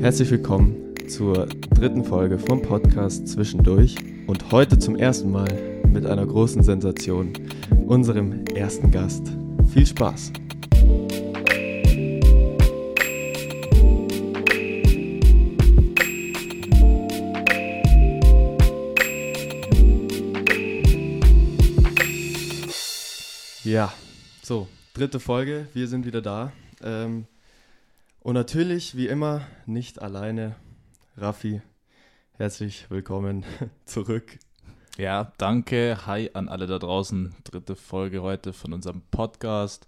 [0.00, 3.96] herzlich willkommen zur dritten Folge vom Podcast Zwischendurch
[4.28, 7.32] und heute zum ersten Mal mit einer großen Sensation,
[7.84, 9.26] unserem ersten Gast.
[9.72, 10.32] Viel Spaß!
[23.64, 23.92] Ja,
[24.42, 26.52] so, dritte Folge, wir sind wieder da.
[26.84, 27.26] Ähm,
[28.20, 30.56] und natürlich, wie immer, nicht alleine.
[31.16, 31.62] Raffi,
[32.32, 33.44] herzlich willkommen
[33.84, 34.38] zurück.
[34.96, 36.06] Ja, danke.
[36.06, 37.34] Hi an alle da draußen.
[37.44, 39.86] Dritte Folge heute von unserem Podcast.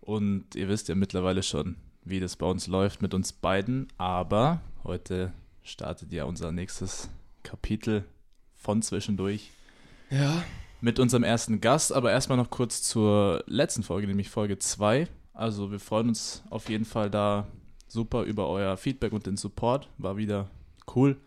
[0.00, 3.88] Und ihr wisst ja mittlerweile schon, wie das bei uns läuft mit uns beiden.
[3.96, 7.08] Aber heute startet ja unser nächstes
[7.42, 8.04] Kapitel
[8.54, 9.50] von zwischendurch.
[10.10, 10.44] Ja,
[10.82, 15.08] mit unserem ersten Gast, aber erstmal noch kurz zur letzten Folge, nämlich Folge 2.
[15.34, 17.46] Also wir freuen uns auf jeden Fall da
[17.88, 19.90] super über euer Feedback und den Support.
[19.98, 20.48] War wieder
[20.94, 21.20] cool.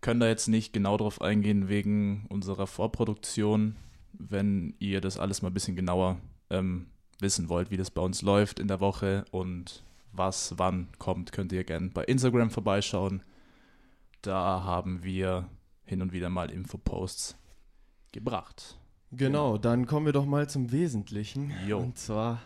[0.00, 3.76] Können da jetzt nicht genau drauf eingehen wegen unserer Vorproduktion.
[4.12, 6.18] Wenn ihr das alles mal ein bisschen genauer
[6.50, 6.86] ähm,
[7.20, 11.52] wissen wollt, wie das bei uns läuft in der Woche und was wann kommt, könnt
[11.52, 13.22] ihr gerne bei Instagram vorbeischauen.
[14.22, 15.48] Da haben wir
[15.84, 17.36] hin und wieder mal Infoposts
[18.12, 18.78] gebracht.
[19.12, 21.52] Genau, dann kommen wir doch mal zum Wesentlichen.
[21.66, 21.78] Jo.
[21.78, 22.40] Und zwar,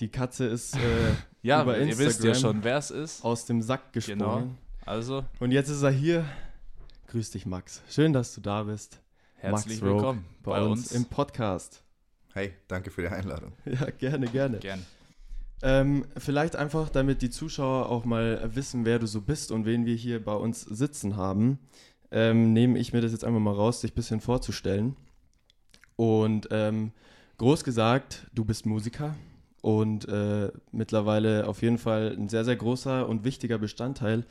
[0.00, 0.78] die Katze ist äh,
[1.44, 3.22] Ja, über ihr wisst ja Instagram schon, wer es ist.
[3.22, 4.18] aus dem Sack gesprungen.
[4.18, 4.48] Genau.
[4.86, 6.24] Also, Und jetzt ist er hier.
[7.08, 7.82] Grüß dich, Max.
[7.90, 9.02] Schön, dass du da bist.
[9.36, 11.82] herzlich Max Rogue willkommen Bei, uns, im Podcast.
[12.32, 13.52] Hey, danke für die Einladung.
[13.66, 14.58] Ja, gerne, gerne.
[14.58, 14.86] Gern.
[15.60, 19.84] Ähm, vielleicht einfach, damit die Zuschauer auch mal wissen, wer du so bist und wen
[19.84, 21.58] wir hier bei uns sitzen haben,
[22.10, 24.96] ähm, nehme ich mir das jetzt einfach mal raus, dich ein bisschen vorzustellen.
[25.96, 26.92] Und ähm,
[27.36, 29.14] groß gesagt, du bist Musiker
[29.64, 34.26] und äh, mittlerweile auf jeden Fall ein sehr, sehr großer und wichtiger Bestandteil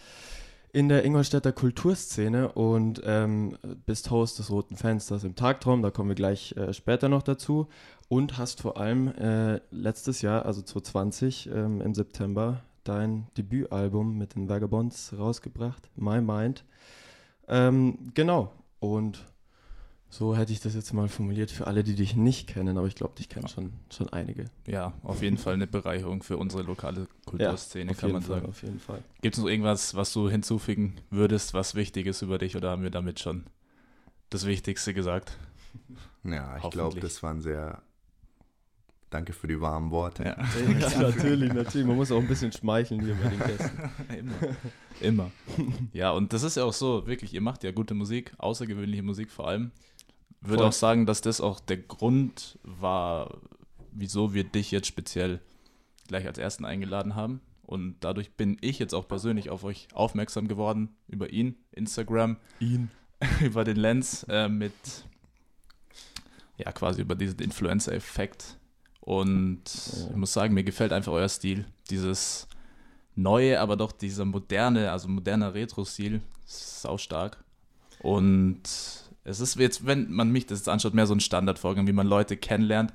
[0.74, 2.52] in der Ingolstädter Kulturszene.
[2.52, 7.10] Und ähm, bist Host des Roten Fensters im Tagtraum, da kommen wir gleich äh, später
[7.10, 7.68] noch dazu.
[8.10, 14.36] Und hast vor allem äh, letztes Jahr, also 2020 ähm, im September, dein Debütalbum mit
[14.36, 16.64] den Vagabonds rausgebracht, My Mind.
[17.48, 19.26] Ähm, genau, und
[20.14, 22.94] so hätte ich das jetzt mal formuliert für alle, die dich nicht kennen, aber ich
[22.94, 24.46] glaube, dich kennen schon, schon einige.
[24.68, 28.50] Ja, auf jeden Fall eine Bereicherung für unsere lokale Kulturszene, auf kann man Fall, sagen.
[28.50, 29.02] Auf jeden Fall.
[29.24, 32.84] Gibt es noch irgendwas, was du hinzufügen würdest, was wichtig ist über dich oder haben
[32.84, 33.46] wir damit schon
[34.30, 35.36] das Wichtigste gesagt?
[36.24, 37.82] Ja, ich glaube, das waren sehr.
[39.10, 40.26] Danke für die warmen Worte.
[40.26, 40.38] Ja,
[40.80, 41.88] Ja, natürlich, natürlich.
[41.88, 43.92] Man muss auch ein bisschen schmeicheln hier bei den Gästen.
[44.20, 44.56] immer.
[45.02, 45.32] Immer.
[45.92, 49.32] Ja, und das ist ja auch so, wirklich, ihr macht ja gute Musik, außergewöhnliche Musik
[49.32, 49.72] vor allem.
[50.44, 50.68] Würde Voll.
[50.68, 53.38] auch sagen, dass das auch der Grund war,
[53.92, 55.40] wieso wir dich jetzt speziell
[56.08, 57.40] gleich als ersten eingeladen haben.
[57.66, 62.92] Und dadurch bin ich jetzt auch persönlich auf euch aufmerksam geworden, über ihn, Instagram, Ihn.
[63.42, 64.74] über den Lens, äh, mit,
[66.58, 68.58] ja, quasi über diesen Influencer-Effekt.
[69.00, 70.10] Und Ja.
[70.10, 71.66] ich muss sagen, mir gefällt einfach euer Stil.
[71.90, 72.48] Dieses
[73.16, 77.44] neue, aber doch dieser moderne, also moderner Retro-Stil, sau stark.
[78.00, 78.62] Und
[79.24, 82.08] es ist jetzt, wenn man mich das jetzt anschaut, mehr so ein Standardvorgang, wie man
[82.08, 82.94] Leute kennenlernt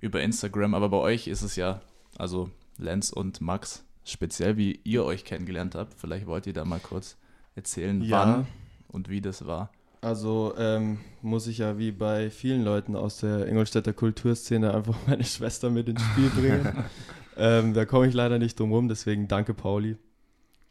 [0.00, 0.74] über Instagram.
[0.74, 1.80] Aber bei euch ist es ja,
[2.18, 5.94] also Lenz und Max, speziell wie ihr euch kennengelernt habt.
[5.98, 7.16] Vielleicht wollt ihr da mal kurz
[7.54, 8.20] erzählen, Ja.
[8.20, 8.46] wann
[8.88, 9.70] und wie das war.
[10.02, 15.24] Also ähm, muss ich ja wie bei vielen Leuten aus der Ingolstädter Kulturszene einfach meine
[15.24, 16.84] Schwester mit ins Spiel bringen.
[17.36, 19.96] ähm, da komme ich leider nicht drum rum, deswegen danke Pauli.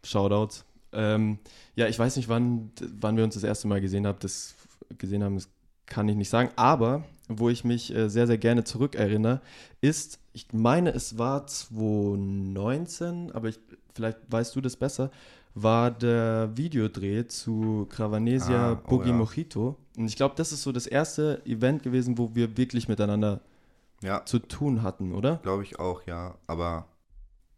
[0.04, 0.66] Shoutouts.
[0.92, 1.38] Ähm,
[1.76, 4.18] ja, ich weiß nicht, wann, wann wir uns das erste Mal gesehen haben.
[4.22, 4.56] Das
[4.98, 5.50] gesehen haben, das
[5.86, 6.50] kann ich nicht sagen.
[6.56, 9.42] Aber wo ich mich äh, sehr, sehr gerne zurückerinnere,
[9.82, 13.60] ist, ich meine, es war 2019, aber ich,
[13.94, 15.12] vielleicht weißt du das besser,
[15.56, 19.16] war der Videodreh zu Cravanesia Ah, oh Boogie ja.
[19.16, 19.78] Mojito.
[19.98, 23.42] Und ich glaube, das ist so das erste Event gewesen, wo wir wirklich miteinander
[24.02, 25.38] Ja, zu tun hatten, oder?
[25.38, 26.36] glaube ich auch, ja.
[26.48, 26.88] Aber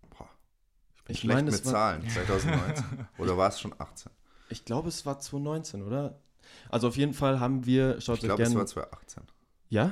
[0.10, 0.28] boah,
[0.96, 2.10] ich bin Ich schlecht meine, es mit Zahlen.
[2.10, 2.86] 2019.
[3.18, 4.12] Oder war es schon 18?
[4.50, 6.18] Ich glaube, es war 2019, oder?
[6.72, 8.60] Also auf jeden Fall haben wir, schaut Ich euch glaube, es gerne.
[8.60, 9.24] war 2018.
[9.70, 9.84] Ja?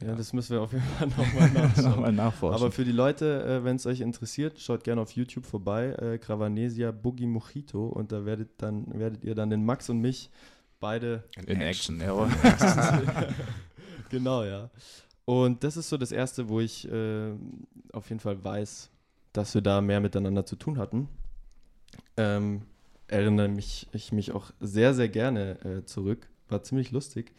[0.00, 0.08] ja?
[0.08, 0.14] Ja.
[0.16, 1.90] das müssen wir auf jeden Fall nochmal nachschauen.
[1.90, 2.62] Nochmal nachforschen.
[2.62, 6.18] Aber für die Leute, äh, wenn es euch interessiert, schaut gerne auf YouTube vorbei, äh,
[6.18, 10.30] Cravanesia Boogie Mojito und da werdet dann werdet ihr dann den Max und mich
[10.80, 12.28] beide in Action, jawohl.
[14.10, 14.70] genau, ja.
[15.24, 17.32] Und das ist so das erste, wo ich äh,
[17.92, 18.90] auf jeden Fall weiß,
[19.32, 21.08] dass wir da mehr miteinander zu tun hatten.
[22.16, 22.62] Ähm,
[23.12, 26.28] erinnere mich ich mich auch sehr sehr gerne äh, zurück.
[26.48, 27.32] War ziemlich lustig.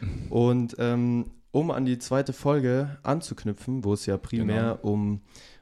[0.30, 5.20] Und ähm, um an die zweite Folge anzuknüpfen, wo es ja primär um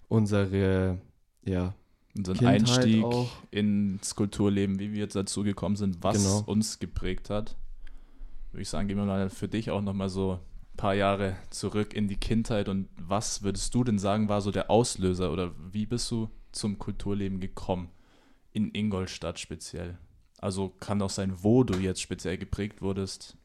[0.08, 0.98] unsere
[1.44, 1.74] ja,
[2.16, 3.30] Unseren Kindheit Einstieg auch.
[3.50, 6.42] ins Kulturleben, wie wir jetzt dazu gekommen sind, was Genau.
[6.50, 7.56] uns geprägt hat.
[8.52, 11.94] Würde ich sagen, gehen wir mal für dich auch nochmal so ein paar Jahre zurück
[11.94, 15.86] in die Kindheit und was würdest du denn sagen, war so der Auslöser oder wie
[15.86, 17.88] bist du zum Kulturleben gekommen?
[18.52, 19.98] In Ingolstadt speziell.
[20.40, 23.36] Also kann auch sein, wo du jetzt speziell geprägt wurdest,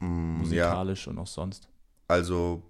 [0.00, 1.68] Mm, ja, musikalisch und auch sonst.
[2.08, 2.62] also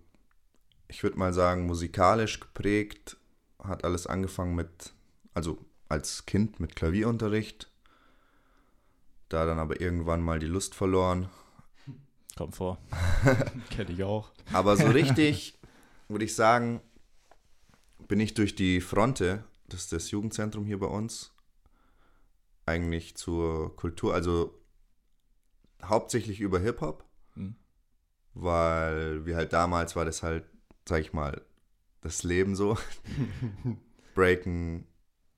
[0.87, 3.17] ich würde mal sagen, musikalisch geprägt
[3.59, 4.93] hat alles angefangen mit,
[5.33, 5.59] also
[5.89, 7.71] als Kind mit Klavierunterricht.
[9.31, 11.31] Da dann aber irgendwann mal die Lust verloren.
[12.37, 12.77] Kommt vor.
[13.71, 14.31] Kenne ich auch.
[14.53, 15.59] Aber so richtig,
[16.09, 16.83] würde ich sagen,
[18.09, 21.32] bin ich durch die Fronte, das ist das Jugendzentrum hier bei uns,
[22.73, 24.59] eigentlich zur Kultur, also
[25.85, 27.05] hauptsächlich über Hip-Hop,
[27.35, 27.55] Mhm.
[28.35, 30.45] weil wir halt damals war das halt,
[30.89, 31.41] sag ich mal,
[32.03, 32.77] das Leben so.
[34.15, 34.87] Breaken,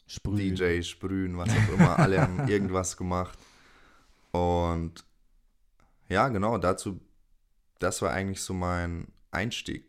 [0.07, 0.57] Sprühen.
[0.57, 3.39] DJ, Sprühen, was auch immer, alle haben irgendwas gemacht.
[4.33, 5.05] Und
[6.09, 7.01] ja, genau, dazu,
[7.79, 9.85] das war eigentlich so mein Einstieg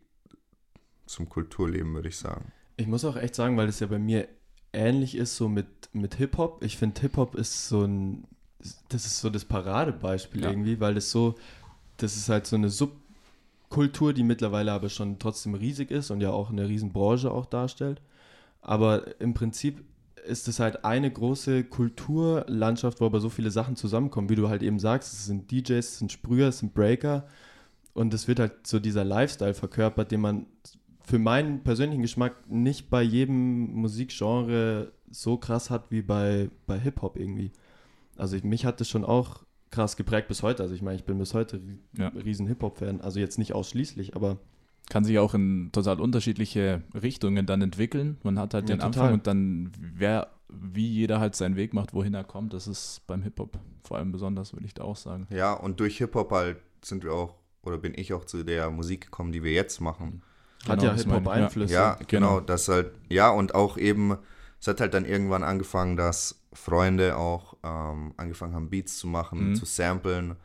[1.06, 2.52] zum Kulturleben, würde ich sagen.
[2.76, 4.28] Ich muss auch echt sagen, weil es ja bei mir
[4.76, 6.62] ähnlich ist, so mit, mit Hip-Hop.
[6.62, 8.24] Ich finde, Hip-Hop ist so ein,
[8.88, 10.50] das ist so das Paradebeispiel Ja.
[10.50, 11.34] irgendwie, weil es so,
[11.96, 16.30] das ist halt so eine Subkultur, die mittlerweile aber schon trotzdem riesig ist und ja
[16.30, 18.00] auch eine Riesenbranche auch darstellt.
[18.60, 19.84] Aber im Prinzip
[20.26, 24.62] ist es halt eine große Kulturlandschaft, wo aber so viele Sachen zusammenkommen, wie du halt
[24.62, 27.26] eben sagst, es sind DJs, es sind Sprüher, es sind Breaker
[27.94, 30.46] und es wird halt so dieser Lifestyle verkörpert, den man
[31.06, 37.16] für meinen persönlichen Geschmack nicht bei jedem Musikgenre so krass hat wie bei, bei Hip-Hop
[37.16, 37.52] irgendwie.
[38.16, 40.62] Also ich, mich hat das schon auch krass geprägt bis heute.
[40.64, 41.60] Also ich meine, ich bin bis heute
[41.96, 42.08] Ja.
[42.08, 43.00] riesen Hip-Hop-Fan.
[43.00, 44.38] Also jetzt nicht ausschließlich, aber
[44.88, 48.18] Kann sich auch in total unterschiedliche Richtungen dann entwickeln.
[48.22, 48.86] Man hat halt Ja, den total.
[49.02, 53.02] Anfang und dann, wer, wie jeder halt seinen Weg macht, wohin er kommt, das ist
[53.06, 55.26] beim Hip-Hop vor allem besonders, würde ich da auch sagen.
[55.30, 59.02] Ja, und durch Hip-Hop halt sind wir auch, oder bin ich auch zu der Musik
[59.06, 60.22] gekommen, die wir jetzt machen.
[60.68, 61.74] Hat Genau, ja das meine ich, Hip-Hop Einflüsse.
[61.74, 62.40] Ja, genau, genau.
[62.40, 64.16] das halt, ja, und auch eben,
[64.60, 69.50] es hat halt dann irgendwann angefangen, dass Freunde auch ähm, angefangen haben, Beats zu machen,
[69.50, 69.54] Mhm.
[69.54, 70.36] zu samplen.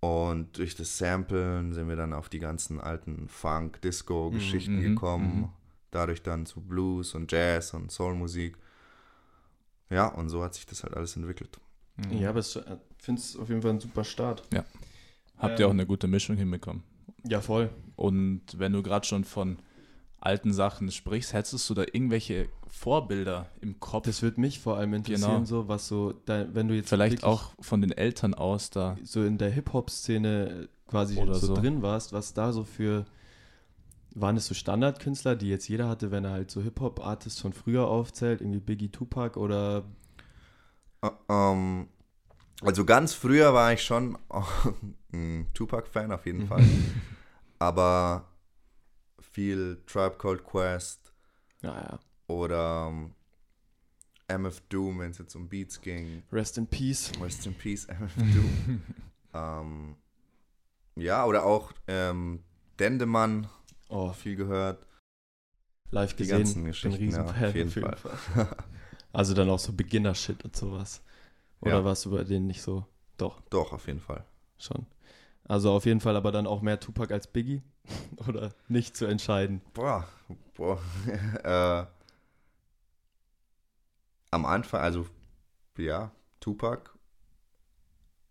[0.00, 5.40] Und durch das Samplen sind wir dann auf die ganzen alten Funk-Disco-Geschichten Mhm, gekommen.
[5.40, 5.48] mhm.
[5.90, 8.58] Dadurch dann zu Blues und Jazz und Soulmusik.
[9.90, 11.58] Ja, und so hat sich das halt alles entwickelt.
[11.96, 12.18] Mhm.
[12.18, 12.58] Ja, aber ich
[12.98, 14.42] finde es auf jeden Fall ein super Start.
[15.38, 16.82] Habt ihr auch ähm, eine gute Mischung hinbekommen.
[17.26, 17.70] Ja, voll.
[17.96, 19.58] Und wenn du gerade schon von
[20.20, 24.06] alten Sachen sprichst, hättest du da irgendwelche Vorbilder im Kopf?
[24.06, 25.44] Das würde mich vor allem interessieren, Genau.
[25.44, 28.96] so was so, da, wenn du jetzt Vielleicht auch von den Eltern aus da.
[29.04, 31.54] so in der Hip-Hop-Szene quasi Oder so, so.
[31.54, 33.04] drin warst, was da so für,
[34.14, 37.86] waren es so Standardkünstler, die jetzt jeder hatte, wenn er halt so Hip-Hop-Artists von früher
[37.86, 39.84] aufzählt, irgendwie Biggie Tupac oder
[41.02, 41.88] Ä- Ähm,
[42.62, 44.16] also ganz früher war ich schon
[45.12, 46.64] ein Tupac-Fan auf jeden Fall.
[47.64, 48.28] Aber
[49.20, 51.14] viel Tribe Called Quest
[51.62, 53.14] naja, oder ähm,
[54.28, 56.22] MF Doom, wenn es jetzt um Beats ging.
[56.30, 57.10] Rest in Peace.
[57.18, 58.82] Rest in Peace, MF Doom.
[59.34, 59.96] ähm,
[60.96, 62.44] ja, oder auch ähm,
[62.78, 63.48] Dendemann,
[63.88, 64.84] Oh, viel gehört.
[65.90, 66.38] live Die gesehen.
[66.38, 67.96] ganzen bin ja, auf jeden Fall.
[69.12, 71.00] Also dann auch so Beginner-Shit und sowas.
[71.60, 71.84] Oder Ja.
[71.84, 72.84] warst du bei denen nicht so?
[73.16, 74.24] Doch, Doch, auf jeden Fall.
[74.58, 74.86] schon.
[75.46, 77.62] Also auf jeden Fall aber dann auch mehr Tupac als Biggie?
[78.28, 79.60] Oder nicht zu entscheiden?
[79.74, 80.08] Boah,
[80.54, 80.78] boah.
[81.44, 81.86] äh,
[84.30, 85.06] am Anfang, also
[85.78, 86.10] ja,
[86.40, 86.90] Tupac,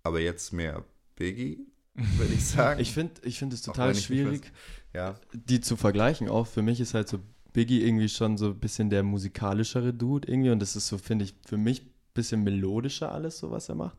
[0.04, 0.84] aber jetzt mehr
[1.16, 2.80] Biggie, würde ich sagen.
[2.80, 4.52] Ich finde ich find es total schwierig,
[4.94, 6.48] ja, die zu vergleichen auch.
[6.48, 7.20] Für mich ist halt so
[7.54, 11.26] Biggie irgendwie schon so ein bisschen der musikalischere Dude irgendwie und das ist so, finde
[11.26, 13.98] ich, für mich ein bisschen melodischer alles, so was er macht.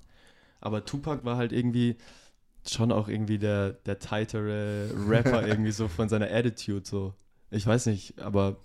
[0.61, 1.97] Aber Tupac war halt irgendwie
[2.71, 7.15] schon auch irgendwie der, der tightere Rapper irgendwie so von seiner Attitude so.
[7.51, 8.57] Ich weiß nicht, aber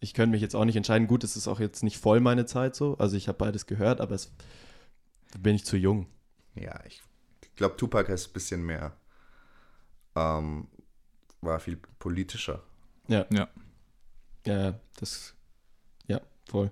[0.00, 1.06] ich könnte mich jetzt auch nicht entscheiden.
[1.06, 2.96] Gut, es ist auch jetzt nicht voll meine Zeit so.
[2.98, 4.32] Also ich habe beides gehört, aber es
[5.38, 6.06] bin ich zu jung.
[6.54, 7.02] ja, ich
[7.56, 8.96] glaube, Tupac ist ein bisschen mehr,
[10.16, 10.66] ähm,
[11.42, 12.62] war viel politischer.
[13.06, 13.26] Ja.
[13.30, 13.48] Ja.
[14.46, 15.34] Ja, das.
[16.06, 16.70] Ja, voll.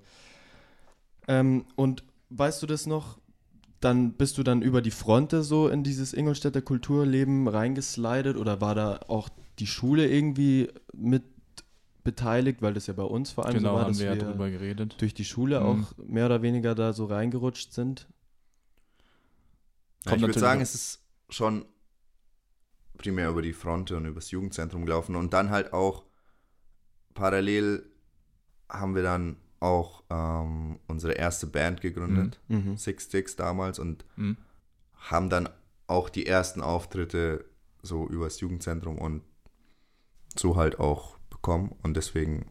[1.26, 3.18] Ähm, und weißt du das noch?
[3.80, 8.74] Dann bist du dann über die Fronte so in dieses Ingolstädter Kulturleben reingeslidet oder war
[8.74, 9.28] da auch
[9.60, 11.22] die Schule irgendwie mit
[12.04, 14.16] beteiligt, weil das ja bei uns vor allem Genau, so war, haben dass wir wir
[14.16, 14.96] ja drüber geredet.
[14.98, 15.66] durch die Schule Mhm.
[15.66, 18.08] auch mehr oder weniger da so reingerutscht sind.
[20.06, 21.66] Ja, ich würde sagen, es ist schon
[22.96, 26.04] primär über die Fronte und übers Jugendzentrum gelaufen und dann halt auch
[27.14, 27.84] parallel
[28.68, 32.76] haben wir dann auch ähm, unsere erste Band gegründet, Mhm.
[32.76, 34.36] Six Sticks damals, und Mhm.
[35.10, 35.48] haben dann
[35.86, 37.44] auch die ersten Auftritte
[37.82, 39.22] so übers Jugendzentrum und
[40.36, 41.74] so halt auch bekommen.
[41.82, 42.46] Und deswegen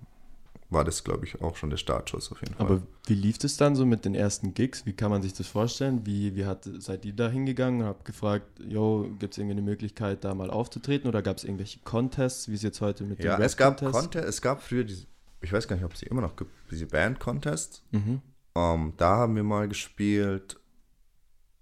[0.70, 2.66] war das, glaube ich, auch schon der Startschuss auf jeden Fall.
[2.66, 4.86] Aber wie lief es dann so mit den ersten Gigs?
[4.86, 6.06] Wie kann man sich das vorstellen?
[6.06, 9.62] Wie, wie hat, seid ihr da hingegangen und habt gefragt, yo, gibt es irgendwie eine
[9.62, 11.08] Möglichkeit, da mal aufzutreten?
[11.08, 14.02] Oder gab es irgendwelche Contests, wie es jetzt heute mit ja, den es gab, Rap-Contests?
[14.02, 15.06] Conte es gab früher diese,
[15.42, 17.84] ich weiß gar nicht, ob es sie immer noch gibt, diese Band-Contests.
[17.92, 18.22] Mhm.
[18.56, 20.60] Ähm, da haben wir mal gespielt.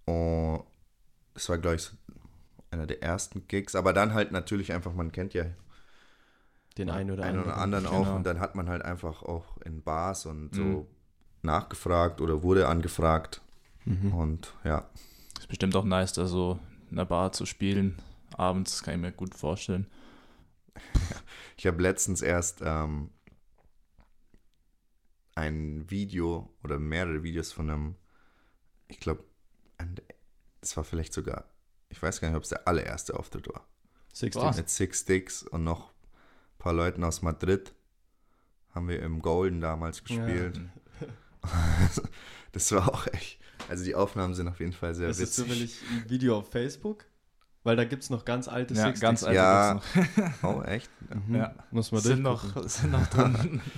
[0.05, 0.63] Und
[1.34, 1.91] es war, glaube ich, so
[2.72, 3.75] einer der ersten Gigs.
[3.75, 5.46] Aber dann halt natürlich einfach, man kennt ja
[6.77, 7.53] Den einen oder einen anderen.
[7.53, 8.03] oder anderen auch.
[8.05, 8.15] Genau.
[8.15, 10.86] Und dann hat man halt einfach auch in Bars und so Mhm.
[11.41, 13.41] nachgefragt oder wurde angefragt.
[13.86, 14.13] Mhm.
[14.13, 14.89] Und ja,
[15.39, 18.01] Ist bestimmt auch nice, da so in der Bar zu spielen.
[18.38, 19.88] Abends, das kann ich mir gut vorstellen.
[21.58, 23.10] ich habe letztens erst ähm,
[25.36, 27.96] ein Video oder mehrere Videos von einem,
[28.88, 29.24] ich glaube,
[30.62, 31.46] das war vielleicht sogar,
[31.89, 33.68] ich weiß gar nicht, ob es der allererste Auftritt war.
[34.13, 34.36] Six.
[34.38, 34.58] Sticks.
[34.58, 37.74] Mit Six Sticks und noch ein paar Leuten aus Madrid
[38.74, 40.60] haben wir im Golden damals gespielt.
[42.54, 43.39] Das war auch echt,
[43.70, 45.44] also die Aufnahmen sind auf jeden Fall sehr Ist es witzig.
[45.46, 47.06] zufällig ein Video auf Facebook?
[47.63, 49.38] Weil da gibt es noch ganz alte Ja, Six ganz Sticks.
[49.38, 49.82] alte
[50.22, 50.34] Ja.
[50.42, 50.89] Oh, echt?
[51.27, 51.36] Mhm.
[51.36, 51.54] Ja.
[51.72, 53.62] Muss man sind noch, sind noch drin.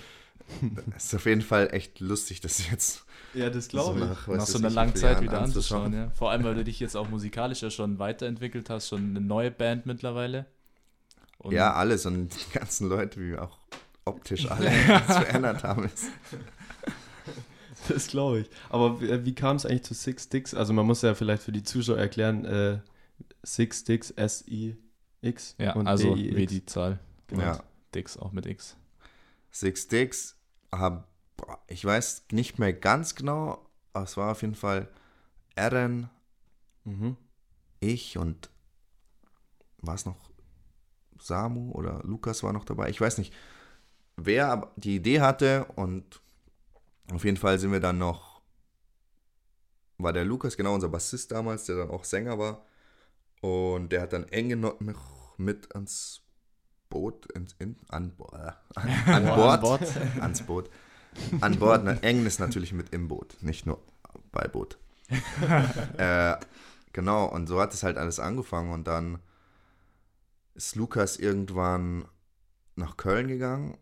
[0.95, 4.05] Es ist auf jeden Fall echt lustig, das jetzt Ja, das so glaube ich.
[4.05, 5.93] nach, nach so einer langen Zeit Jahren wieder anzuschauen.
[5.93, 6.09] Ja.
[6.11, 9.51] Vor allem, weil du dich jetzt auch musikalisch ja schon weiterentwickelt hast, schon eine neue
[9.51, 10.45] Band mittlerweile.
[11.39, 13.57] Und Ja, alles und die ganzen Leute, wie wir auch
[14.05, 15.83] optisch alle was verändert haben.
[15.85, 16.05] Ist,
[17.89, 18.49] Das glaube ich.
[18.69, 20.53] Aber wie, wie kam es eigentlich zu Six Sticks?
[20.53, 22.79] Also man muss ja vielleicht für die Zuschauer erklären, äh,
[23.43, 26.35] Six Sticks, S-I-X ja und also D-I-X.
[26.35, 26.99] wie die Zahl.
[27.27, 27.43] Genau.
[27.43, 27.63] ja.
[27.95, 28.75] Dix auch mit X.
[29.51, 30.36] Six Sticks,
[30.71, 34.89] boah, ich weiß nicht mehr ganz genau, aber es war auf jeden Fall
[35.55, 36.09] Aaron,
[36.85, 37.17] Mhm.
[37.81, 38.49] ich und
[39.79, 40.31] war es noch
[41.19, 42.89] Samu oder Lukas war noch dabei.
[42.89, 43.33] Ich weiß nicht,
[44.15, 46.21] wer aber die Idee hatte und
[47.11, 48.41] auf jeden Fall sind wir dann noch,
[49.97, 52.65] war der Lukas, genau unser Bassist damals, der dann auch Sänger war
[53.41, 54.79] und der hat dann eng noch
[55.37, 56.21] mit ans
[56.89, 59.97] Boot, ins, in, an, äh, an, an Oh, Bord, an Bord.
[60.21, 60.69] ans Boot,
[61.41, 63.81] an Bord, ne, eng ist natürlich mit im Boot, nicht nur
[64.31, 64.77] bei Boot.
[65.97, 66.35] äh,
[66.93, 69.19] genau, und so hat es halt alles angefangen und dann
[70.53, 72.05] ist Lukas irgendwann
[72.75, 73.77] nach Köln gegangen.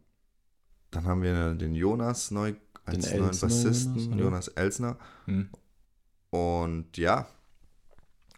[0.91, 2.53] Dann haben wir den Jonas neu
[2.85, 4.47] als Den neuen Elsner Bassisten, Jonas, Jonas?
[4.49, 4.97] Elsner.
[5.25, 5.49] Hm.
[6.29, 7.27] Und ja,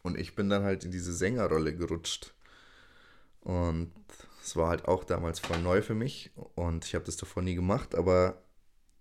[0.03, 2.33] und ich bin dann halt in diese Sängerrolle gerutscht.
[3.41, 3.91] Und
[4.47, 6.31] es war halt auch damals voll neu für mich.
[6.55, 8.41] Und ich habe das davor nie gemacht, aber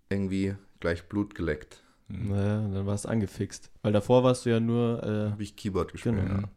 [0.09, 1.83] irgendwie gleich Blut geleckt.
[2.09, 2.29] Hm.
[2.29, 3.71] Naja, dann warst du angefixt.
[3.81, 6.15] Weil davor warst du ja nur, äh, Habe ich Keyboard gespielt.
[6.17, 6.41] Genau.
[6.41, 6.49] Ja.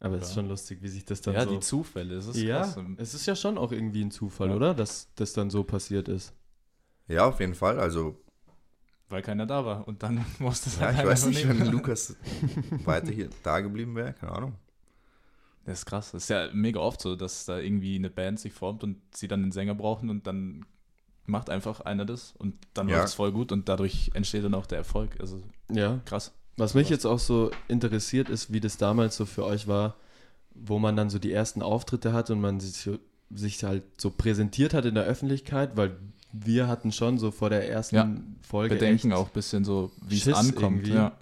[0.00, 0.34] aber es ist Ja.
[0.36, 1.50] schon lustig, wie sich das dann Ja, so...
[1.50, 2.78] die Zufälle, das ist ja, krass.
[2.98, 4.54] es ist ja schon auch irgendwie ein Zufall, Ja.
[4.56, 4.74] oder?
[4.74, 6.32] Dass das dann so passiert ist.
[7.08, 7.80] ja, auf jeden Fall.
[7.80, 8.16] Also,
[9.08, 9.88] Weil keiner da war.
[9.88, 12.14] Und dann musste es ja, halt ich weiß nicht, wenn Lukas
[12.84, 14.12] weiter hier da geblieben wäre.
[14.12, 14.54] Keine Ahnung.
[15.68, 16.12] Das ist krass.
[16.12, 19.28] Das ist ja mega oft so, dass da irgendwie eine Band sich formt und sie
[19.28, 20.64] dann einen Sänger brauchen und dann
[21.26, 22.96] macht einfach einer das und dann Ja.
[22.96, 25.20] läuft es voll gut und dadurch entsteht dann auch der Erfolg.
[25.20, 26.00] Also Ja.
[26.06, 26.32] krass.
[26.56, 29.96] Was mich jetzt auch so interessiert ist, wie das damals so für euch war,
[30.54, 32.88] wo man dann so die ersten Auftritte hatte und man sich,
[33.30, 35.96] sich halt so präsentiert hat in der Öffentlichkeit, weil
[36.32, 38.10] wir hatten schon so vor der ersten Ja,
[38.42, 40.78] Folge Bedenken echt- auch ein bisschen so, wie es Schiss ankommt.
[40.78, 40.94] irgendwie.
[40.94, 41.12] Ja.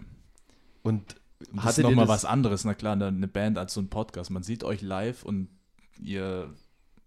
[0.82, 1.16] Und
[1.52, 4.30] Und das ist nochmal was anderes, na klar, eine- Band als so ein Podcast.
[4.30, 5.48] Man sieht euch live und
[6.00, 6.52] ihr,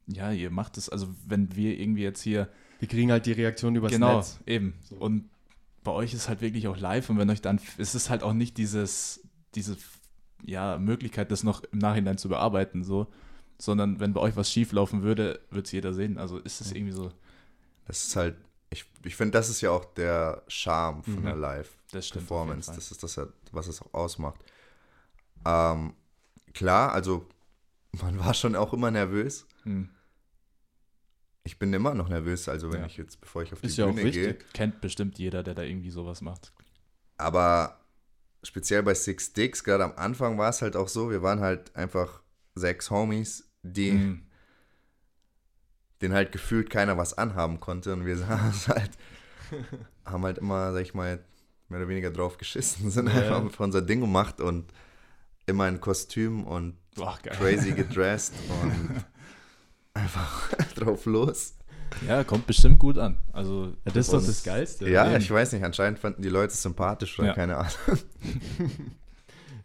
[0.07, 3.75] ja, ihr macht es, also wenn wir irgendwie jetzt hier, wir kriegen halt die Reaktion
[3.75, 4.39] übers genau, Netz.
[4.45, 4.73] eben.
[4.81, 4.95] So.
[4.95, 5.29] Und
[5.83, 8.33] bei euch ist halt wirklich auch live und wenn euch dann, es ist halt auch
[8.33, 9.21] nicht dieses,
[9.55, 9.77] diese,
[10.45, 13.07] ja, Möglichkeit, das noch im Nachhinein zu bearbeiten, so,
[13.57, 16.17] sondern wenn bei euch was schief laufen würde, wird es jeder sehen.
[16.17, 17.11] Also ist es irgendwie so,
[17.85, 18.35] Das ist halt,
[18.69, 21.25] ich, ich finde, das ist ja auch der Charme von Mhm.
[21.25, 21.77] der Live.
[21.91, 22.27] Das stimmt.
[22.27, 22.71] Performance.
[22.73, 23.19] Das ist das,
[23.51, 24.39] was es auch ausmacht.
[25.45, 25.93] Ähm,
[26.53, 27.27] klar, also
[28.01, 29.45] man war schon auch immer nervös.
[29.63, 29.89] Hm.
[31.43, 32.85] Ich bin immer noch nervös, also wenn Ja.
[32.85, 34.35] ich jetzt, bevor ich auf die Ist ja auch Bühne gehe.
[34.53, 36.53] Kennt bestimmt jeder, der da irgendwie sowas macht.
[37.17, 37.79] Aber
[38.43, 41.75] speziell bei Six Sticks, gerade am Anfang war es halt auch so, wir waren halt
[41.75, 42.21] einfach
[42.55, 44.25] sechs Homies, die, Hm.
[46.01, 48.91] denen halt gefühlt keiner was anhaben konnte und wir saßen halt,
[50.05, 51.23] haben halt immer, sag ich mal,
[51.69, 53.13] mehr oder weniger drauf geschissen, sind Ja.
[53.13, 54.65] einfach einfach unser Ding gemacht und
[55.45, 57.19] immer in Kostüm und geil.
[57.37, 59.03] crazy gedressed und
[59.93, 61.55] einfach drauf los.
[62.07, 63.17] Ja, kommt bestimmt gut an.
[63.33, 64.87] Also, Ja, das ist doch das Geilste.
[64.89, 65.17] Ja, eben.
[65.21, 67.33] ich weiß nicht, anscheinend fanden die Leute es sympathisch oder Ja.
[67.33, 67.71] keine Ahnung.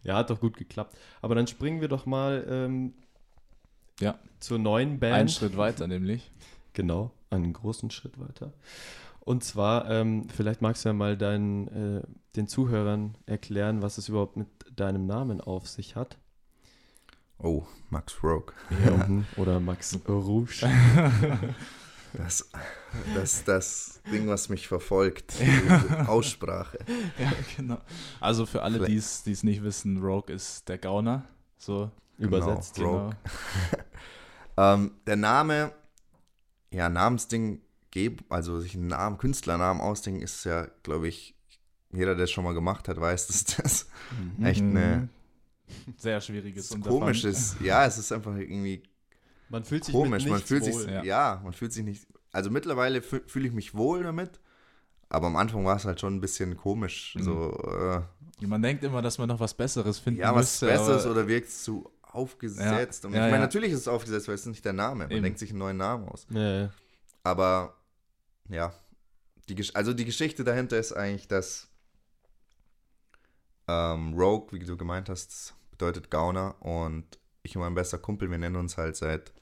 [0.03, 0.95] Ja, hat doch gut geklappt.
[1.21, 2.93] Aber dann springen wir doch mal ähm,
[3.99, 4.17] Ja.
[4.39, 5.13] zur neuen Band.
[5.15, 6.31] Einen Schritt weiter, nämlich.
[6.73, 8.53] Genau, einen großen Schritt weiter.
[9.25, 12.01] Und zwar, ähm, vielleicht magst du ja mal deinen, äh,
[12.35, 16.19] den Zuhörern erklären, was es überhaupt mit deinem Namen auf sich hat.
[17.39, 18.53] Oh, Max Rogue.
[18.69, 19.25] Mhm.
[19.35, 20.67] Oder Max Rouge.
[22.17, 22.49] Das,
[23.13, 25.33] das, das Ding, was mich verfolgt.
[25.41, 26.79] Diese Aussprache.
[27.19, 27.77] Ja, genau.
[28.21, 31.25] Also für alle, die es die es nicht wissen, Rogue ist der Gauner.
[31.57, 32.75] So, Übersetzt.
[32.75, 32.91] Genau.
[32.91, 33.03] genau.
[33.03, 33.15] Rogue.
[34.57, 35.73] Ähm, der Name,
[36.71, 37.61] ja, Namensding,
[37.95, 41.33] geb- also sich einen Namen, Künstlernamen ausdenken, ist ja, glaube ich,
[41.91, 43.87] jeder, der es schon mal gemacht hat, weiß, dass das
[44.37, 44.45] Mhm.
[44.45, 45.09] echt eine
[45.67, 45.93] Mhm.
[45.97, 46.99] Sehr schwieriges Unterfangen.
[47.01, 47.59] komisch ist.
[47.59, 48.83] Ja, es ist einfach irgendwie
[49.49, 50.23] Man fühlt sich komisch.
[50.23, 50.89] mit Man fühlt sich, wohl.
[50.91, 51.03] ja.
[51.03, 51.41] ja.
[51.43, 52.05] man fühlt sich nicht.
[52.31, 54.39] Also mittlerweile fü- fühle ich mich wohl damit,
[55.09, 57.15] aber am Anfang war es halt schon ein bisschen komisch.
[57.17, 57.23] Mhm.
[57.23, 57.51] So,
[58.39, 60.65] äh, Man denkt immer, dass man noch was Besseres finden ja, was müsste.
[60.67, 63.03] Besseres aber- oder wirkt es zu aufgesetzt?
[63.03, 63.39] Ja, Und ja, ich meine, ja.
[63.39, 65.05] natürlich ist es aufgesetzt, weil es ist nicht der Name.
[65.05, 65.23] Man Eben.
[65.23, 66.27] denkt sich einen neuen Namen aus.
[66.29, 66.69] Ja, ja.
[67.23, 67.75] Aber
[68.49, 68.73] ja,
[69.49, 71.67] die, also die Geschichte dahinter ist eigentlich, dass
[73.67, 78.37] ähm, Rogue, wie du gemeint hast, bedeutet Gauner und ich und mein bester Kumpel, wir
[78.37, 79.33] nennen uns halt seit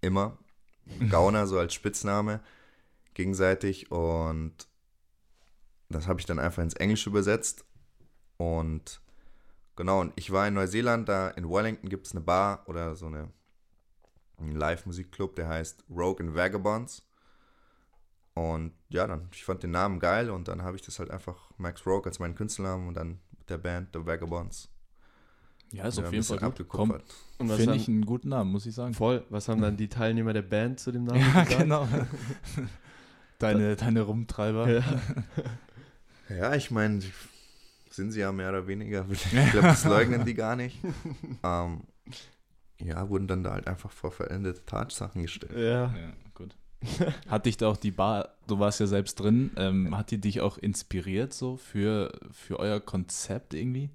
[0.00, 0.38] immer
[1.10, 2.40] Gauner, so als Spitzname
[3.14, 4.68] gegenseitig und
[5.88, 7.64] das habe ich dann einfach ins Englische übersetzt
[8.36, 9.00] und
[9.76, 13.06] genau, und ich war in Neuseeland, da in Wellington gibt es eine Bar oder so
[13.06, 13.32] eine
[14.40, 17.02] einen Live-Musikclub, der heißt Rogue and Vagabonds.
[18.40, 21.50] Und ja, dann, ich fand den Namen geil und dann habe ich das halt einfach
[21.58, 23.18] Max Rogue als meinen Künstlernamen und dann
[23.48, 24.68] der Band The Vagabonds.
[25.72, 27.04] Ja, ist Ja, auf jeden Fall abgekupfert.
[27.36, 28.94] Finde haben, ich einen guten Namen, muss ich sagen.
[28.94, 31.60] voll, was haben dann die Teilnehmer der Band zu dem Namen Ja, gesagt?
[31.62, 31.86] genau.
[33.38, 34.68] deine, deine Rumtreiber.
[34.68, 34.82] Ja.
[36.28, 37.00] Ja, ich meine,
[37.90, 39.04] sind sie ja mehr oder weniger.
[39.10, 40.78] Ich glaube, das leugnen die gar nicht.
[41.42, 41.80] ähm,
[42.78, 45.52] ja, wurden dann da halt einfach vor veränderte Tatsachen gestellt.
[45.56, 45.92] ja.
[45.92, 46.12] Ja.
[47.28, 50.40] Hat dich da auch die Bar, du warst ja selbst drin, ähm, hat die dich
[50.40, 53.90] auch inspiriert so für, für euer Konzept irgendwie?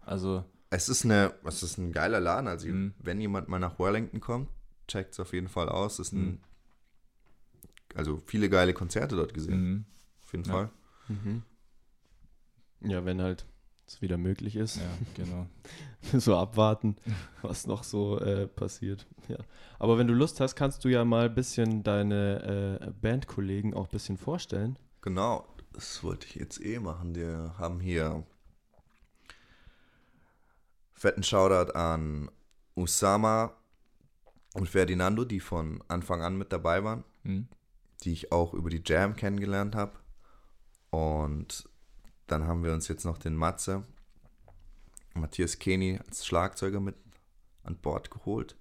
[0.00, 2.48] Also, Es ist eine, es ist ein geiler Laden.
[2.48, 2.94] Also Mhm.
[2.98, 4.48] wenn jemand mal nach Wellington kommt,
[4.88, 5.94] checkt es auf jeden Fall aus.
[6.00, 6.38] Es ist ein, Mhm.
[7.94, 9.62] also viele geile Konzerte dort gesehen.
[9.70, 9.84] mhm.
[10.24, 10.52] Auf jeden Ja.
[10.52, 10.70] Fall.
[11.08, 11.42] Mhm.
[12.80, 13.46] Ja, wenn halt
[13.86, 14.76] es wieder möglich ist.
[14.76, 14.82] ja,
[15.14, 15.46] genau.
[16.18, 16.96] so abwarten,
[17.42, 19.06] was noch so äh, passiert.
[19.28, 19.38] Ja.
[19.78, 23.84] Aber wenn du Lust hast, kannst du ja mal ein bisschen deine äh, Bandkollegen auch
[23.86, 24.78] ein bisschen vorstellen.
[25.02, 27.14] Genau, das wollte ich jetzt eh machen.
[27.14, 28.24] Wir haben hier
[30.92, 32.30] fetten Shoutout an
[32.76, 33.52] Usama
[34.54, 37.48] und Ferdinando, die von Anfang an mit dabei waren, Mhm.
[38.02, 39.92] die ich auch über die Jam kennengelernt habe.
[40.90, 41.68] Und
[42.26, 43.84] dann haben wir uns jetzt noch den Matze,
[45.14, 46.96] Matthias Keni als Schlagzeuger mit
[47.62, 48.56] an Bord geholt,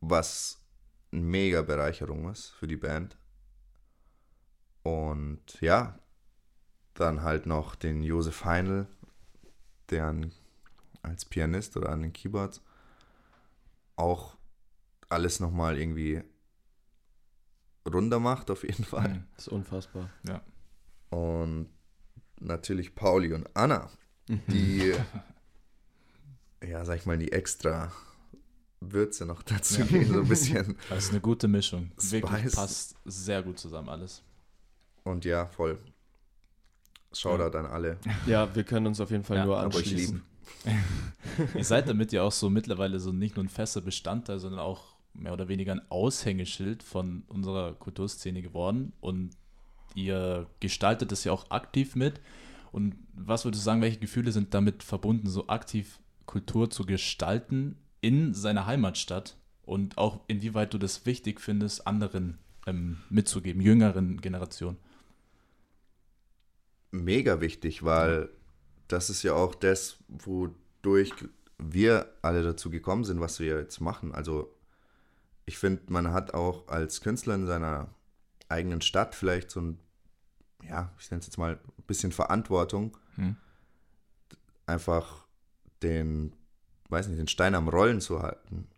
[0.00, 0.60] was
[1.10, 3.16] eine mega Bereicherung ist für die Band.
[4.82, 5.98] Und ja,
[6.94, 8.86] dann halt noch den Josef Heinl,
[9.90, 10.32] der an,
[11.02, 12.62] als Pianist oder an den Keyboards
[13.96, 14.36] auch
[15.08, 16.22] alles nochmal irgendwie
[17.86, 19.08] runder macht, auf jeden Fall.
[19.08, 19.24] Mhm.
[19.36, 20.10] Das ist unfassbar.
[21.10, 21.68] Und
[22.44, 23.90] natürlich Pauli und Anna,
[24.28, 24.92] die,
[26.66, 27.92] ja, sag ich mal, die extra
[28.80, 29.86] Würze noch dazu Ja.
[29.86, 30.76] geben, so ein bisschen.
[30.88, 31.92] Das ist eine gute Mischung.
[31.96, 32.54] Wirklich Spice.
[32.54, 34.22] passt sehr gut zusammen alles.
[35.04, 35.78] Und ja, voll.
[37.12, 37.98] Shoutout an alle.
[38.26, 40.22] Ja, wir können uns auf jeden Fall Ja, nur aber ich anschließen.
[41.54, 44.96] Ihr seid damit ja auch so mittlerweile so nicht nur ein fester Bestandteil, sondern auch
[45.12, 48.92] mehr oder weniger ein Aushängeschild von unserer Kulturszene geworden.
[49.00, 49.30] Und
[49.94, 52.20] ihr gestaltet es ja auch aktiv mit.
[52.70, 57.76] Und was würdest du sagen, welche Gefühle sind damit verbunden, so aktiv Kultur zu gestalten
[58.00, 59.36] in seiner Heimatstadt?
[59.64, 64.78] Und auch inwieweit du das wichtig findest, anderen ähm, mitzugeben, jüngeren Generationen?
[66.90, 68.28] Mega wichtig, weil
[68.88, 71.12] das ist ja auch das, wodurch
[71.58, 74.12] wir alle dazu gekommen sind, was wir jetzt machen.
[74.12, 74.54] Also
[75.46, 77.94] ich finde, man hat auch als Künstler in seiner
[78.52, 79.78] eigenen Stadt vielleicht so ein,
[80.68, 83.36] ja, ich nenne es jetzt mal ein bisschen Verantwortung, Hm.
[84.66, 85.26] einfach
[85.82, 86.34] den,
[86.88, 88.68] weiß nicht, den Stein am Rollen zu halten.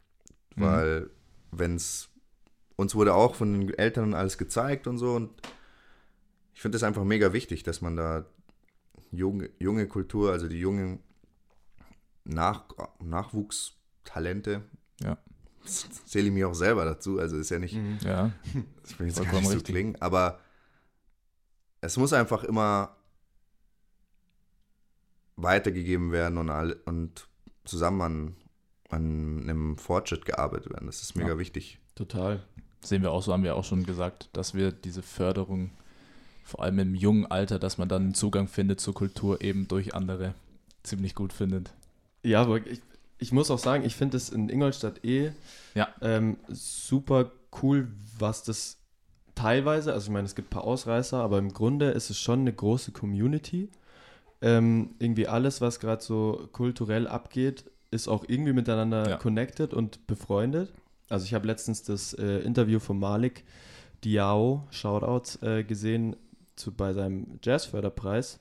[0.56, 0.62] Mhm.
[0.62, 1.10] Weil
[1.50, 2.08] wenn es,
[2.76, 5.30] uns wurde auch von den Eltern alles gezeigt und so und
[6.54, 8.24] ich finde es einfach mega wichtig, dass man da
[9.10, 11.00] junge, junge Kultur, also die jungen
[12.24, 12.64] Nach,
[13.00, 14.62] Nachwuchstalente,
[15.00, 15.18] Ja.
[15.64, 17.98] Zähle ich mich auch selber dazu, also ist ja nicht, Mhm.
[18.04, 18.32] Ja,
[18.86, 19.74] ich will jetzt gar Vollkommen nicht so richtig.
[19.74, 20.38] klingen, aber
[21.80, 22.96] es muss einfach immer
[25.36, 27.26] weitergegeben werden und, all, und
[27.64, 28.36] zusammen an,
[28.90, 30.86] an einem Fortschritt gearbeitet werden.
[30.86, 31.38] Das ist mega Ja.
[31.38, 31.78] wichtig.
[31.94, 32.42] Total.
[32.82, 35.70] sehen wir auch so, haben wir auch schon gesagt, dass wir diese Förderung,
[36.44, 39.94] vor allem im jungen Alter, dass man dann einen Zugang findet zur Kultur eben durch
[39.94, 40.34] andere,
[40.82, 41.72] ziemlich gut findet.
[42.22, 42.82] Ja, aber ich,
[43.18, 45.32] ich muss auch sagen, ich finde es in Ingolstadt eh
[45.74, 45.88] Ja.
[46.00, 47.30] ähm, super
[47.62, 48.78] cool, was das
[49.34, 52.40] teilweise, also ich meine, es gibt ein paar Ausreißer, aber im Grunde ist es schon
[52.40, 53.70] eine große Community.
[54.42, 59.16] Ähm, irgendwie alles, was gerade so kulturell abgeht, ist auch irgendwie miteinander Ja.
[59.16, 60.72] connected und befreundet.
[61.08, 63.44] Also ich habe letztens das äh, Interview von Malik
[64.04, 66.16] Diao, Shoutouts, äh, gesehen
[66.56, 68.40] zu, bei seinem Jazzförderpreis.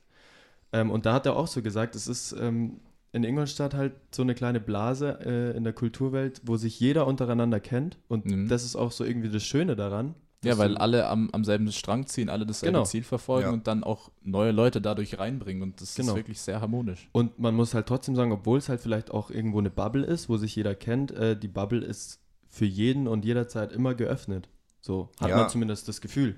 [0.71, 2.79] Ähm, und da hat er auch so gesagt, es ist ähm,
[3.13, 7.59] in Ingolstadt halt so eine kleine Blase äh, in der Kulturwelt, wo sich jeder untereinander
[7.61, 7.97] kennt.
[8.09, 8.47] Und Mhm.
[8.49, 10.15] das ist auch so irgendwie das Schöne daran.
[10.43, 12.83] Ja, weil alle am, am selben Strang ziehen, alle dasselbe Genau.
[12.83, 13.53] Ziel verfolgen Ja.
[13.53, 16.09] und dann auch neue Leute dadurch reinbringen und das Genau.
[16.09, 17.07] ist wirklich sehr harmonisch.
[17.13, 20.27] Und man muss halt trotzdem sagen, obwohl es halt vielleicht auch irgendwo eine Bubble ist,
[20.27, 24.49] wo sich jeder kennt, äh, die Bubble ist für jeden und jederzeit immer geöffnet.
[24.81, 25.37] So hat Ja.
[25.37, 26.35] man zumindest das Gefühl.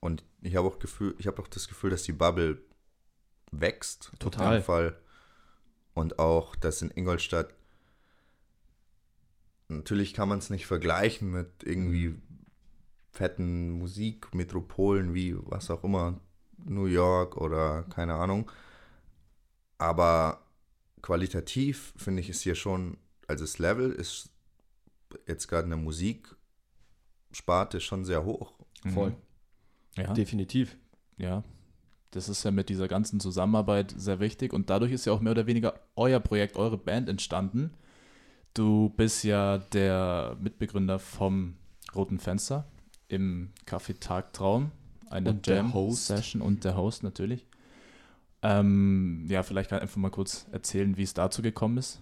[0.00, 2.58] Und ich habe auch Gefühl, ich habe auch das Gefühl, dass die Bubble
[3.52, 4.10] wächst.
[4.12, 4.52] Auf Total.
[4.54, 4.96] jeden Fall.
[5.96, 7.54] Und auch, dass in Ingolstadt
[9.68, 12.16] natürlich kann man es nicht vergleichen mit irgendwie
[13.12, 16.20] fetten Musikmetropolen wie was auch immer,
[16.58, 18.50] New York oder keine Ahnung.
[19.78, 20.42] Aber
[21.00, 24.28] qualitativ finde ich es hier schon, also das Level ist
[25.26, 28.52] jetzt gerade in der Musiksparte schon sehr hoch.
[28.92, 29.12] Voll.
[29.12, 29.16] Mhm.
[29.96, 30.76] Ja, Definitiv.
[31.16, 31.42] ja.
[32.10, 35.32] Das ist ja mit dieser ganzen Zusammenarbeit sehr wichtig und dadurch ist ja auch mehr
[35.32, 37.74] oder weniger euer Projekt, eure Band entstanden.
[38.54, 41.56] Du bist ja der Mitbegründer vom
[41.94, 42.66] Roten Fenster
[43.08, 44.70] im Café Tagtraum,
[45.10, 46.08] einer Und der Host.
[46.08, 47.46] Jam-Session und der Host natürlich.
[48.42, 52.00] Ähm, ja, vielleicht kann ich einfach mal kurz erzählen, wie es dazu gekommen ist,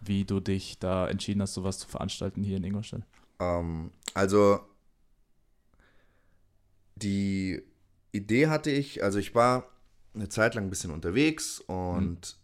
[0.00, 3.02] wie du dich da entschieden hast, sowas zu veranstalten hier in Ingolstadt.
[3.40, 4.60] Ähm, also
[6.96, 7.62] die
[8.12, 9.70] Idee hatte ich, also ich war
[10.14, 12.36] eine Zeit lang ein bisschen unterwegs und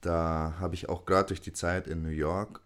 [0.00, 2.62] da habe ich auch gerade durch die Zeit in New York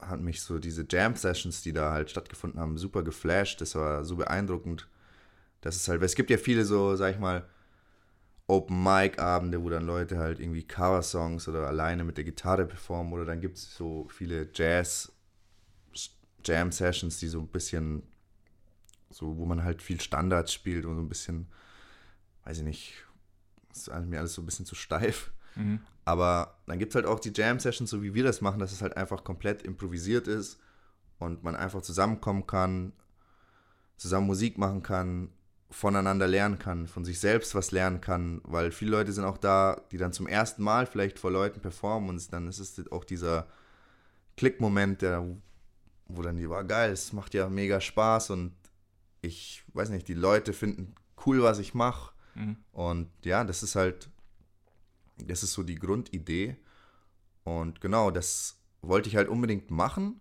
[0.00, 3.60] hat mich so diese Jam-Sessions, die da halt stattgefunden haben, super geflasht.
[3.60, 4.88] Das war so beeindruckend.
[5.60, 7.48] Das ist halt, es gibt ja viele so, sag ich mal,
[8.46, 13.40] Open-Mic-Abende, wo dann Leute halt irgendwie Cover-Songs oder alleine mit der Gitarre performen oder dann
[13.40, 15.12] gibt es so viele Jazz-
[16.44, 18.02] Jam-Sessions, die so ein bisschen,
[19.10, 21.48] so, wo man halt viel Standards spielt und so ein bisschen,
[22.44, 22.94] weiß ich nicht,
[23.72, 25.32] ist mir alles so ein bisschen zu steif.
[26.04, 28.82] Aber dann gibt es halt auch die Jam-Sessions, so wie wir das machen, dass es
[28.82, 30.58] halt einfach komplett improvisiert ist
[31.18, 32.92] und man einfach zusammenkommen kann,
[33.96, 35.30] zusammen Musik machen kann,
[35.70, 39.82] voneinander lernen kann, von sich selbst was lernen kann, weil viele Leute sind auch da,
[39.90, 43.46] die dann zum ersten Mal vielleicht vor Leuten performen und dann ist es auch dieser
[44.36, 45.26] Klickmoment, der,
[46.06, 48.52] wo dann die war geil, es macht ja mega Spaß und
[49.20, 50.94] ich weiß nicht, die Leute finden
[51.26, 52.56] cool, was ich mache Mhm.
[52.72, 54.10] und ja, das ist halt,
[55.16, 56.56] das ist so die Grundidee.
[57.42, 60.20] Und genau, das wollte ich halt unbedingt machen.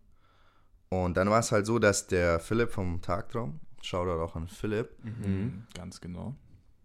[0.89, 4.97] Und dann war es halt so, dass der Philipp vom Tagtraum, Shoutout auch an Philipp,
[5.03, 5.67] Mhm.
[5.75, 6.35] Ganz genau.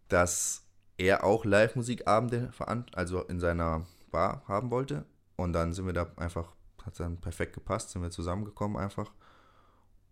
[0.08, 0.66] dass
[0.98, 2.50] er auch Live-Musikabende
[2.92, 5.06] also in seiner Bar haben wollte.
[5.36, 6.52] Und dann sind wir da einfach,
[6.84, 9.10] hat dann perfekt gepasst, sind wir zusammengekommen einfach.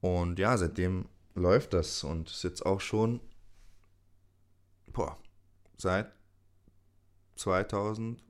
[0.01, 3.21] Und ja, seitdem läuft das und ist jetzt auch schon,
[4.93, 5.19] boah,
[5.77, 6.13] seit
[7.37, 8.21] 2017,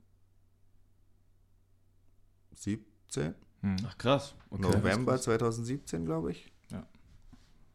[3.63, 3.77] Mhm.
[3.85, 4.35] Ach krass.
[4.49, 4.61] Okay.
[4.63, 6.51] November 2017, glaube ich.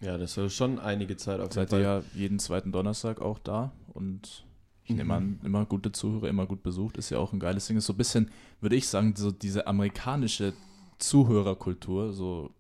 [0.01, 3.39] Ja, das ist schon einige Zeit auf jeden Seid ihr ja jeden zweiten Donnerstag auch
[3.39, 4.45] da und
[4.85, 7.77] ich nehme an, immer gute Zuhörer, immer gut besucht, ist ja auch ein geiles Ding.
[7.77, 10.53] Ist so ein bisschen, würde ich sagen, so diese amerikanische
[10.99, 12.55] Zuhörerkultur, so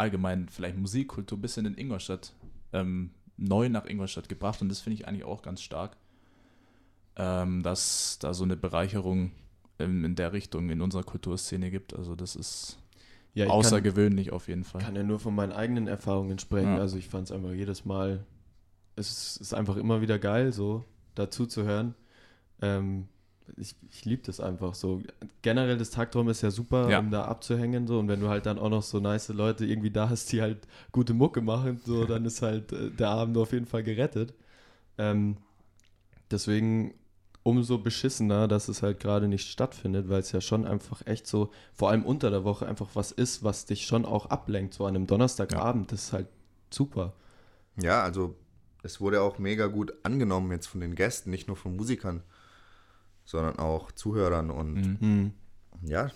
[0.00, 2.32] allgemein vielleicht Musikkultur, ein bisschen in Ingolstadt,
[2.72, 5.96] ähm, neu nach Ingolstadt gebracht und das finde ich eigentlich auch ganz stark,
[7.16, 9.32] ähm, dass da so eine Bereicherung
[9.78, 11.94] in, in der Richtung in unserer Kulturszene gibt.
[11.94, 12.78] Also das ist
[13.34, 14.82] Ja, ich kann, außergewöhnlich auf jeden Fall.
[14.82, 16.76] kann ja nur von meinen eigenen Erfahrungen sprechen.
[16.76, 16.78] Ja.
[16.80, 18.24] Also ich fand es einfach jedes Mal,
[18.96, 20.84] es ist, ist einfach immer wieder geil, so
[21.14, 21.94] dazu zu hören.
[22.62, 23.08] Ähm,
[23.56, 25.02] ich ich liebe das einfach so.
[25.42, 26.98] Generell das Tagtraum ist ja super, Ja.
[26.98, 29.90] um da abzuhängen so und wenn du halt dann auch noch so nice Leute irgendwie
[29.90, 30.58] da hast, die halt
[30.92, 34.34] gute Mucke machen, so dann ist halt äh, der Abend auf jeden Fall gerettet.
[34.98, 35.36] Ähm,
[36.30, 36.94] deswegen
[37.42, 41.50] umso beschissener, dass es halt gerade nicht stattfindet, weil es ja schon einfach echt so,
[41.74, 44.74] vor allem unter der Woche, einfach was ist, was dich schon auch ablenkt.
[44.74, 46.28] So an einem Donnerstagabend, das ist halt
[46.70, 47.14] super.
[47.82, 48.36] Ja, also
[48.82, 52.22] es wurde auch mega gut angenommen jetzt von den Gästen, nicht nur von Musikern,
[53.30, 54.98] sondern auch Zuhörern und Mhm.
[55.00, 55.32] Hm.
[55.82, 56.10] ja,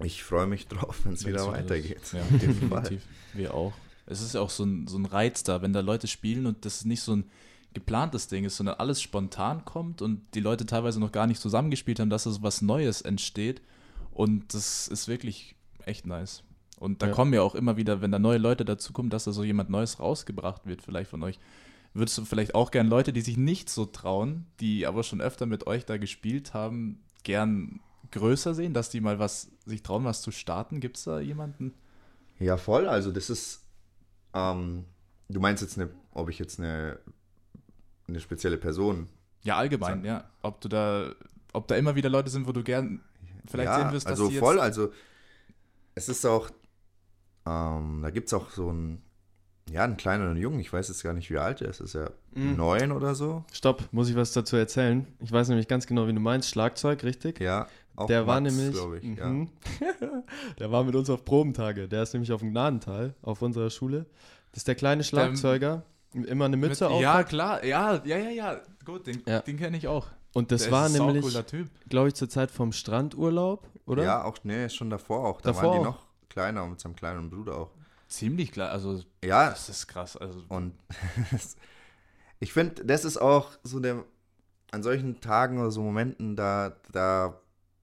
[0.00, 2.00] ich freue mich drauf, wenn es wieder so weitergeht.
[2.02, 2.12] ist.
[2.12, 3.02] Ja, definitiv.
[3.34, 3.72] Wir auch.
[4.06, 6.84] Es ist auch so ein, so ein Reiz da, wenn da Leute spielen und das
[6.84, 7.24] nicht so ein
[7.74, 12.00] geplantes Ding ist, sondern alles spontan kommt und die Leute teilweise noch gar nicht zusammengespielt
[12.00, 13.60] haben, dass es was Neues entsteht.
[14.12, 16.42] Und das ist wirklich echt nice.
[16.78, 17.12] Und da Ja.
[17.12, 19.98] kommen ja auch immer wieder, wenn da neue Leute dazukommen, dass da so jemand Neues
[20.00, 21.38] rausgebracht wird, vielleicht von euch.
[21.98, 25.46] Würdest du vielleicht auch gern Leute, die sich nicht so trauen, die aber schon öfter
[25.46, 27.80] mit euch da gespielt haben, gern
[28.12, 30.78] größer sehen, dass die mal was sich trauen, was zu starten?
[30.78, 31.74] Gibt es da jemanden?
[32.38, 32.86] Ja, voll.
[32.86, 33.64] Also das ist,
[34.32, 34.84] ähm,
[35.28, 37.00] du meinst jetzt, eine, ob ich jetzt eine,
[38.06, 39.08] eine spezielle Person
[39.42, 40.30] Ja, allgemein, ja.
[40.42, 41.12] Ob du da,
[41.52, 43.00] ob da immer wieder Leute sind, wo du gern
[43.46, 44.92] vielleicht ja, sehen wirst, dass also voll, also
[45.96, 46.48] es ist auch,
[47.44, 49.02] ähm, da gibt es auch so einen,
[49.72, 52.12] ja, einen kleineren Jungen, ich weiß jetzt gar nicht, wie alt er ist, ist er
[52.34, 52.56] Mhm.
[52.56, 53.44] neun oder so?
[53.52, 55.06] Stopp, muss ich was dazu erzählen?
[55.20, 56.48] Ich weiß nämlich ganz genau, wie du meinst.
[56.50, 57.40] Schlagzeug, richtig?
[57.40, 59.26] Ja, auch der war Max, nämlich, glaube ich, ja.
[59.26, 59.48] mhm.
[60.58, 61.88] der war mit uns auf Probentage.
[61.88, 64.06] Der ist nämlich auf dem Gnadental, auf unserer Schule.
[64.52, 65.82] Das ist der kleine Schlagzeuger,
[66.14, 67.02] immer eine Mütze mit, auf.
[67.02, 68.60] Ja, klar, ja, ja, ja, ja.
[68.84, 69.40] Gut, den, Ja.
[69.40, 70.06] den kenne ich auch.
[70.34, 71.24] Und das Der war nämlich,
[71.88, 74.04] glaube ich, zur Zeit vom Strandurlaub, oder?
[74.04, 75.40] Ja, auch, nee, schon davor auch.
[75.40, 75.92] Da Davor waren die auch.
[75.92, 77.70] noch kleiner und mit seinem kleinen Bruder auch.
[78.08, 80.16] Ziemlich klar, also Ja, das ist krass.
[80.16, 80.74] Also und
[82.40, 84.02] ich finde, das ist auch so der,
[84.70, 87.38] an solchen Tagen oder so Momenten, da, da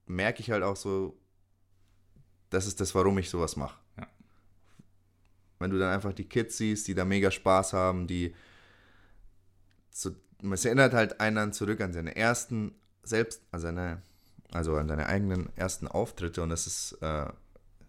[0.08, 1.16] merke ich halt auch so,
[2.50, 3.78] das ist das, warum ich sowas mache.
[3.98, 4.08] Ja.
[5.60, 8.34] Wenn du dann einfach die Kids siehst, die da mega Spaß haben, die
[9.92, 10.12] so,
[10.52, 14.02] es erinnert halt einen dann zurück an seine ersten, selbst, an seine,
[14.52, 17.28] also an seine eigenen ersten Auftritte und das ist äh,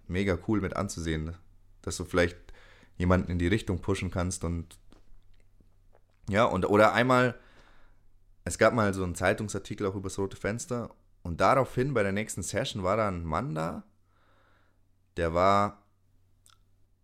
[0.07, 1.35] mega cool mit anzusehen,
[1.87, 2.37] dass du vielleicht
[2.99, 4.79] jemanden in die Richtung pushen kannst und
[6.29, 7.39] ja, und oder einmal,
[8.45, 10.91] es gab mal so einen Zeitungsartikel auch über das rote Fenster
[11.23, 13.85] und daraufhin bei der nächsten Session war da ein Mann da,
[15.17, 15.85] der war,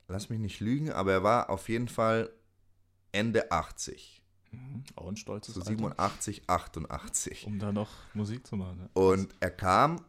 [0.08, 2.32] lass mich nicht lügen, aber er war auf jeden Fall
[3.12, 7.46] Ende 80, mhm, auch ein stolzes so Alter, 87, 88.
[7.46, 8.80] um da noch Musik zu machen.
[8.80, 8.88] Ja.
[9.00, 10.04] Und er kam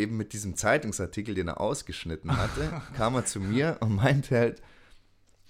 [0.00, 4.62] eben mit diesem Zeitungsartikel, den er ausgeschnitten hatte, kam er zu mir und meinte halt,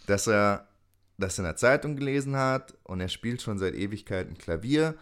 [0.07, 0.69] dass er
[1.19, 4.97] das in der Zeitung gelesen hat und er spielt schon seit Ewigkeiten Klavier,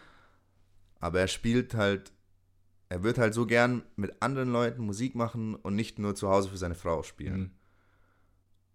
[1.01, 2.13] aber er spielt halt,
[2.89, 6.51] er wird halt so gern mit anderen Leuten Musik machen und nicht nur zu Hause
[6.51, 7.41] für seine Frau spielen.
[7.41, 7.51] Mhm.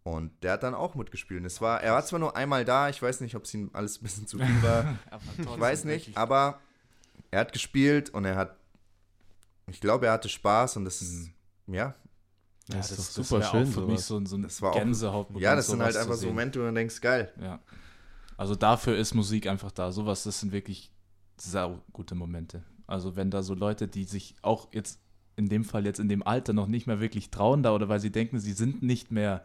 [0.04, 1.46] Und der hat dann auch mitgespielt.
[1.46, 4.00] Es war, er war zwar nur einmal da, ich weiß nicht, ob es ihm alles
[4.00, 4.98] ein bisschen zu viel war.
[5.40, 6.60] Ich weiß nicht, aber
[7.32, 8.58] er hat gespielt und er hat,
[9.68, 11.30] ich glaube, er hatte Spaß und das ist,
[11.68, 14.08] ja, Ja, Das das, ist das, doch super wär schön, auch für mich sowas.
[14.08, 15.28] so ein, so ein Das war auch- Gänsehaut.
[15.40, 16.28] ja, das sind halt einfach so.
[16.28, 17.32] Momente, wo du denkst, geil.
[17.42, 17.60] Ja.
[18.38, 19.92] Also dafür ist Musik einfach da.
[19.92, 20.92] Sowas, das sind wirklich
[21.38, 22.64] sau gute Momente.
[22.88, 25.00] Also wenn da so Leute, die sich auch jetzt
[25.36, 28.00] in dem Fall jetzt in dem Alter noch nicht mehr wirklich trauen da oder weil
[28.00, 29.44] sie denken, sie sind nicht mehr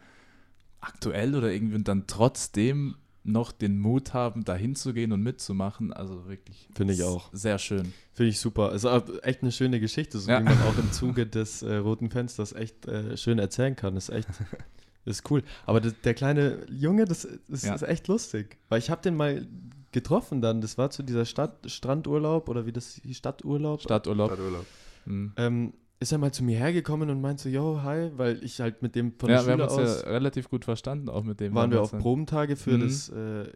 [0.81, 2.97] aktuell oder irgendwie und dann trotzdem
[3.31, 5.93] noch den Mut haben, da hinzugehen und mitzumachen.
[5.93, 6.69] Also wirklich.
[6.75, 7.31] Finde ich auch.
[7.33, 7.93] Sehr schön.
[8.13, 8.73] Finde ich super.
[8.73, 10.41] Ist auch echt eine schöne Geschichte, so Ja.
[10.41, 13.97] wie man auch im Zuge des äh, Roten Fensters echt äh, schön erzählen kann.
[13.97, 14.29] Ist echt,
[15.05, 15.43] ist cool.
[15.67, 17.75] Aber das, der kleine Junge, das, das Ja.
[17.75, 18.59] ist echt lustig.
[18.69, 19.47] Weil ich habe den mal
[19.93, 20.61] getroffen dann.
[20.61, 23.81] Das war zu dieser Stadt, Strandurlaub oder wie das Stadturlaub.
[23.83, 24.31] Stadturlaub.
[24.33, 24.67] Stadturlaub.
[25.07, 25.33] Mhm.
[25.37, 28.83] Ähm, ist er mal zu mir hergekommen und meinte so, yo, hi, weil ich halt
[28.83, 31.25] mit dem von Ja, der wir haben Schule uns aus ja relativ gut verstanden, auch
[31.25, 31.55] mit dem.
[31.55, 32.01] waren wir auf dann.
[32.01, 32.81] Probentage für Mhm.
[32.83, 33.49] das äh,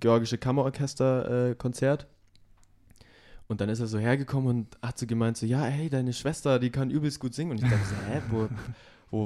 [0.00, 2.06] Georgische Kammerorchester-Konzert.
[3.46, 6.58] und dann ist er so hergekommen und hat so gemeint, so, ja, hey, deine Schwester,
[6.58, 7.50] die kann übelst gut singen.
[7.52, 8.48] Und ich dachte so, hä, wo,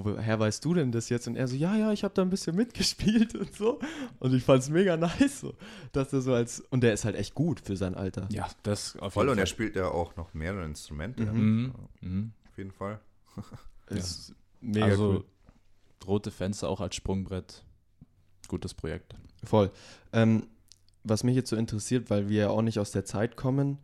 [0.04, 1.28] woher weißt du denn das jetzt?
[1.28, 3.78] Und er so, ja, ja, ich habe da ein bisschen mitgespielt und so.
[4.18, 5.54] Und ich fand es mega nice, so,
[5.92, 8.28] dass er so als, und der ist halt echt gut für sein Alter.
[8.31, 11.22] Ja, das auf Voll, und er spielt ja auch noch mehrere Instrumente.
[11.24, 11.72] Mhm.
[12.00, 12.11] Mhm.
[12.11, 12.33] Mhm.
[12.58, 13.00] Auf jeden Fall.
[13.86, 15.24] Ist mega also cool.
[16.04, 17.62] rote Fenster auch als Sprungbrett.
[18.48, 19.14] Gutes Projekt.
[19.44, 19.70] Voll.
[20.12, 20.48] Ähm,
[21.04, 23.78] was mich jetzt so interessiert, weil wir ja auch nicht aus der Zeit kommen,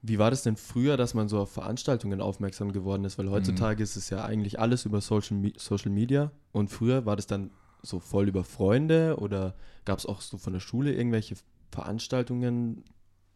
[0.00, 3.18] wie war das denn früher, dass man so auf Veranstaltungen aufmerksam geworden ist?
[3.18, 7.16] Weil heutzutage ist es ja eigentlich alles über Social, Me Social Media und früher war
[7.16, 7.50] das dann
[7.82, 11.34] so voll über Freunde oder gab es auch so von der Schule irgendwelche
[11.70, 12.84] Veranstaltungen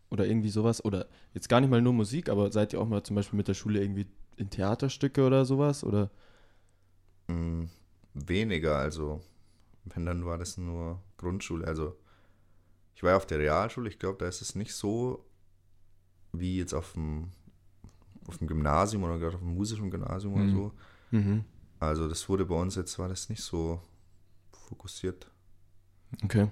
[0.09, 0.83] oder irgendwie sowas?
[0.83, 3.49] Oder jetzt gar nicht mal nur Musik, aber seid ihr auch mal zum Beispiel mit
[3.49, 4.07] der Schule irgendwie
[4.43, 5.85] in Theaterstücke oder sowas?
[5.85, 6.11] Oder
[7.29, 7.65] Mm,
[8.15, 9.21] weniger, also
[9.85, 11.67] wenn dann war das nur Grundschule.
[11.67, 11.97] Also
[12.95, 15.25] ich war ja auf der Realschule, ich glaube, da ist es nicht so
[16.33, 17.31] wie jetzt auf dem,
[18.27, 20.51] auf dem Gymnasium oder gerade auf dem musischen Gymnasium oder Mhm.
[20.51, 20.73] so.
[21.11, 21.45] Mhm.
[21.79, 23.81] Also das wurde bei uns jetzt, war das nicht so
[24.53, 25.31] fokussiert.
[26.25, 26.49] Okay.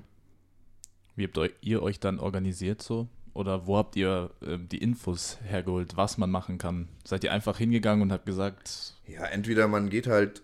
[1.16, 3.08] Wie habt ihr euch dann organisiert so?
[3.32, 6.88] Oder wo habt ihr ähm, die Infos hergeholt, was man machen kann?
[7.04, 10.42] Seid ihr einfach hingegangen und habt gesagt, Ja, entweder man geht halt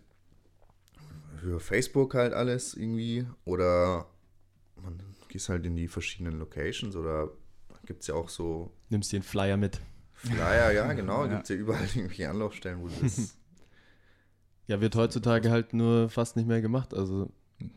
[1.43, 4.07] über Facebook halt alles irgendwie oder
[4.83, 7.31] man geht halt in die verschiedenen Locations oder
[7.85, 9.81] gibt es ja auch so Nimmst dir einen Flyer mit.
[10.15, 11.31] Flyer, ja genau, Ja.
[11.31, 13.37] gibt es ja überall irgendwelche Anlaufstellen, wo du das...
[14.69, 16.93] Ja, wird heutzutage halt nur fast nicht mehr gemacht.
[16.93, 17.31] Also,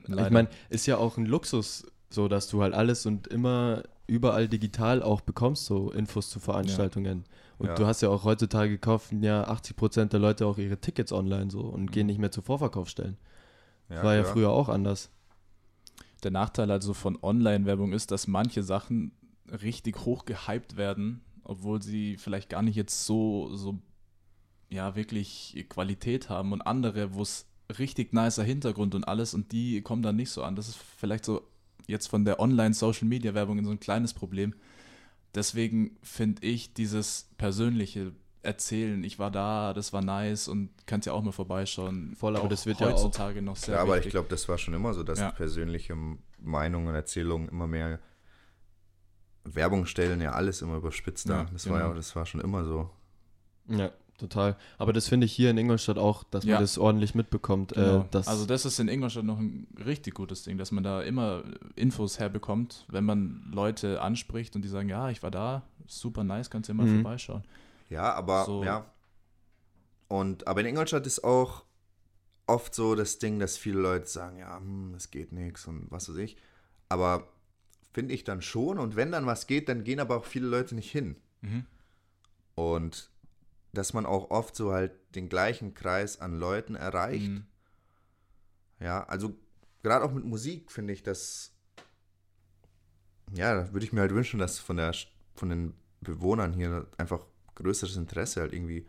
[0.07, 0.25] leider.
[0.25, 4.47] ich meine, ist ja auch ein Luxus, so dass du halt alles und immer überall
[4.47, 7.25] digital auch bekommst, so Infos zu Veranstaltungen.
[7.57, 7.75] Und Ja.
[7.75, 11.49] du hast ja auch heutzutage kaufen ja 80 Prozent der Leute auch ihre Tickets online
[11.51, 13.17] so und gehen nicht mehr zu Vorverkaufsstellen.
[13.89, 15.09] Ja, War ja früher auch anders.
[16.23, 19.11] Der Nachteil also von Online-Werbung ist, dass manche Sachen
[19.61, 23.79] richtig hoch gehypt werden, obwohl sie vielleicht gar nicht jetzt so, so
[24.69, 29.81] ja, wirklich Qualität haben und andere, wo es richtig nicer Hintergrund und alles und die
[29.81, 30.55] kommen dann nicht so an.
[30.55, 31.41] Das ist vielleicht so
[31.89, 34.53] jetzt von der Online-Social-Media-Werbung so ein kleines Problem.
[35.35, 41.13] Deswegen finde ich dieses persönliche Erzählen, ich war da, das war nice und kannst ja
[41.13, 42.15] auch mal vorbeischauen.
[42.15, 44.47] Voll, aber auch das wird ja auch- heutzutage noch sehr Ja, aber ich glaube, das
[44.47, 45.31] war schon immer so, dass Ja.
[45.31, 45.95] persönliche
[46.39, 47.99] Meinungen und Erzählungen immer mehr
[49.43, 51.41] Werbung stellen, ja alles immer überspitzt da.
[51.43, 51.89] Ja, das war genau.
[51.89, 52.89] ja, das war schon immer so.
[53.67, 54.55] Ja, total.
[54.77, 56.59] Aber das finde ich hier in Ingolstadt auch, dass man Ja.
[56.59, 57.73] das ordentlich mitbekommt.
[57.73, 58.01] Genau.
[58.01, 61.01] Äh, dass, also das ist in Ingolstadt noch ein richtig gutes Ding, dass man da
[61.01, 61.43] immer
[61.75, 66.49] Infos herbekommt, wenn man Leute anspricht und die sagen, ja, ich war da, super nice,
[66.49, 67.01] kannst ja mal Mhm.
[67.01, 67.43] vorbeischauen.
[67.89, 68.63] Ja, aber So.
[68.63, 68.85] ja.
[70.07, 71.63] Und aber in Ingolstadt ist auch
[72.47, 76.09] oft so das Ding, dass viele Leute sagen, ja, hm, es geht nichts und was
[76.09, 76.35] weiß ich.
[76.89, 77.27] Aber
[77.93, 78.79] finde ich dann schon.
[78.79, 81.15] Und wenn dann was geht, dann gehen aber auch viele Leute nicht hin.
[81.41, 81.65] Mhm.
[82.55, 83.09] Und
[83.73, 87.29] dass man auch oft so halt den gleichen Kreis an Leuten erreicht.
[87.29, 87.45] Mhm.
[88.79, 89.35] Ja, also
[89.83, 91.51] gerade auch mit Musik finde ich das,
[93.33, 94.93] ja, da würde ich mir halt wünschen, dass von der
[95.35, 98.87] von den Bewohnern hier einfach größeres Interesse halt irgendwie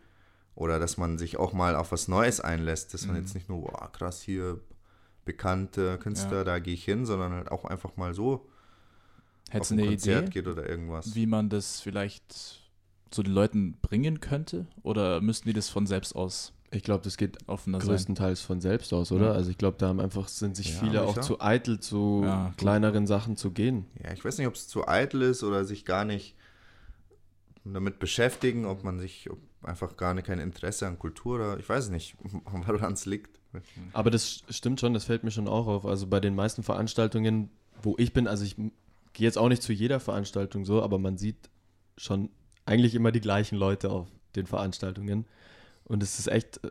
[0.55, 3.21] oder dass man sich auch mal auf was Neues einlässt, dass man Mhm.
[3.21, 4.59] jetzt nicht nur, boah, krass, hier
[5.25, 6.43] bekannte Künstler, Ja.
[6.43, 8.49] da gehe ich hin, sondern halt auch einfach mal so
[9.49, 11.15] Hättest auf ein eine Konzert Idee, geht oder irgendwas.
[11.15, 12.60] wie man das vielleicht
[13.11, 14.65] zu den Leuten bringen könnte?
[14.83, 17.89] Oder müssten die das von selbst aus ich glaube, das geht offener sein?
[17.89, 19.27] größtenteils von selbst aus, oder?
[19.27, 19.31] Ja.
[19.33, 23.07] Also ich glaube, da haben einfach sind sich Ja, viele auch zu eitel, zu kleineren
[23.07, 23.85] Sachen zu gehen.
[24.01, 26.35] Ja, ich weiß nicht, ob es zu eitel ist oder sich gar nicht
[27.65, 31.67] damit beschäftigen, ob man sich ob einfach gar nicht kein Interesse an Kultur oder ich
[31.67, 33.39] weiß nicht, woran es liegt.
[33.91, 35.85] Aber das stimmt schon, das fällt mir schon auch auf.
[35.85, 37.49] Also bei den meisten Veranstaltungen,
[37.83, 38.71] wo ich bin, also ich gehe
[39.13, 41.49] jetzt auch nicht zu jeder Veranstaltung so, aber man sieht
[41.97, 42.29] schon
[42.71, 45.25] eigentlich immer die gleichen Leute auf den Veranstaltungen.
[45.83, 46.61] Und es ist echt,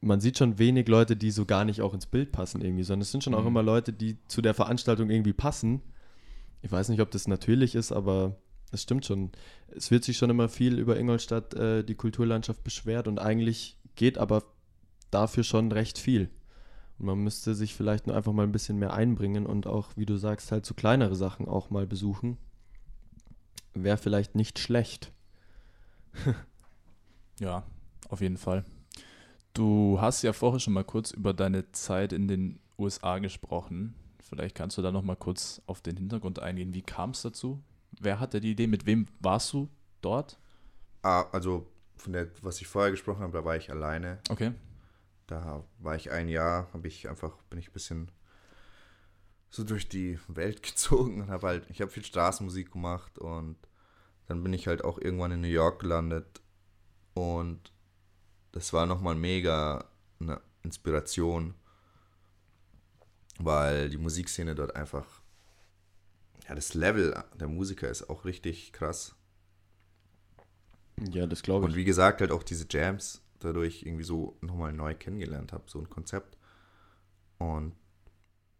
[0.00, 3.02] man sieht schon wenig Leute, die so gar nicht auch ins Bild passen irgendwie, sondern
[3.02, 3.48] es sind schon auch Mhm.
[3.48, 5.80] immer Leute, die zu der Veranstaltung irgendwie passen.
[6.60, 8.36] Ich weiß nicht, ob das natürlich ist, aber
[8.72, 9.30] es stimmt schon.
[9.68, 14.18] Es wird sich schon immer viel über Ingolstadt, äh, die Kulturlandschaft beschwert und eigentlich geht
[14.18, 14.42] aber
[15.10, 16.30] dafür schon recht viel.
[16.98, 20.06] Und man müsste sich vielleicht nur einfach mal ein bisschen mehr einbringen und auch, wie
[20.06, 22.38] du sagst, halt so kleinere Sachen auch mal besuchen.
[23.74, 25.12] Wäre vielleicht nicht schlecht.
[27.40, 27.64] Ja,
[28.08, 28.64] auf jeden Fall.
[29.52, 33.94] Du hast ja vorher schon mal kurz über deine Zeit in den USA gesprochen.
[34.22, 36.72] Vielleicht kannst du da noch mal kurz auf den Hintergrund eingehen.
[36.72, 37.60] Wie kam es dazu?
[38.00, 38.68] Wer hatte die Idee?
[38.68, 39.68] Mit wem warst du
[40.02, 40.38] dort?
[41.02, 44.20] Ah, also von der, was ich vorher gesprochen habe, da war ich alleine.
[44.30, 44.52] Okay.
[45.26, 48.10] Da war ich ein Jahr, habe ich einfach, bin ich ein bisschen
[49.52, 53.56] so durch die Welt gezogen und habe halt, ich habe viel Straßenmusik gemacht und
[54.28, 56.42] dann bin ich halt auch irgendwann in New York gelandet
[57.14, 57.72] und
[58.52, 59.86] das war nochmal mega
[60.20, 61.54] eine Inspiration,
[63.38, 65.06] weil die Musikszene dort einfach,
[66.48, 69.14] ja, das Level der Musiker ist auch richtig krass.
[71.10, 71.76] Ja, das glaube Und ich.
[71.76, 75.90] wie gesagt, halt auch diese Jams dadurch irgendwie so nochmal neu kennengelernt habe, so ein
[75.90, 76.36] Konzept.
[77.38, 77.74] Und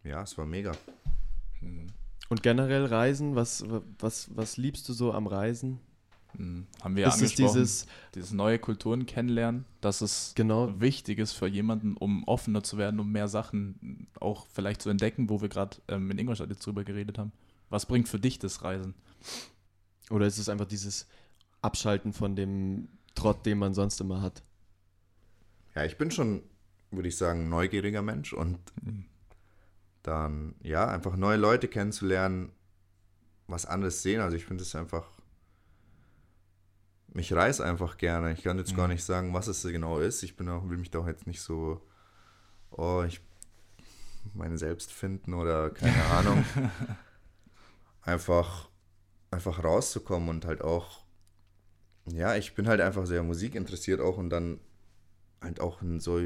[0.05, 0.72] ja, es war mega.
[2.28, 3.64] Und generell Reisen, was,
[3.98, 5.80] was, was liebst du so am Reisen?
[6.36, 10.80] Hm, Haben wir ja ist es angesprochen, dieses, dieses neue Kulturen kennenlernen, dass es genau,
[10.80, 15.28] wichtig ist für jemanden, um offener zu werden, um mehr Sachen auch vielleicht zu entdecken,
[15.28, 17.32] wo wir gerade ähm, in Ingolstadt jetzt drüber geredet haben.
[17.68, 18.94] Was bringt für dich das Reisen?
[20.11, 21.07] oder ist es einfach dieses
[21.62, 24.42] Abschalten von dem Trott, den man sonst immer hat?
[25.74, 26.42] Ja, ich bin schon,
[26.90, 28.59] würde ich sagen, ein neugieriger Mensch und
[30.03, 32.53] dann, ja, einfach neue Leute kennenzulernen,
[33.46, 34.20] was anderes sehen.
[34.20, 35.07] Also ich finde es einfach,
[37.14, 38.32] mich reiß einfach gerne.
[38.32, 38.94] Ich kann jetzt gar Mhm.
[38.94, 40.22] nicht sagen, was es genau ist.
[40.22, 41.80] Ich bin auch, will mich da auch jetzt nicht so,
[42.70, 43.20] oh, ich
[44.34, 46.44] meine selbst finden oder keine Ahnung.
[48.03, 48.68] einfach,
[49.30, 51.05] einfach rauszukommen und halt auch,
[52.07, 54.59] ja, ich bin halt einfach sehr musikinteressiert auch und dann
[55.40, 56.18] halt auch in so,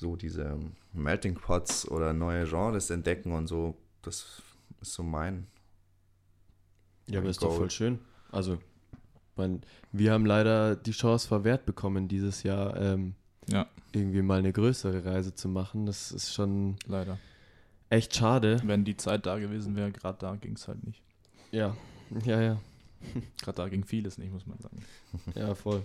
[0.00, 0.58] so diese
[0.92, 3.76] Melting Pots oder neue Genres entdecken und so.
[4.02, 4.42] Das
[4.80, 5.46] ist so mein.
[7.08, 7.98] Ja, aber ist doch voll schön.
[8.32, 8.58] Also,
[9.36, 13.14] mein, wir haben leider die Chance verwehrt bekommen, dieses Jahr ähm,
[13.48, 15.86] Ja, irgendwie mal eine größere Reise zu machen.
[15.86, 17.18] Das ist schon leider.
[17.90, 18.60] echt schade.
[18.64, 21.02] Wenn die Zeit da gewesen wäre, gerade da ging es halt nicht.
[21.50, 21.76] Ja,
[22.24, 22.60] ja, ja,
[23.42, 24.82] Gerade da ging vieles nicht, muss man sagen.
[25.34, 25.84] ja, voll.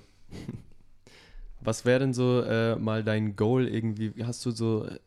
[1.62, 4.14] Was wäre denn so äh, mal dein Goal irgendwie?
[4.24, 5.00] Hast du so äh,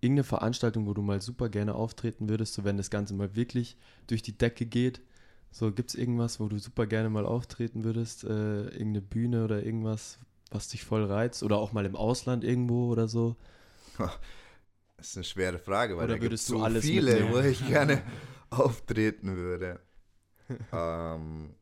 [0.00, 3.76] irgendeine Veranstaltung, wo du mal super gerne auftreten würdest, so wenn das Ganze mal wirklich
[4.06, 5.00] durch die Decke geht?
[5.50, 8.24] So, gibt es irgendwas, wo du super gerne mal auftreten würdest?
[8.24, 10.18] Äh, irgendeine Bühne oder irgendwas,
[10.50, 11.42] was dich voll reizt?
[11.42, 13.36] Oder auch mal im Ausland irgendwo oder so?
[14.96, 17.32] Das ist eine schwere Frage, weil Oder da gibt so alles viele, mitnehmen?
[17.32, 18.02] wo ich gerne
[18.50, 19.80] auftreten würde.
[20.72, 21.54] ähm,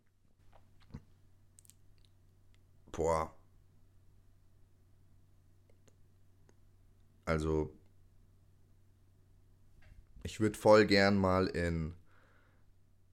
[2.92, 3.30] boah.
[7.24, 7.72] Also,
[10.22, 11.94] ich würde voll gern mal in,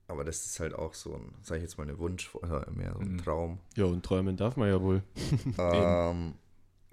[0.08, 2.92] aber das ist halt auch so ein, sag ich jetzt mal, eine Wunsch oder mehr
[2.94, 3.18] so ein Mhm.
[3.18, 3.58] Traum.
[3.76, 5.02] Ja, und träumen darf man ja wohl.
[5.58, 6.34] Ähm,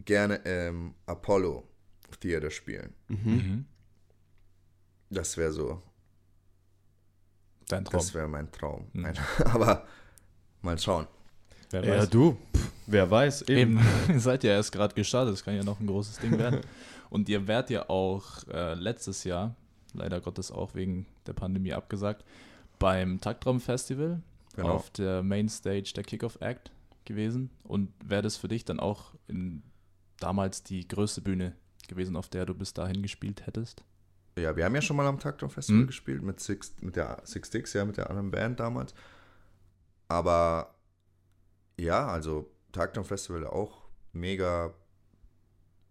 [0.06, 1.68] gerne im Apollo
[2.20, 2.94] Theater spielen.
[3.08, 3.66] Mhm.
[5.10, 5.82] Das wäre so,
[7.68, 8.00] Dein Traum.
[8.00, 8.88] das wäre mein Traum.
[8.94, 9.02] Mhm.
[9.02, 9.86] Nein, aber
[10.62, 11.08] mal schauen.
[11.72, 12.10] Wer Ja, weiß.
[12.10, 13.78] du, pff, wer weiß, eben.
[13.78, 16.62] Eben, ihr seid ja erst gerade gestartet, das kann ja noch ein großes Ding werden.
[17.10, 19.56] Und ihr werdet ja auch äh, letztes Jahr,
[19.94, 22.24] leider Gottes auch wegen der Pandemie abgesagt,
[22.78, 24.22] beim Taktraum Festival
[24.56, 24.74] Genau.
[24.74, 26.72] auf der Mainstage der Kickoff Act
[27.06, 27.50] gewesen.
[27.64, 29.62] Und wäre das für dich dann auch in,
[30.20, 31.56] damals die größte Bühne
[31.88, 33.84] gewesen, auf der du bis dahin gespielt hättest?
[34.38, 35.88] Ja, wir haben ja schon mal am Taktraum Festival Mhm.
[35.88, 38.94] gespielt mit Six, mit der Six Dicks, ja, mit der anderen Band damals.
[40.08, 40.76] Aber
[41.78, 44.74] ja, also Taktraum Festival auch mega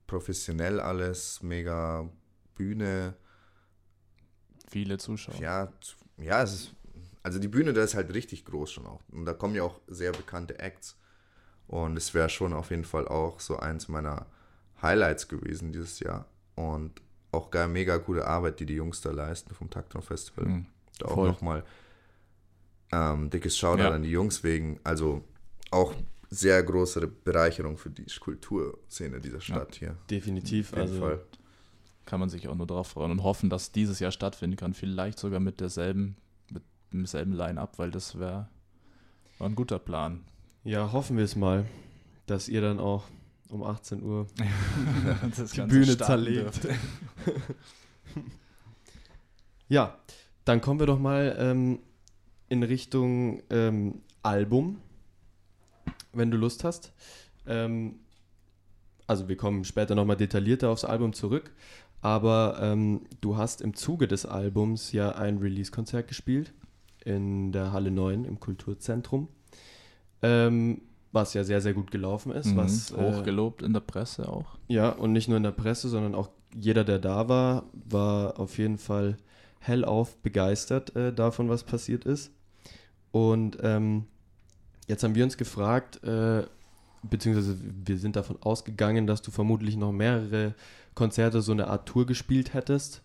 [0.09, 2.09] professionell alles, mega
[2.57, 3.15] Bühne.
[4.69, 5.37] Viele Zuschauer.
[5.41, 5.73] Ja,
[6.17, 6.75] ja, es ist,
[7.23, 9.01] also die Bühne, da ist halt richtig groß schon auch.
[9.13, 10.99] Und da kommen ja auch sehr bekannte Acts.
[11.69, 14.27] Und es wäre schon auf jeden Fall auch so eins meiner
[14.83, 16.27] Highlights gewesen dieses Jahr.
[16.57, 17.01] Und
[17.31, 20.47] auch geil, mega gute Arbeit, die die Jungs da leisten vom Takton Festival.
[20.47, 20.67] Mhm.
[20.99, 21.65] Da auch nochmal
[22.91, 23.91] ähm, dickes Shoutout Ja.
[23.91, 25.23] an die Jungs wegen, also
[25.71, 25.95] auch
[26.31, 29.97] sehr große Bereicherung für die Kulturszene dieser Stadt hier.
[30.11, 30.73] Definitiv.
[30.73, 31.21] Auf jeden Also, Fall.
[32.05, 34.73] Kann man sich auch nur darauf freuen und hoffen, dass dieses Jahr stattfinden kann.
[34.75, 36.17] Vielleicht sogar mit derselben,
[36.51, 36.63] mit
[36.93, 38.49] demselben Line-Up, weil das wäre
[39.41, 40.25] ein guter Plan.
[40.65, 41.65] ja, hoffen wir es mal,
[42.27, 43.05] dass ihr dann auch
[43.51, 45.05] um 18 Uhr Die
[45.57, 46.67] Ganze Bühne zerlegt.
[49.69, 49.99] Ja,
[50.45, 51.81] dann kommen wir doch mal ähm,
[52.49, 54.81] in Richtung ähm, Album,
[56.19, 56.93] wenn du Lust hast.
[57.47, 58.01] Ähm,
[59.07, 61.51] also wir kommen später nochmal detaillierter aufs Album zurück,
[62.03, 66.53] aber ähm, du hast im Zuge des Albums ja ein Release-Konzert gespielt
[67.05, 69.29] in der Halle 9 im Kulturzentrum,
[70.23, 72.53] ähm, was ja sehr, sehr gut gelaufen ist.
[72.53, 72.57] Mhm.
[72.57, 74.59] Was, äh, Hochgelobt in der Presse auch.
[74.69, 78.59] ja, und nicht nur in der Presse, sondern auch jeder, der da war, war auf
[78.59, 79.17] jeden Fall
[79.61, 82.31] hellauf begeistert äh, davon, was passiert ist.
[83.11, 84.07] Und ähm,
[84.89, 86.43] jetzt haben wir uns gefragt, äh,
[87.03, 90.55] beziehungsweise wir sind davon ausgegangen, dass du vermutlich noch mehrere
[90.95, 93.03] Konzerte, so eine Art Tour gespielt hättest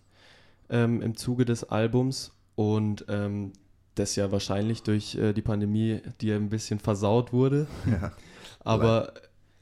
[0.68, 2.32] ähm, im Zuge des Albums.
[2.56, 3.52] Und ähm,
[3.94, 7.66] das ja wahrscheinlich durch äh, die Pandemie dir ein bisschen versaut wurde.
[7.86, 8.12] Ja.
[8.60, 9.12] Aber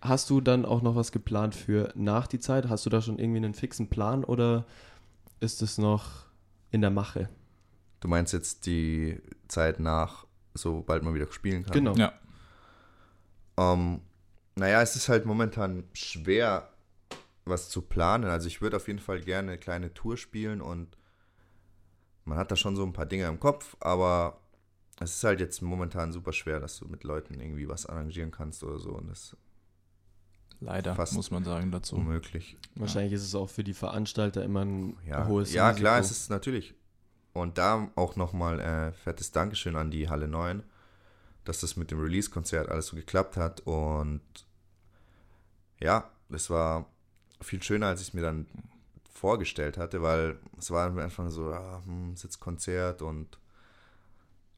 [0.00, 2.68] hast du dann auch noch was geplant für nach die Zeit?
[2.68, 4.64] Hast du da schon irgendwie einen fixen Plan oder
[5.40, 6.26] ist es noch
[6.70, 7.28] in der Mache?
[7.98, 11.72] Du meinst jetzt die Zeit nach, sobald man wieder spielen kann?
[11.72, 11.94] Genau.
[11.94, 12.12] Ja.
[13.56, 14.00] Ähm,
[14.56, 16.68] naja, es ist halt momentan schwer,
[17.44, 18.24] was zu planen.
[18.24, 20.96] Also ich würde auf jeden Fall gerne eine kleine Tour spielen und
[22.24, 24.38] man hat da schon so ein paar Dinge im Kopf, aber
[25.00, 28.62] es ist halt jetzt momentan super schwer, dass du mit Leuten irgendwie was arrangieren kannst
[28.62, 29.36] oder so und das ist
[30.60, 31.96] Leider, Fast muss man sagen dazu.
[31.96, 32.56] unmöglich.
[32.76, 35.80] Wahrscheinlich ist es auch für die Veranstalter immer ein Ja, hohes ja Risiko.
[35.80, 36.72] klar, es ist natürlich.
[37.32, 40.62] Und da auch nochmal äh, fettes Dankeschön an die Halle 9,
[41.44, 43.60] dass das mit dem Release-Konzert alles so geklappt hat.
[43.60, 44.22] Und
[45.80, 46.86] ja, es war
[47.40, 48.46] viel schöner, als ich es mir dann
[49.12, 53.38] vorgestellt hatte, weil es war am Anfang so, ah, hm, Sitzkonzert und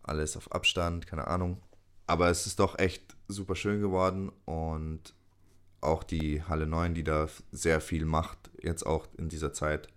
[0.03, 1.61] alles auf Abstand, keine Ahnung.
[2.07, 5.15] Aber es ist doch echt super schön geworden und
[5.81, 9.89] auch die Halle 9, die da sehr viel macht, jetzt auch in dieser Zeit,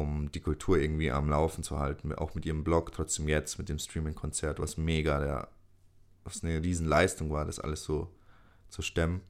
[0.00, 3.68] um die Kultur irgendwie am Laufen zu halten, auch mit ihrem Blog, trotzdem jetzt mit
[3.68, 5.48] dem Streaming-Konzert, was mega, der,
[6.24, 8.12] was eine Riesenleistung war, das alles so
[8.68, 9.20] zu stemmen.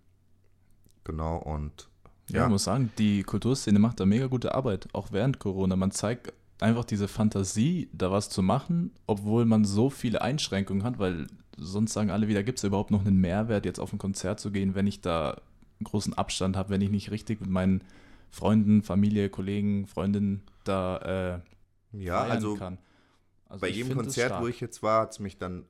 [1.04, 1.88] Genau, und
[2.28, 5.76] ja, ich muss sagen, die Kulturszene macht da mega gute Arbeit, auch während Corona.
[5.76, 10.98] Man zeigt einfach diese Fantasie, da was zu machen, obwohl man so viele Einschränkungen hat,
[10.98, 14.40] weil sonst sagen alle wieder, gibt es überhaupt noch einen Mehrwert, jetzt auf ein Konzert
[14.40, 15.40] zu gehen, wenn ich da
[15.78, 17.82] einen großen Abstand habe, wenn ich nicht richtig mit meinen
[18.30, 21.42] Freunden, Familie, Kollegen, Freundinnen da
[21.92, 22.78] äh, ja, also, kann.
[23.48, 25.64] Also bei jedem Konzert, wo ich jetzt war, hat es mich dann,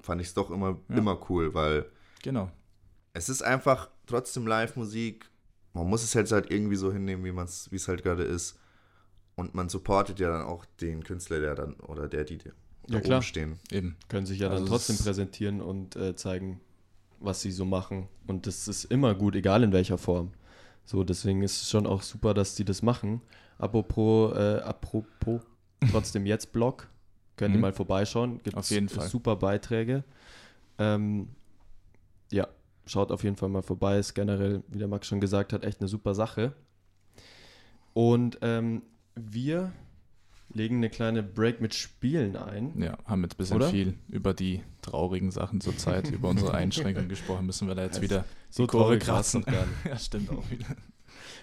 [0.00, 0.96] fand ich es doch immer, ja.
[0.96, 1.86] immer cool, weil
[2.22, 2.50] genau.
[3.12, 5.30] es ist einfach trotzdem Live-Musik.
[5.72, 8.58] Man muss es jetzt halt irgendwie so hinnehmen, wie wie es halt gerade ist.
[9.36, 12.38] Und man supportet ja dann auch den Künstler, der dann, oder der, die
[12.88, 13.22] ja, klar.
[13.22, 13.58] stehen.
[13.70, 13.96] Eben.
[14.08, 16.60] Können sich ja also dann trotzdem präsentieren und äh, zeigen,
[17.18, 18.08] was sie so machen.
[18.26, 20.32] Und das ist immer gut, egal in welcher Form.
[20.84, 23.22] So, deswegen ist es schon auch super, dass die das machen.
[23.58, 25.42] Apropos, äh, apropos,
[25.90, 26.88] trotzdem jetzt Blog.
[27.36, 27.62] Könnt ihr mhm.
[27.62, 28.40] mal vorbeischauen.
[28.42, 29.08] Gibt auf jeden Fall.
[29.08, 30.04] super Beiträge.
[30.78, 31.28] Ähm,
[32.30, 32.48] ja,
[32.86, 33.98] schaut auf jeden Fall mal vorbei.
[33.98, 36.52] Ist generell, wie der Max schon gesagt hat, echt eine super Sache.
[37.92, 38.82] Und ähm,
[39.14, 39.72] wir
[40.54, 42.80] legen eine kleine Break mit Spielen ein.
[42.80, 43.68] Ja, haben jetzt ein bisschen Oder?
[43.68, 47.46] viel über die traurigen Sachen zur Zeit, über unsere Einschränkungen gesprochen.
[47.46, 49.44] Müssen wir da jetzt wieder so traurig kratzen.
[49.84, 50.66] ja, stimmt auch wieder.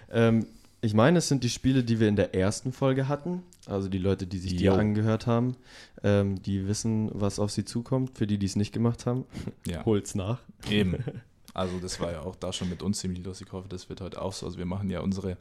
[0.10, 0.46] Ähm,
[0.82, 3.44] ich meine, es sind die Spiele, die wir in der ersten Folge hatten.
[3.68, 5.56] Also die Leute, die sich die angehört haben,
[6.04, 8.18] ähm, die wissen, was auf sie zukommt.
[8.18, 9.26] Für die, die es nicht gemacht haben,
[9.68, 9.86] ja.
[9.86, 10.42] holt's nach.
[10.70, 11.04] Eben.
[11.54, 13.48] Also das war ja auch da schon mit uns ziemlich lustig.
[13.48, 14.46] Ich hoffe, das wird heute auch so.
[14.46, 15.38] Also wir machen ja unsere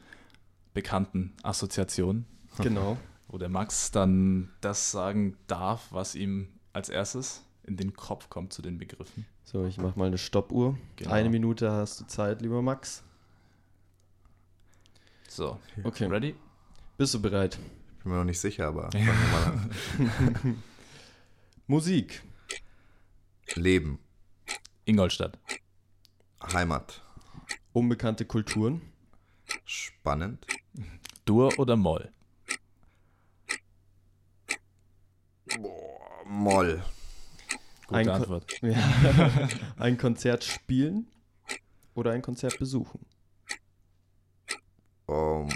[0.75, 2.27] bekannten Assoziationen.
[2.59, 2.99] Genau.
[3.31, 8.53] Wo der Max dann das sagen darf, was ihm als erstes in den Kopf kommt
[8.53, 9.25] zu den Begriffen.
[9.45, 10.77] So, ich mache mal eine Stoppuhr.
[10.97, 11.13] Genau.
[11.13, 13.05] Eine Minute hast du Zeit, lieber Max.
[15.29, 16.07] So, okay.
[16.07, 16.35] Ready?
[16.99, 17.57] Bist du bereit?
[17.99, 20.63] Ich bin mir noch nicht sicher, aber fangen wir mal an.
[21.69, 22.25] Musik.
[23.55, 24.01] Leben.
[24.87, 25.39] Ingolstadt.
[26.53, 27.01] Heimat.
[27.73, 28.83] Unbekannte Kulturen.
[29.65, 30.45] Spannend.
[31.27, 32.11] Dur oder Moll?
[36.31, 36.81] Moll.
[37.89, 38.61] Gute ein Antwort.
[38.61, 39.49] Ko ja.
[39.77, 41.09] ein Konzert spielen
[41.95, 43.05] oder ein Konzert besuchen?
[45.07, 45.49] Um,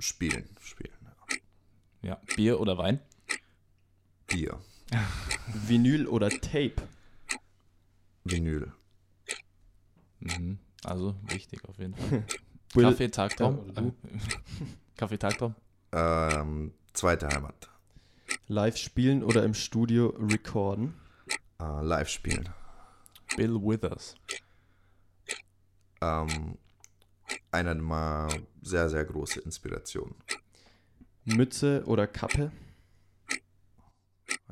[0.00, 0.98] spielen, spielen.
[2.02, 2.08] Ja.
[2.08, 2.20] ja.
[2.34, 2.98] Bier oder Wein?
[4.26, 4.58] Bier.
[5.46, 6.74] Vinyl oder Tape?
[8.24, 8.72] Vinyl.
[10.18, 10.58] Mhm.
[10.82, 12.24] Also wichtig auf jeden Fall.
[12.74, 13.94] Kaffee, Tagtraum?
[14.96, 15.54] Kaffee, Tagtraum?
[15.92, 17.70] Ähm, zweite Heimat.
[18.48, 20.94] Live spielen oder im Studio recorden?
[21.60, 22.48] Uh, live spielen.
[23.36, 24.14] Bill Withers.
[26.00, 26.56] Ähm,
[27.52, 28.28] eine mal
[28.62, 30.14] sehr, sehr große Inspiration.
[31.24, 32.50] Mütze oder Kappe?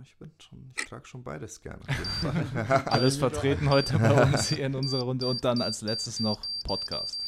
[0.02, 1.82] Ich bin schon, ich trage schon beides gerne.
[2.86, 7.20] Alles vertreten heute bei uns hier in unserer Runde und dann als letztes noch Podcast.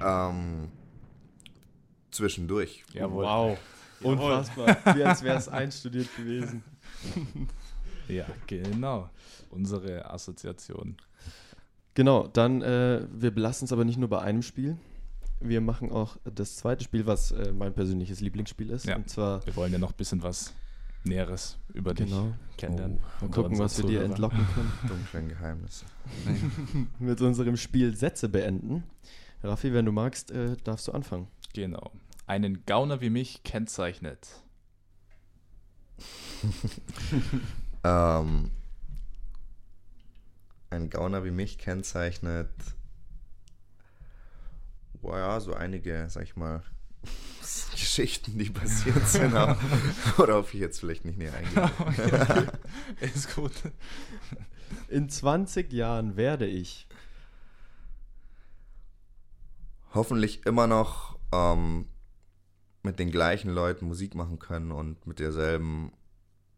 [0.00, 0.70] Ähm,
[2.10, 2.84] zwischendurch.
[2.92, 3.24] Jawohl.
[3.24, 3.58] Wow.
[4.02, 4.76] Unfassbar.
[4.94, 6.62] Wie als wäre es einstudiert gewesen.
[8.08, 9.10] ja, genau.
[9.50, 10.96] Unsere Assoziation.
[11.94, 14.76] Genau, dann, äh, wir belassen es aber nicht nur bei einem Spiel.
[15.40, 18.86] Wir machen auch das zweite Spiel, was äh, mein persönliches Lieblingsspiel ist.
[18.86, 20.52] Ja, und zwar, wir wollen ja noch ein bisschen was
[21.04, 22.34] Näheres über genau.
[22.48, 22.98] dich kennenlernen.
[23.20, 23.24] Oh.
[23.24, 24.72] Mal gucken, was wir dir entlocken können.
[24.88, 25.86] Dunklen Geheimnisse.
[26.98, 28.84] Mit unserem Spiel Sätze beenden.
[29.42, 31.28] Raffi, wenn du magst, äh, darfst du anfangen.
[31.54, 31.92] Genau.
[32.26, 34.28] Einen Gauner wie mich kennzeichnet.
[37.84, 38.50] ähm,
[40.70, 42.50] ein Gauner wie mich kennzeichnet,
[45.00, 46.62] boah, ja, so einige, sag ich mal,
[47.72, 49.32] Geschichten, die passiert sind,
[50.16, 52.52] worauf ich jetzt vielleicht nicht näher eingehe.
[53.00, 53.52] Ist gut.
[54.88, 56.88] In 20 Jahren werde ich
[59.94, 61.88] hoffentlich immer noch ähm,
[62.86, 65.92] mit den gleichen Leuten Musik machen können und mit derselben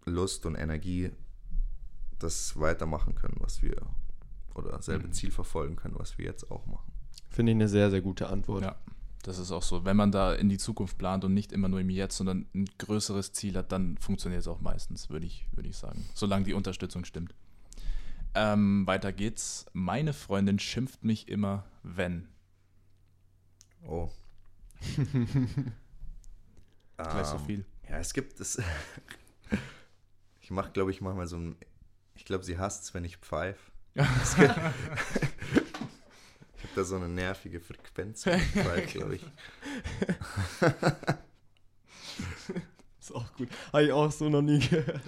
[0.05, 1.11] Lust und Energie
[2.19, 3.77] das weitermachen können, was wir
[4.55, 5.13] oder dasselbe mhm.
[5.13, 6.93] Ziel verfolgen können, was wir jetzt auch machen.
[7.31, 8.63] Finde ich eine sehr, sehr gute Antwort.
[8.63, 8.77] Ja,
[9.23, 9.85] das ist auch so.
[9.85, 12.67] Wenn man da in die Zukunft plant und nicht immer nur im Jetzt, sondern ein
[12.79, 16.05] größeres Ziel hat, dann funktioniert es auch meistens, würde ich, würd ich sagen.
[16.15, 17.35] Solange die Unterstützung stimmt.
[18.35, 19.65] Ähm, weiter geht's.
[19.73, 22.29] Meine Freundin schimpft mich immer, wenn.
[23.87, 24.11] Oh.
[26.99, 27.65] Gleich so ähm, viel.
[27.89, 28.61] Ja, es gibt es.
[30.41, 31.57] ich mache, glaube ich, manchmal so ein
[32.15, 33.71] Ich glaube, sie hasst es, wenn ich pfeife.
[36.61, 38.25] Ich habe da so eine nervige Frequenz,
[38.93, 39.25] glaube ich.
[42.99, 43.49] Ist auch gut.
[43.73, 45.01] Habe ich auch so noch nie gehört.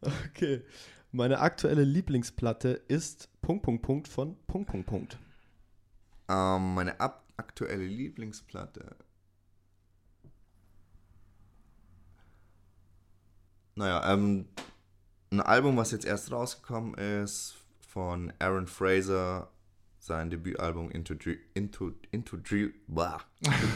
[0.00, 0.62] Okay.
[1.12, 5.18] Meine aktuelle Lieblingsplatte ist Punkt, Punkt, Punkt von Punkt, Punkt, Punkt.
[6.28, 8.96] Ähm, meine aktuelle Lieblingsplatte.
[13.74, 14.46] Naja, ähm,
[15.30, 17.54] ein Album, was jetzt erst rausgekommen ist,
[17.88, 19.50] von Aaron Fraser,
[19.98, 23.20] sein Debütalbum Into Dre- Into Into Dre- bah,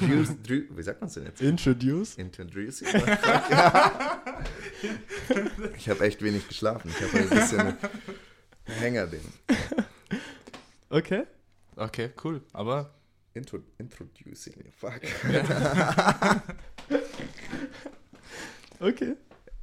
[0.00, 1.40] Introduce, wie sagt man es denn jetzt?
[1.40, 2.14] Introduce?
[2.16, 2.88] Introducing?
[2.88, 3.50] What the fuck?
[3.50, 4.22] Ja.
[5.76, 6.90] Ich habe echt wenig geschlafen.
[6.90, 7.76] Ich habe ein bisschen ein
[8.78, 9.22] Hängerding.
[10.90, 11.24] Okay.
[11.76, 12.42] Okay, cool.
[12.52, 12.94] Aber
[13.34, 15.00] Intro, introducing, fuck.
[18.80, 19.14] Okay.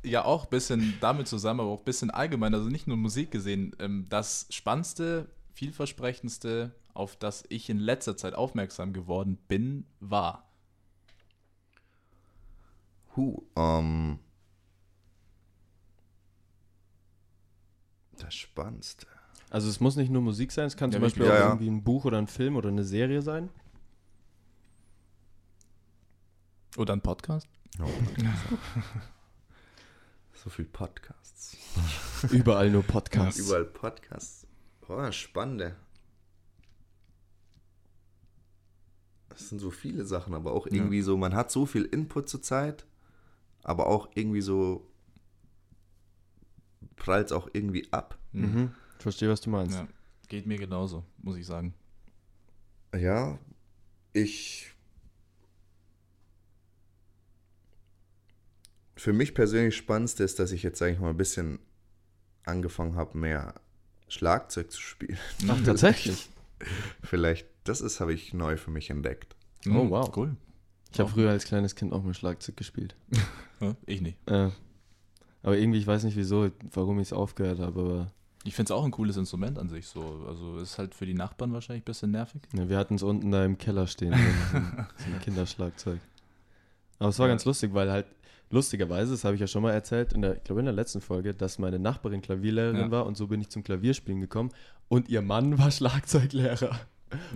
[0.04, 3.32] Ja auch ein bisschen damit zusammen, aber auch ein bisschen allgemein, also nicht nur Musik
[3.32, 10.50] gesehen, ähm, das spannendste, vielversprechendste, auf das ich in letzter Zeit aufmerksam geworden bin, war.
[13.16, 14.20] Huh, ähm.
[18.18, 19.08] Das Spannendste.
[19.50, 21.34] Also es muss nicht nur Musik sein, es kann Ja, zum Beispiel wirklich.
[21.36, 21.52] auch Ja, ja.
[21.54, 23.50] irgendwie ein Buch oder ein Film oder eine Serie sein.
[26.78, 27.48] Oder ein Podcast?
[30.44, 31.56] So viel Podcasts.
[32.32, 33.40] Überall nur Podcasts.
[33.40, 34.46] Überall Podcasts.
[34.90, 35.78] Oh, spannende.
[39.30, 42.42] Das sind so viele Sachen, aber auch irgendwie so, man hat so viel Input zur
[42.42, 42.86] Zeit,
[43.64, 44.86] aber auch irgendwie so
[46.98, 48.20] prallt es auch irgendwie ab.
[48.34, 48.76] Mhm.
[48.98, 49.78] Ich verstehe, was du meinst.
[49.78, 49.88] Ja,
[50.28, 51.74] geht mir genauso, muss ich sagen.
[52.94, 53.40] Ja,
[54.12, 54.73] ich.
[59.04, 61.60] Für mich persönlich spannendste ist, dass ich jetzt, sage ich mal, ein bisschen
[62.46, 63.56] angefangen habe, mehr
[64.08, 65.18] Schlagzeug zu spielen.
[65.50, 66.30] Ach, tatsächlich.
[67.04, 69.36] Vielleicht, das ist, habe ich neu für mich entdeckt.
[69.66, 70.10] Oh, Mhm, wow.
[70.16, 70.38] Cool.
[70.94, 72.96] Ich habe früher als kleines Kind auch mal Schlagzeug gespielt.
[73.86, 74.18] Ich nicht.
[74.30, 74.52] Äh,
[75.42, 78.12] aber irgendwie, ich weiß nicht wieso, warum ich es aufgehört habe, aber
[78.46, 80.24] Ich finde es auch ein cooles Instrument an sich so.
[80.30, 82.42] Also ist halt für die Nachbarn wahrscheinlich ein bisschen nervig.
[82.54, 84.18] ja, wir hatten es unten da im Keller stehen, so
[84.58, 86.00] ein, so ein Kinderschlagzeug.
[87.00, 87.34] Aber es war Ja.
[87.34, 88.06] ganz lustig, weil halt,
[88.54, 91.02] lustigerweise, das habe ich ja schon mal erzählt, in der, ich glaube in der letzten
[91.02, 92.92] Folge, dass meine Nachbarin Klavierlehrerin Ja.
[92.92, 94.52] war und so bin ich zum Klavierspielen gekommen
[94.88, 96.80] und ihr Mann war Schlagzeuglehrer.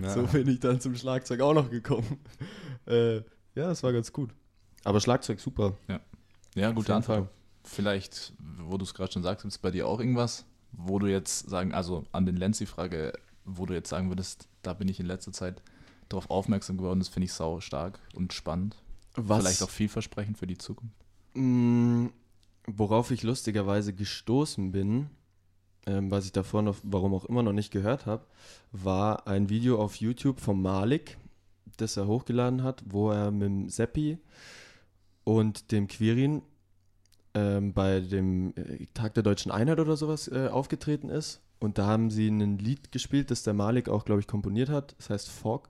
[0.08, 2.18] So bin ich dann zum Schlagzeug auch noch gekommen.
[2.86, 3.22] äh, ja,
[3.54, 4.30] das war ganz gut.
[4.84, 5.76] Aber Schlagzeug super.
[5.88, 7.04] Ja, Auf gute jeden Antwort.
[7.04, 7.28] Fall.
[7.64, 11.48] Vielleicht, wo du es gerade schon sagst, ist bei dir auch irgendwas, wo du jetzt
[11.50, 13.12] sagen, also an den Lenz die Frage,
[13.44, 15.62] wo du jetzt sagen würdest, da bin ich in letzter Zeit
[16.08, 18.76] darauf aufmerksam geworden, das finde ich sau stark und spannend.
[19.14, 20.94] Was, Vielleicht auch vielversprechend für die Zukunft.
[21.38, 22.10] Mh,
[22.66, 25.10] worauf ich lustigerweise gestoßen bin,
[25.86, 28.26] ähm, was ich davor noch, warum auch immer noch nicht gehört habe,
[28.72, 31.16] war ein Video auf YouTube von Malik,
[31.76, 34.18] das er hochgeladen hat, wo er mit dem Seppi
[35.24, 36.42] und dem Quirin
[37.34, 41.40] ähm, bei dem äh, Tag der Deutschen Einheit oder sowas äh, aufgetreten ist.
[41.60, 44.94] Und da haben sie ein Lied gespielt, das der Malik auch, glaube ich, komponiert hat.
[44.98, 45.68] Das heißt Fog.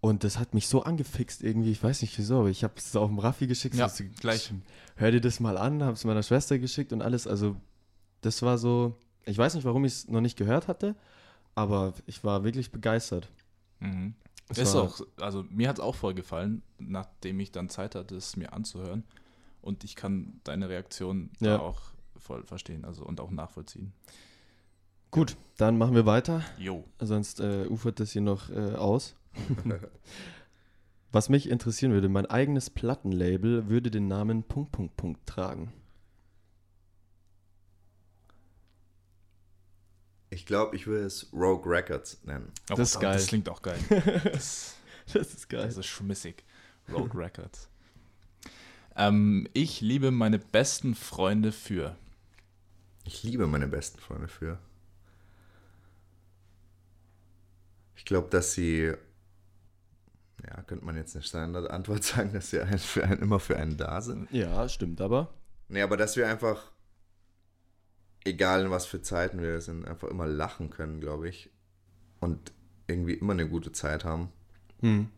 [0.00, 1.72] Und das hat mich so angefixt irgendwie.
[1.72, 3.74] Ich weiß nicht wieso, aber ich habe es auf dem Raffi geschickt.
[3.74, 4.52] Ja, so, gleich.
[4.96, 7.26] Hör dir das mal an, habe es meiner Schwester geschickt und alles.
[7.26, 7.56] Also,
[8.22, 8.96] das war so.
[9.26, 10.96] Ich weiß nicht, warum ich es noch nicht gehört hatte,
[11.54, 13.30] aber ich war wirklich begeistert.
[13.80, 14.14] Mhm.
[14.48, 18.16] Es ist auch, also mir hat es auch voll gefallen, nachdem ich dann Zeit hatte,
[18.16, 19.04] es mir anzuhören.
[19.62, 21.58] Und ich kann deine Reaktion Ja.
[21.58, 21.80] da auch
[22.16, 23.92] voll verstehen also und auch nachvollziehen.
[25.12, 26.42] Gut, dann machen wir weiter.
[26.58, 26.84] Jo.
[26.98, 29.14] Sonst äh, ufert das hier noch äh, aus.
[31.12, 35.72] Was mich interessieren würde, mein eigenes Plattenlabel würde den Namen Punkt, Punkt, Punkt tragen.
[40.32, 42.52] Ich glaube, ich würde es Rogue Records nennen.
[42.70, 43.14] Oh, Das ist geil.
[43.14, 43.78] Das klingt auch geil.
[44.24, 44.76] Das,
[45.12, 45.66] Das ist geil.
[45.66, 46.44] das ist schmissig.
[46.88, 47.68] Rogue Records.
[48.94, 51.96] Ähm, ich liebe meine besten Freunde für.
[53.04, 54.58] Ich liebe meine besten Freunde für.
[57.96, 58.94] Ich glaube, dass sie,
[60.50, 63.76] ja, könnte man jetzt eine Standardantwort sagen, dass sie ein, für einen, immer für einen
[63.76, 64.30] da sind.
[64.30, 65.32] ja, stimmt aber.
[65.68, 66.72] Nee, aber dass wir einfach,
[68.24, 71.50] egal in was für Zeiten wir sind, einfach immer lachen können, glaube ich.
[72.18, 72.52] Und
[72.88, 74.32] irgendwie immer eine gute Zeit haben.
[74.80, 75.08] Hm.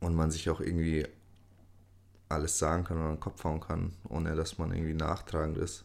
[0.00, 1.06] Und man sich auch irgendwie
[2.28, 5.84] alles sagen kann oder den Kopf hauen kann, ohne dass man irgendwie nachtragend ist.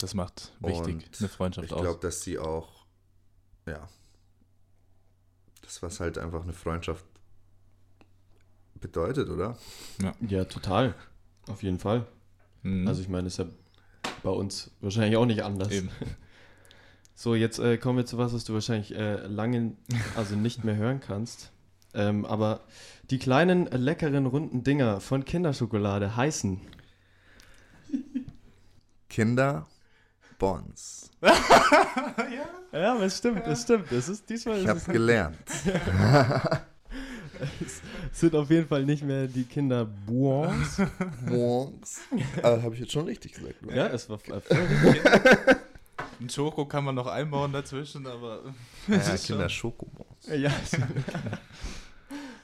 [0.00, 1.80] Das macht wichtig, Und eine Freundschaft Ich aus.
[1.82, 2.86] glaube, dass sie auch,
[3.66, 3.86] ja,
[5.62, 7.04] das was halt einfach eine Freundschaft
[8.80, 9.56] bedeutet, oder?
[10.20, 10.94] Ja, total.
[11.48, 12.06] Auf jeden Fall.
[12.62, 12.86] Mhm.
[12.86, 13.46] Also ich meine, es ist ja
[14.22, 15.70] bei uns wahrscheinlich auch nicht anders.
[15.70, 15.90] Eben.
[17.20, 19.72] So, jetzt äh, kommen wir zu was, was du wahrscheinlich äh, lange,
[20.14, 21.50] also nicht mehr hören kannst.
[21.92, 22.60] Ähm, aber
[23.10, 26.60] die kleinen, äh, leckeren, runden Dinger von Kinderschokolade heißen.
[29.08, 29.66] Kinder
[30.38, 31.10] Bons.
[32.70, 33.90] Ja, aber es stimmt, es stimmt.
[33.92, 35.38] Es ist diesmal Ich habe gelernt.
[38.12, 40.80] sind auf jeden Fall nicht mehr die Kinder Bons.
[41.26, 42.00] Bons.
[42.42, 43.62] Aber habe ich jetzt schon richtig gesagt.
[43.64, 43.74] oder?
[43.76, 45.56] Ja, es war äh, voll richtig.
[46.20, 48.42] Ein Schoko kann man noch einbauen dazwischen, aber.
[48.88, 50.26] Ja, Kinder Schokobons.
[50.26, 50.76] Ja, ist,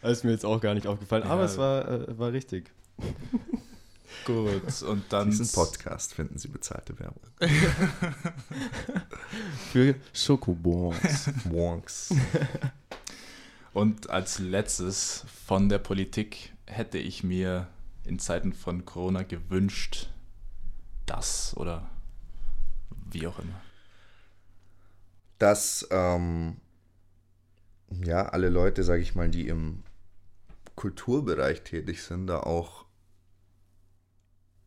[0.02, 1.46] ist mir jetzt auch gar nicht aufgefallen, aber Ja.
[1.46, 2.70] es war, äh, war richtig.
[4.24, 5.28] Gut, und dann.
[5.30, 7.20] Diesen Podcast finden Sie bezahlte Werbung.
[9.72, 11.28] Für Schokobons.
[11.44, 12.14] Wonks.
[13.74, 17.66] Und als letztes von der Politik hätte ich mir
[18.04, 20.10] in Zeiten von Corona gewünscht,
[21.06, 21.90] das oder
[23.10, 23.60] wie auch immer.
[25.40, 26.58] Dass ähm,
[27.90, 29.82] ja alle Leute, sage ich mal, die im
[30.76, 32.84] Kulturbereich tätig sind, da auch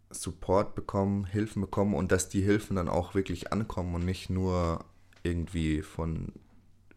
[0.09, 4.83] Support bekommen, Hilfen bekommen und dass die Hilfen dann auch wirklich ankommen und nicht nur
[5.23, 6.33] irgendwie von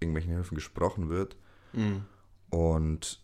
[0.00, 1.36] irgendwelchen Hilfen gesprochen wird.
[1.72, 2.04] Mhm.
[2.50, 3.20] Und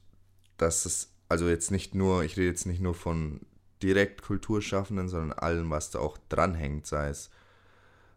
[0.57, 3.41] dass es, also jetzt nicht nur, ich rede jetzt nicht nur von
[3.83, 7.31] direkt Kulturschaffenden, sondern allem, was da auch dranhängt, sei es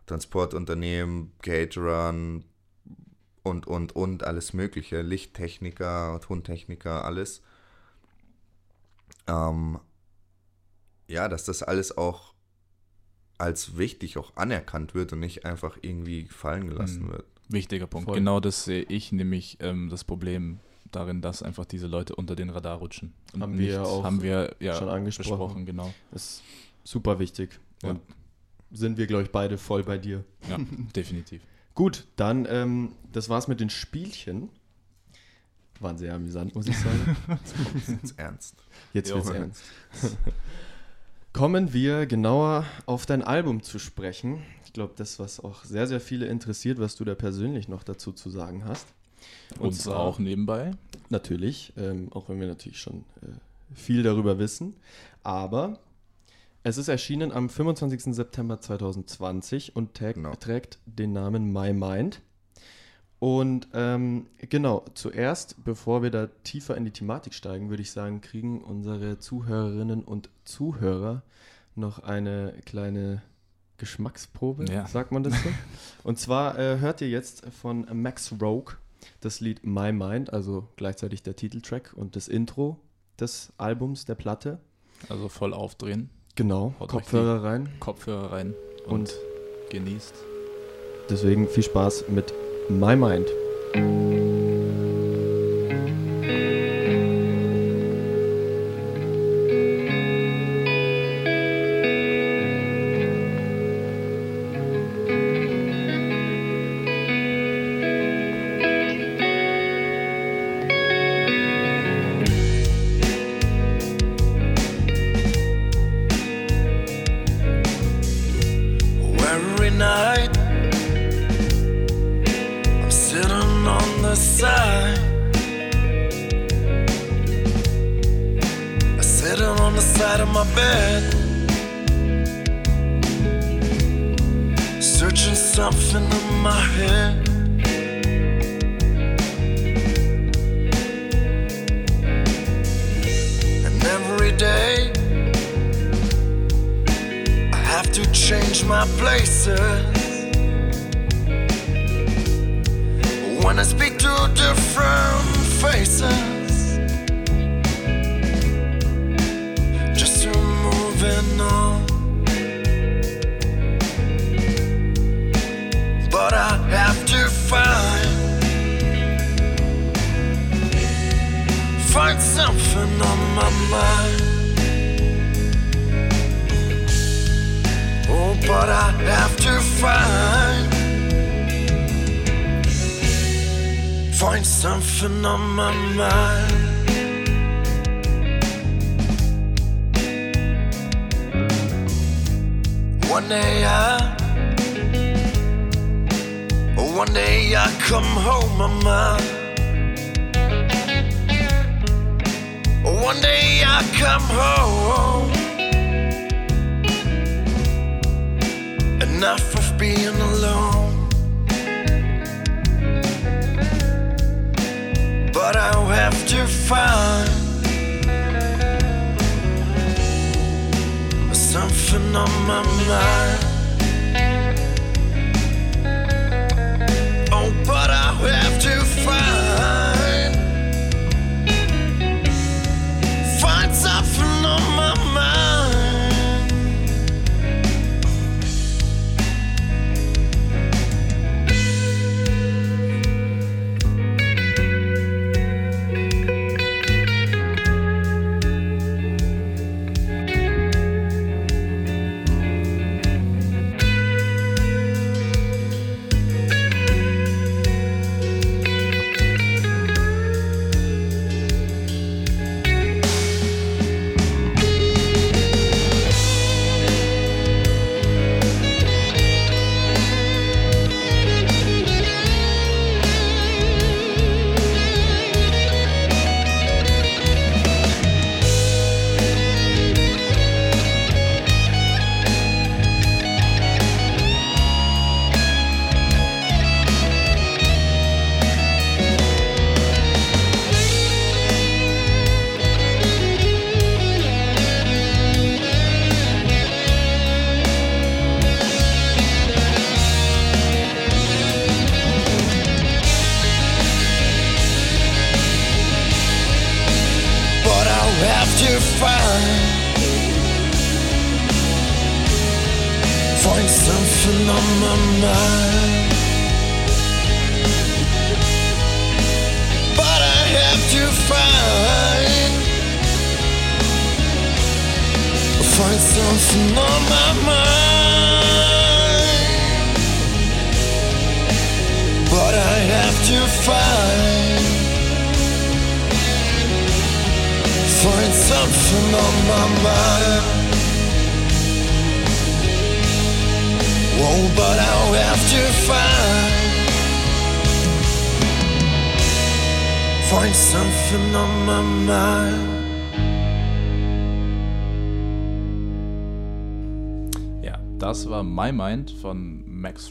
[0.05, 2.45] Transportunternehmen, Caterern
[3.43, 7.41] und, und, und, alles Mögliche, Lichttechniker, Tontechniker, alles.
[9.27, 9.79] Ähm,
[11.07, 12.33] ja, dass das alles auch
[13.37, 17.11] als wichtig auch anerkannt wird und nicht einfach irgendwie fallen gelassen Mhm.
[17.11, 17.25] wird.
[17.49, 18.05] Wichtiger Punkt.
[18.05, 18.15] Voll.
[18.15, 20.59] Genau das sehe ich nämlich ähm, das Problem
[20.91, 23.13] darin, dass einfach diese Leute unter den Radar rutschen.
[23.33, 25.29] Und Haben wir auch haben wir ja schon angesprochen.
[25.29, 25.93] besprochen, genau.
[26.11, 26.43] Das ist
[26.83, 27.59] super wichtig.
[27.83, 27.91] Ja.
[27.91, 28.01] Und
[28.71, 30.23] sind wir, glaube ich, beide voll bei dir.
[30.49, 30.57] Ja,
[30.95, 31.41] definitiv.
[31.73, 34.49] Gut, dann, ähm, das war's mit den Spielchen.
[35.79, 37.15] Waren sehr amüsant, muss ich sagen.
[37.87, 38.55] Jetzt ernst.
[38.93, 39.63] Jetzt wird's ernst.
[41.33, 44.41] Kommen wir genauer auf dein Album zu sprechen.
[44.69, 48.11] Ich glaube, das, was auch sehr, sehr viele interessiert, was du da persönlich noch dazu
[48.11, 48.85] zu sagen hast.
[49.57, 50.73] Und Und zwar- auch nebenbei.
[51.09, 54.75] Natürlich, ähm, auch wenn wir natürlich schon äh, viel darüber wissen.
[55.23, 55.79] Aber
[56.61, 58.13] es ist erschienen am 25.
[58.13, 60.35] September 2020 und tag, Genau.
[60.35, 62.21] trägt den Namen My Mind.
[63.17, 68.21] Und ähm, genau, zuerst, bevor wir da tiefer in die Thematik steigen, würde ich sagen,
[68.21, 71.23] kriegen unsere Zuhörerinnen und Zuhörer
[71.73, 73.23] noch eine kleine
[73.79, 74.85] Geschmacksprobe, Ja.
[74.85, 75.49] sagt man das so?
[76.03, 78.75] und zwar äh, hört ihr jetzt von Max Rogue
[79.21, 82.77] das Lied My Mind, also gleichzeitig der Titeltrack und das Intro
[83.19, 84.59] des Albums, der Platte.
[85.07, 88.53] Also voll aufdrehen, Genau, Haut Kopfhörer rein Kopfhörer rein
[88.85, 89.13] und, und
[89.71, 90.13] genießt.
[91.09, 92.33] deswegen viel Spaß mit
[92.69, 93.27] My Mind.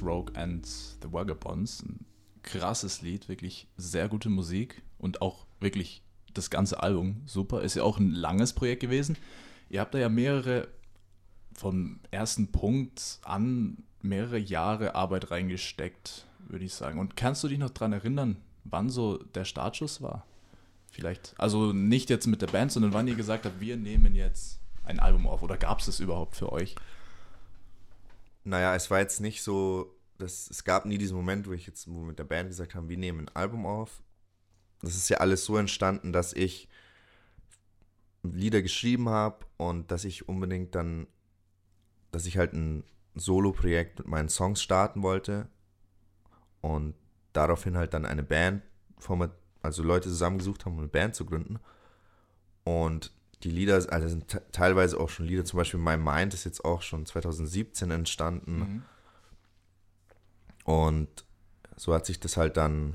[0.03, 1.83] Rogue and the Vagabonds.
[1.83, 2.05] Ein
[2.43, 6.03] krasses Lied, wirklich sehr gute Musik und auch wirklich
[6.35, 7.63] das ganze Album super.
[7.63, 9.17] Ist ja auch ein langes Projekt gewesen.
[9.69, 10.69] Ihr habt da ja mehrere,
[11.53, 16.99] vom ersten Punkt an, mehrere Jahre Arbeit reingesteckt, würde ich sagen.
[16.99, 20.25] Und kannst du dich noch daran erinnern, wann so der Startschuss war?
[20.91, 24.59] Vielleicht, also nicht jetzt mit der Band, sondern wann ihr gesagt habt, wir nehmen jetzt
[24.85, 25.43] ein Album auf.
[25.43, 26.75] Oder gab es das überhaupt für euch?
[28.49, 31.87] Naja, es war jetzt nicht so, dass, es gab nie diesen Moment, wo ich jetzt
[31.87, 34.03] wo mit der Band gesagt haben, wir nehmen ein Album auf.
[34.81, 36.69] Das ist ja alles so entstanden, dass ich
[38.23, 41.09] Lieder geschrieben habe und dass ich unbedingt dann,
[42.11, 42.85] dass ich halt ein
[43.15, 45.49] Solo-Projekt mit meinen Songs starten wollte
[46.63, 46.95] und
[47.35, 48.63] daraufhin halt dann eine Band,
[49.61, 51.59] also Leute zusammengesucht haben, um eine Band zu gründen.
[52.65, 53.13] Und
[53.45, 56.65] die Lieder, also sind te- teilweise auch schon Lieder, zum Beispiel My Mind ist jetzt
[56.65, 58.59] auch schon 2017 entstanden.
[58.59, 58.83] Mhm.
[60.65, 61.09] Und
[61.77, 62.95] so hat sich das halt dann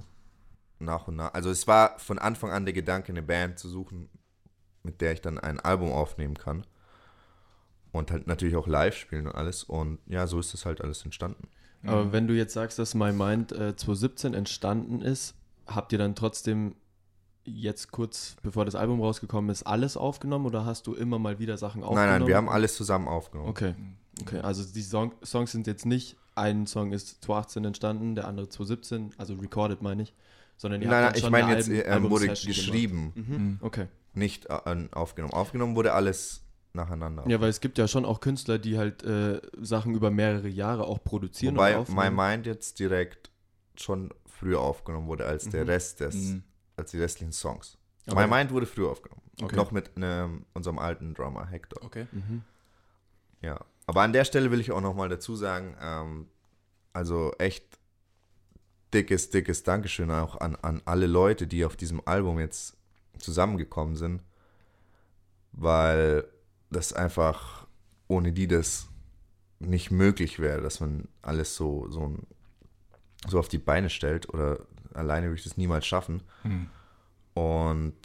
[0.79, 1.33] nach und nach.
[1.33, 4.09] Also es war von Anfang an der Gedanke, eine Band zu suchen,
[4.83, 6.65] mit der ich dann ein Album aufnehmen kann.
[7.91, 9.63] Und halt natürlich auch live spielen und alles.
[9.63, 11.47] Und ja, so ist das halt alles entstanden.
[11.85, 15.35] Aber wenn du jetzt sagst, dass My Mind äh, 2017 entstanden ist,
[15.67, 16.75] habt ihr dann trotzdem
[17.45, 21.57] jetzt kurz bevor das Album rausgekommen ist, alles aufgenommen oder hast du immer mal wieder
[21.57, 22.09] Sachen aufgenommen?
[22.09, 23.49] Nein, nein, wir haben alles zusammen aufgenommen.
[23.49, 23.75] Okay,
[24.21, 24.39] okay.
[24.39, 29.11] Also die Song Songs sind jetzt nicht, ein Song ist 2018 entstanden, der andere 2017,
[29.17, 30.13] also recorded meine ich,
[30.57, 33.11] sondern ihr Nein, nein, ich meine eine jetzt, Album- er wurde geschrieben.
[33.15, 33.35] Mhm.
[33.35, 33.57] Mhm.
[33.61, 33.87] Okay.
[34.13, 35.33] nicht äh, aufgenommen.
[35.33, 36.41] Aufgenommen wurde alles
[36.73, 37.23] nacheinander.
[37.27, 40.85] Ja, weil es gibt ja schon auch Künstler, die halt äh, Sachen über mehrere Jahre
[40.87, 42.09] auch produzieren Wobei My.
[42.09, 43.29] Mind jetzt direkt
[43.75, 45.69] schon früher aufgenommen wurde als der Mhm.
[45.69, 46.43] Rest des, Mhm.
[46.75, 47.77] Als die restlichen Songs.
[48.07, 49.21] Aber- My Mind wurde früher aufgenommen.
[49.41, 49.55] Okay.
[49.55, 51.83] Noch mit ähm, unserem alten Drummer Hector.
[51.83, 52.07] Okay.
[52.11, 52.43] Mhm.
[53.41, 53.59] Ja.
[53.87, 56.27] Aber an der Stelle will ich auch nochmal dazu sagen, ähm,
[56.93, 57.79] also echt
[58.93, 62.77] dickes, dickes Dankeschön auch an, an alle Leute, die auf diesem Album jetzt
[63.17, 64.21] zusammengekommen sind,
[65.51, 66.25] weil
[66.69, 67.67] das einfach
[68.07, 68.87] ohne die das
[69.59, 72.15] nicht möglich wäre, dass man alles so, so,
[73.27, 74.59] so auf die Beine stellt oder
[74.93, 76.23] alleine würde ich das niemals schaffen.
[76.43, 76.69] Mhm.
[77.33, 77.95] Und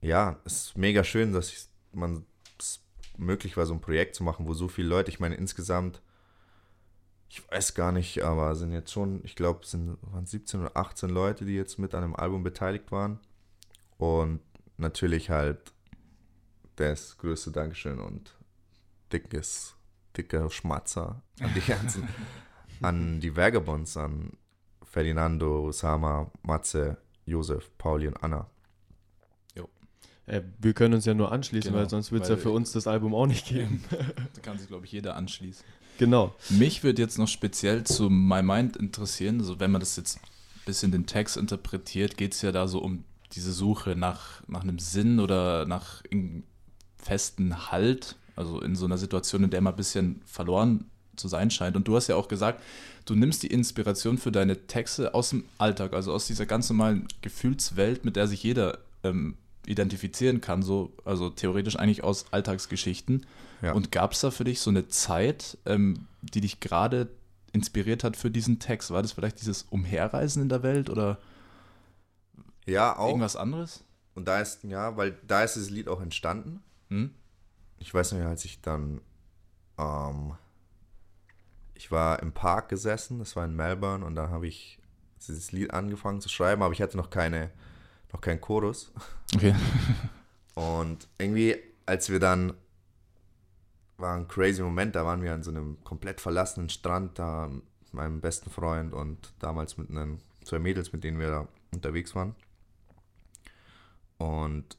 [0.00, 2.24] ja, es ist mega schön, dass ich, man
[2.58, 2.80] es
[3.16, 6.00] möglich war, so ein Projekt zu machen, wo so viele Leute, ich meine insgesamt,
[7.28, 10.76] ich weiß gar nicht, aber sind jetzt schon, ich glaube, es sind waren 17 oder
[10.76, 13.18] 18 Leute, die jetzt mit an dem Album beteiligt waren.
[13.98, 14.40] Und
[14.76, 15.72] natürlich halt
[16.76, 18.36] das größte Dankeschön und
[19.12, 19.74] dickes,
[20.16, 22.08] dicker Schmatzer an die ganzen,
[22.80, 24.32] an die Vagabonds, an
[24.94, 28.46] Ferdinando, Sama, Matze, Josef, Pauli und Anna.
[30.26, 32.70] Äh, wir können uns ja nur anschließen, Genau, weil sonst wird es ja für uns
[32.70, 33.82] das Album auch nicht geben.
[34.34, 35.64] Da kann sich, glaube ich, jeder anschließen.
[35.98, 36.34] genau.
[36.48, 40.62] Mich würde jetzt noch speziell zu My Mind interessieren, also wenn man das jetzt ein
[40.64, 44.78] bisschen den Text interpretiert, geht es ja da so um diese Suche nach, nach einem
[44.78, 46.04] Sinn oder nach
[46.96, 51.50] festen Halt, also in so einer Situation, in der man ein bisschen verloren zu sein
[51.50, 51.76] scheint.
[51.76, 52.62] Und du hast ja auch gesagt,
[53.04, 57.06] du nimmst die Inspiration für deine Texte aus dem Alltag, also aus dieser ganz normalen
[57.22, 59.36] Gefühlswelt, mit der sich jeder ähm,
[59.66, 63.26] identifizieren kann, so, also theoretisch eigentlich aus Alltagsgeschichten.
[63.62, 63.72] Ja.
[63.72, 67.08] Und gab es da für dich so eine Zeit, ähm, die dich gerade
[67.52, 68.90] inspiriert hat für diesen Text?
[68.90, 71.18] War das vielleicht dieses Umherreisen in der Welt oder
[72.66, 73.08] Ja, auch.
[73.08, 73.84] irgendwas anderes?
[74.14, 76.62] Und da ist, ja, weil da ist das Lied auch entstanden.
[76.88, 77.10] Hm?
[77.78, 79.00] Ich weiß nicht, als ich dann,
[79.78, 80.34] ähm,
[81.74, 84.78] ich war im Park gesessen, das war in Melbourne, und dann habe ich
[85.26, 87.50] dieses Lied angefangen zu schreiben, aber ich hatte noch keine,
[88.12, 88.92] noch keinen Chorus.
[89.34, 89.54] Okay.
[90.54, 91.56] Und irgendwie,
[91.86, 92.54] als wir dann,
[93.96, 97.64] war ein crazy Moment, da waren wir an so einem komplett verlassenen Strand, da mit
[97.92, 102.34] meinem besten Freund und damals mit einen, zwei Mädels, mit denen wir da unterwegs waren.
[104.18, 104.76] Und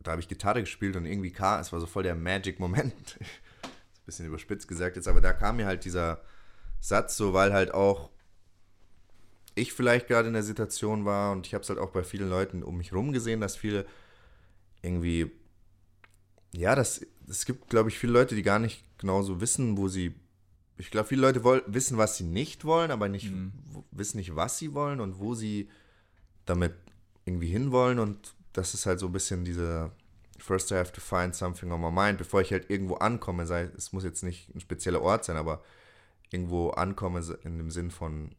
[0.00, 3.18] da habe ich Gitarre gespielt und irgendwie kam, es war so voll der Magic-Moment.
[4.08, 6.22] Bisschen überspitzt gesagt jetzt, aber da kam mir halt dieser
[6.80, 8.08] Satz so, weil halt auch
[9.54, 12.30] ich vielleicht gerade in der Situation war und ich habe es halt auch bei vielen
[12.30, 13.84] Leuten um mich rum gesehen, dass viele
[14.80, 15.30] irgendwie,
[16.54, 20.14] ja, das, es gibt, glaube ich, viele Leute, die gar nicht genauso wissen, wo sie,
[20.78, 23.52] ich glaube, viele Leute woll, wissen, was sie nicht wollen, aber nicht, Mhm.
[23.90, 25.68] wissen nicht, was sie wollen und wo sie
[26.46, 26.72] damit
[27.26, 29.92] irgendwie hinwollen und das ist halt so ein bisschen diese
[30.38, 33.70] First I have to find something on my mind, bevor ich halt irgendwo ankomme, sei
[33.76, 35.62] es muss jetzt nicht ein spezieller Ort sein, aber
[36.30, 38.30] irgendwo ankomme in dem Sinn von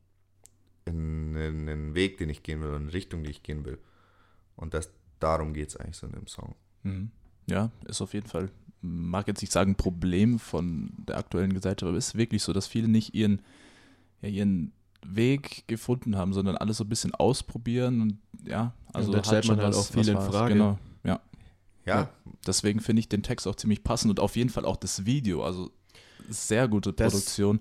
[0.86, 3.80] in, in den Weg, den ich gehen will, in die Richtung, die ich gehen will.
[4.56, 6.56] Und das, darum geht es eigentlich so in dem Song.
[6.84, 7.12] Mhm.
[7.48, 8.50] Ja, ist auf jeden Fall,
[8.82, 12.54] mag jetzt nicht sagen, ein Problem von der aktuellen Gesellschaft, aber es ist wirklich so,
[12.54, 13.42] dass viele nicht ihren,
[14.22, 14.72] ja, ihren
[15.06, 19.62] Weg gefunden haben, sondern alles so ein bisschen ausprobieren und ja, also dann stellt man
[19.62, 20.18] halt auch viel in.
[20.18, 20.54] Frage.
[20.54, 20.78] Genau,
[21.96, 22.10] ja.
[22.48, 25.44] Deswegen finde ich den Text auch ziemlich passend und auf jeden Fall auch das Video,
[25.44, 25.72] also
[26.30, 27.60] sehr gute Das- Produktion,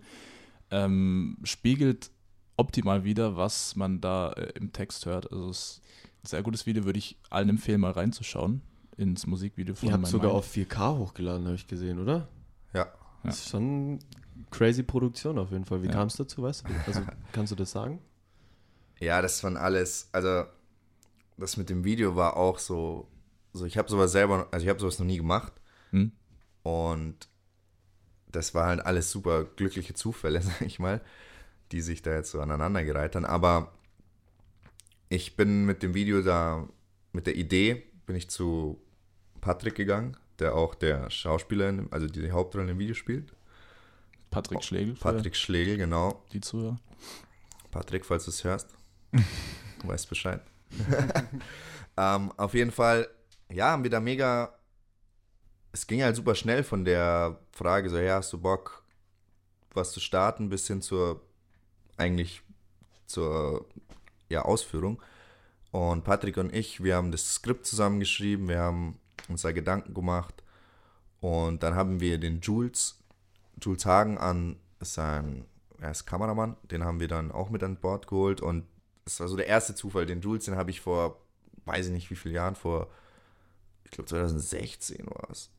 [0.70, 2.10] ähm, spiegelt
[2.56, 5.30] optimal wieder, was man da äh, im Text hört.
[5.32, 5.82] Also es ist
[6.24, 8.62] ein sehr gutes Video, würde ich allen empfehlen, mal reinzuschauen
[8.96, 10.38] ins Musikvideo von Ihr habt sogar Mind.
[10.44, 12.28] auf 4K hochgeladen, habe ich gesehen, oder?
[12.74, 12.80] ja.
[12.80, 12.92] Ja.
[13.24, 13.98] Das ist schon
[14.50, 15.82] crazy Produktion auf jeden Fall.
[15.82, 15.92] Wie Ja.
[15.92, 16.72] kam es dazu, weißt du?
[16.86, 17.00] Also
[17.32, 18.00] kannst du das sagen?
[19.00, 20.44] Ja, das waren alles, also
[21.36, 23.08] das mit dem Video war auch so,
[23.53, 25.53] so ich habe sowas selber, also ich habe sowas noch nie gemacht
[25.90, 26.12] Hm?
[26.62, 27.28] und
[28.30, 31.01] das war halt alles super glückliche Zufälle, sag ich mal,
[31.72, 33.72] die sich da jetzt so aneinandergereiht haben, aber
[35.09, 36.68] ich bin mit dem Video da,
[37.12, 38.80] mit der Idee, bin ich zu
[39.40, 43.32] Patrick gegangen, der auch der Schauspieler, in, dem- also die Hauptrolle im Video spielt.
[44.30, 46.22] Patrick Schlegel für Patrick Schlegel, genau.
[46.32, 46.78] die Zuhörer.
[47.70, 48.74] Patrick, falls du es hörst,
[49.12, 50.42] du weißt Bescheid.
[51.96, 53.09] ähm, auf jeden Fall,
[53.51, 54.55] ja, haben wir da mega.
[55.72, 58.82] Es ging halt super schnell von der Frage, so, ja, hast du Bock,
[59.74, 61.20] was zu starten, bis hin zur,
[61.96, 62.42] eigentlich
[63.07, 63.66] zur,
[64.28, 65.01] ja, Ausführung.
[65.70, 70.42] Und Patrick und ich, wir haben das Skript zusammengeschrieben, wir haben uns da Gedanken gemacht.
[71.20, 72.99] Und dann haben wir den Jules,
[73.61, 75.44] Jules Hagen an, ist ein,
[75.80, 78.40] er ist Kameramann, den haben wir dann auch mit an Bord geholt.
[78.40, 78.64] Und
[79.05, 81.20] es war so der erste Zufall, den Jules, den habe ich vor,
[81.66, 82.88] weiß ich nicht wie viele Jahren, vor,
[83.91, 85.51] ich glaube 2016 war es,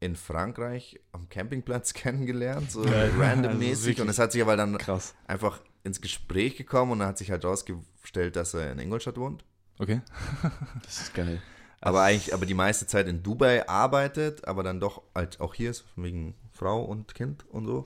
[0.00, 3.96] in Frankreich am Campingplatz kennengelernt, so Ja, randommäßig.
[3.96, 5.14] also und es hat sich aber dann Krass.
[5.26, 9.44] einfach ins Gespräch gekommen und dann hat sich halt rausgestellt, dass er in Ingolstadt wohnt.
[9.78, 10.00] Okay.
[10.84, 11.40] Das ist geil.
[11.80, 15.70] Aber eigentlich, aber die meiste Zeit in Dubai arbeitet, aber dann doch halt auch hier
[15.70, 17.84] ist, wegen Frau und Kind und so.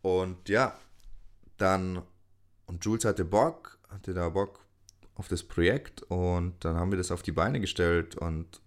[0.00, 0.74] Und ja,
[1.58, 2.00] dann,
[2.66, 4.60] und Jules hatte Bock, hatte da Bock
[5.14, 8.60] auf das Projekt und dann haben wir das auf die Beine gestellt und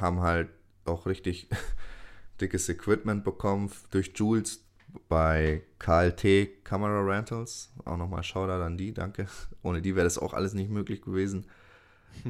[0.00, 0.48] haben halt
[0.84, 1.48] auch richtig
[2.40, 4.64] dickes Equipment bekommen durch Jules
[5.08, 7.70] bei KLT Camera Rentals.
[7.84, 9.26] Auch nochmal Shoutout an die, danke.
[9.62, 11.46] Ohne die wäre das auch alles nicht möglich gewesen.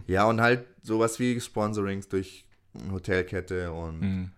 [0.07, 2.47] Ja, und halt sowas wie Sponsorings durch
[2.91, 4.31] Hotelkette und, Mhm.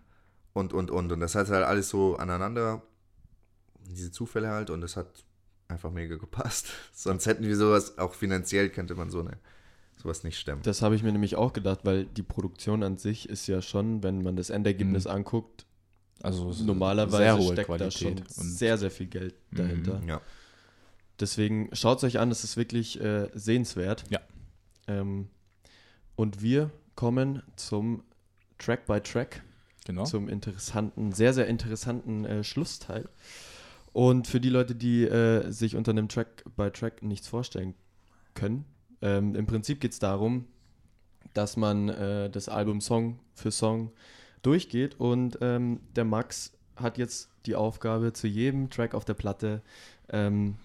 [0.53, 1.11] und, und, und.
[1.11, 2.81] Und das hat halt alles so aneinander,
[3.87, 5.23] diese Zufälle halt und es hat
[5.67, 6.69] einfach mega gepasst.
[6.93, 9.37] Sonst hätten wir sowas, auch finanziell könnte man so eine,
[10.05, 10.61] sowas nicht stemmen.
[10.63, 14.03] Das habe ich mir nämlich auch gedacht, weil die Produktion an sich ist ja schon,
[14.03, 15.11] wenn man das Endergebnis Mhm.
[15.11, 15.65] anguckt,
[16.21, 19.57] Also normalerweise sehr hohe steckt da Qualität schon und sehr, sehr viel Geld Mhm.
[19.57, 20.01] dahinter.
[20.07, 20.21] Ja.
[21.19, 24.03] Deswegen schaut es euch an, es ist wirklich äh, sehenswert.
[24.09, 24.19] Ja.
[24.87, 25.27] Ähm,
[26.15, 28.03] und wir kommen zum
[28.57, 29.43] Track by Track,
[29.85, 30.03] genau.
[30.05, 33.09] zum interessanten, sehr, sehr interessanten äh, Schlussteil.
[33.91, 37.73] Und für die Leute, die äh, sich unter einem Track by Track nichts vorstellen
[38.33, 38.65] können,
[39.05, 40.45] ähm, im Prinzip geht es darum,
[41.35, 43.91] dass man äh, das Album Song für Song
[44.41, 49.61] durchgeht und ähm, der Max hat jetzt die Aufgabe, zu jedem Track auf der Platte
[50.09, 50.55] ähm,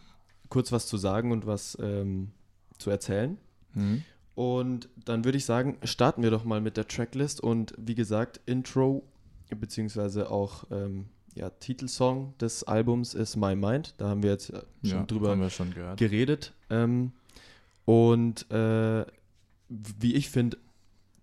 [0.49, 2.30] kurz was zu sagen und was ähm,
[2.78, 3.36] zu erzählen.
[3.74, 4.05] Mhm.
[4.34, 8.41] Und dann würde ich sagen, starten wir doch mal mit der Tracklist und wie gesagt,
[8.47, 9.03] Intro
[9.55, 13.95] beziehungsweise auch ähm, ja, Titelsong des Albums ist My Mind.
[13.99, 16.55] Da haben wir jetzt äh, schon Ja, drüber wir schon geredet.
[16.70, 17.12] Ähm,
[17.91, 19.05] und äh,
[19.68, 20.59] wie ich finde,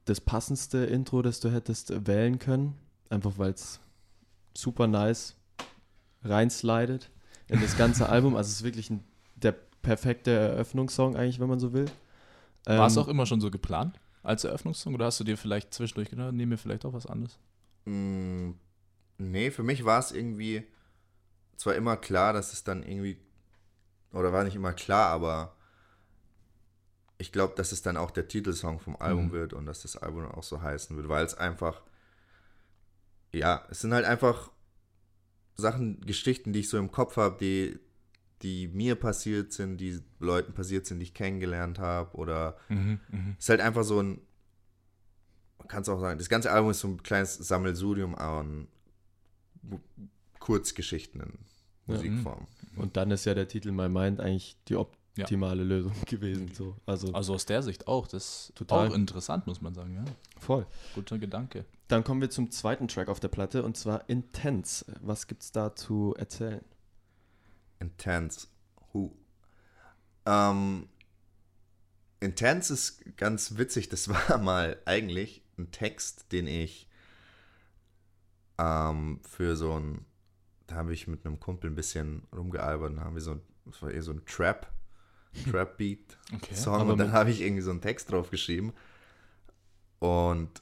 [0.03, 2.76] das passendste Intro, das du hättest wählen können,
[3.09, 3.80] einfach weil es
[4.53, 5.38] super nice
[6.24, 7.09] reinslidet
[7.47, 8.36] in das ganze Album.
[8.36, 9.05] Also es ist wirklich ein,
[9.36, 11.86] der perfekte Eröffnungssong eigentlich, wenn man so will.
[12.76, 15.74] War es Ähm, auch immer schon so geplant als Eröffnungssong oder hast du dir vielleicht
[15.74, 17.39] zwischendurch gedacht, nehmen wir vielleicht auch was anderes?
[17.86, 18.51] Mm,
[19.18, 20.68] nee, für mich war es irgendwie
[21.55, 23.18] zwar immer klar, dass es dann irgendwie,
[24.11, 25.56] oder war nicht immer klar, aber
[27.18, 29.32] ich glaube, dass es dann auch der Titelsong vom Album Mhm.
[29.32, 31.82] wird und dass das Album auch so heißen wird, weil es einfach,
[33.34, 34.51] ja, es sind halt einfach
[35.55, 37.80] Sachen, Geschichten, die ich so im Kopf habe, die,
[38.43, 42.99] die mir passiert sind, die Leuten passiert sind, die ich kennengelernt habe oder Mhm,
[43.39, 44.22] es ist halt einfach so ein,
[45.57, 48.68] man kann es auch sagen, das ganze Album ist so ein kleines Sammelsurium an
[50.39, 51.28] Kurzgeschichten in
[51.88, 51.95] Ja.
[51.95, 52.47] Musikform.
[52.76, 54.76] Und dann ist ja der Titel My Mind eigentlich die
[55.24, 56.51] optimale Lösung gewesen.
[56.53, 56.76] So.
[56.86, 58.07] Also, Also aus der Sicht auch.
[58.07, 58.89] Das ist Total.
[58.89, 59.95] auch interessant, muss man sagen.
[59.95, 60.05] Ja.
[60.39, 60.65] voll.
[60.95, 61.65] Guter Gedanke.
[61.88, 64.86] Dann kommen wir zum zweiten Track auf der Platte und zwar Intense.
[65.01, 66.61] Was gibt's da zu erzählen?
[67.80, 68.47] Intense.
[68.91, 69.15] Who?
[70.26, 70.88] Ähm,
[72.20, 73.89] Intense ist ganz witzig.
[73.89, 76.88] Das war mal eigentlich ein Text, den ich
[78.57, 80.05] ähm, für so ein,
[80.68, 82.97] da habe ich mit einem Kumpel ein bisschen rumgealbert.
[82.97, 84.72] Da haben wir so ein, das war eher so ein Trap,
[85.51, 86.17] Trap-Beat.
[86.36, 86.55] Okay.
[86.55, 88.73] Song und dann habe ich irgendwie so einen Text drauf geschrieben.
[89.99, 90.61] Und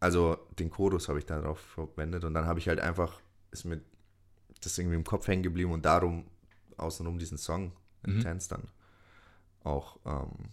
[0.00, 3.20] also den Chorus habe ich da drauf verwendet und dann habe ich halt einfach,
[3.50, 3.80] ist mir
[4.62, 6.24] das irgendwie im Kopf hängen geblieben und darum
[6.76, 7.72] außenrum diesen Song
[8.06, 8.16] Mhm.
[8.18, 8.68] Intense dann
[9.62, 10.50] auch, ähm,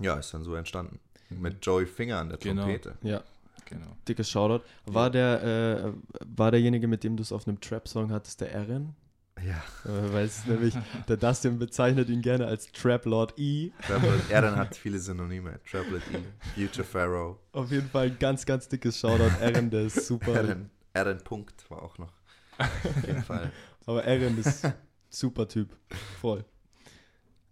[0.00, 0.98] ja, ist dann so entstanden.
[1.30, 2.62] Mit Joey Finger an der Genau.
[2.62, 2.98] Trompete.
[3.02, 3.22] Ja,
[3.66, 3.96] Genau.
[4.08, 4.64] dickes Shoutout.
[4.86, 5.92] War, der, äh,
[6.36, 8.94] war derjenige, mit dem du es auf einem Trap-Song hattest, der Erin?
[9.42, 10.74] Ja, Äh, weil es nämlich,
[11.08, 13.70] der Dustin bezeichnet ihn gerne als Trap Lord E.
[13.86, 15.60] Traplet, Aaron hat viele Synonyme.
[15.70, 19.30] Traplet E, Future Pharaoh, Auf jeden Fall ein ganz, ganz dickes Shoutout.
[19.40, 20.34] Erin, der ist super.
[20.34, 22.12] Aaron, Aaron Punkt war auch noch.
[22.58, 23.52] Auf jeden Fall.
[23.84, 24.64] Aber Erin ist
[25.10, 25.76] super Typ.
[26.20, 26.44] Voll.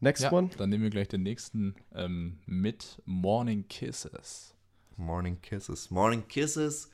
[0.01, 0.51] Next Ja, one.
[0.57, 4.55] dann nehmen wir gleich den nächsten ähm, mit Morning Kisses.
[4.97, 5.91] Morning Kisses.
[5.91, 6.91] Morning Kisses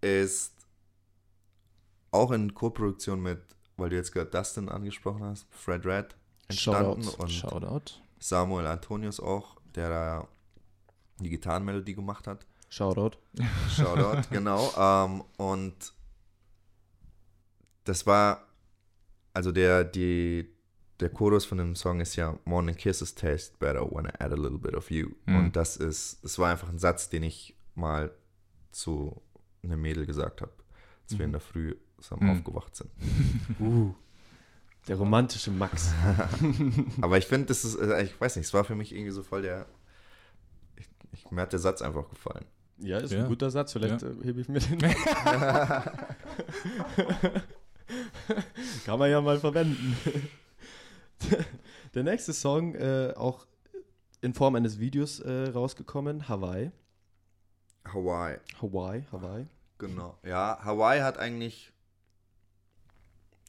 [0.00, 0.54] ist
[2.10, 3.40] auch in Koproduktion mit,
[3.78, 6.16] weil du jetzt gerade Dustin angesprochen hast, Fred Red
[6.48, 7.22] entstanden Shoutout.
[7.22, 7.92] und Shoutout.
[8.18, 10.28] Samuel Antonius auch, der da
[11.20, 12.44] die Gitarrenmelodie gemacht hat.
[12.68, 13.16] Shoutout.
[13.74, 14.70] Shoutout, genau.
[14.76, 15.92] Ähm, und
[17.84, 18.46] das war,
[19.32, 20.52] also der, die,
[21.00, 24.36] der Chorus von dem Song ist ja Morning Kisses taste better when I add a
[24.36, 25.10] little bit of you.
[25.26, 25.36] Mhm.
[25.36, 28.10] Und das ist, das war einfach ein Satz, den ich mal
[28.72, 29.22] zu
[29.62, 30.52] einem Mädel gesagt habe,
[31.04, 32.30] als wir in der Früh zusammen Mhm.
[32.38, 32.90] aufgewacht sind.
[33.60, 33.94] Uh,
[34.86, 35.92] der romantische Max.
[37.02, 39.22] Aber ich finde, das ist, äh, ich weiß nicht, es war für mich irgendwie so
[39.22, 39.66] voll der,
[40.76, 42.44] ich, ich, mir hat der Satz einfach gefallen.
[42.78, 43.22] Ja, ist Ja.
[43.24, 43.72] ein guter Satz.
[43.72, 44.08] Vielleicht Ja.
[44.08, 44.78] äh, hebe ich mir den.
[48.84, 49.96] Kann man ja mal verwenden.
[51.94, 53.46] Der nächste Song, äh, auch
[54.20, 56.70] in Form eines Videos äh, rausgekommen, Hawaii.
[57.86, 58.36] Hawaii.
[58.60, 59.46] Hawaii, Hawaii.
[59.78, 60.18] Genau.
[60.24, 61.72] Ja, Hawaii hat eigentlich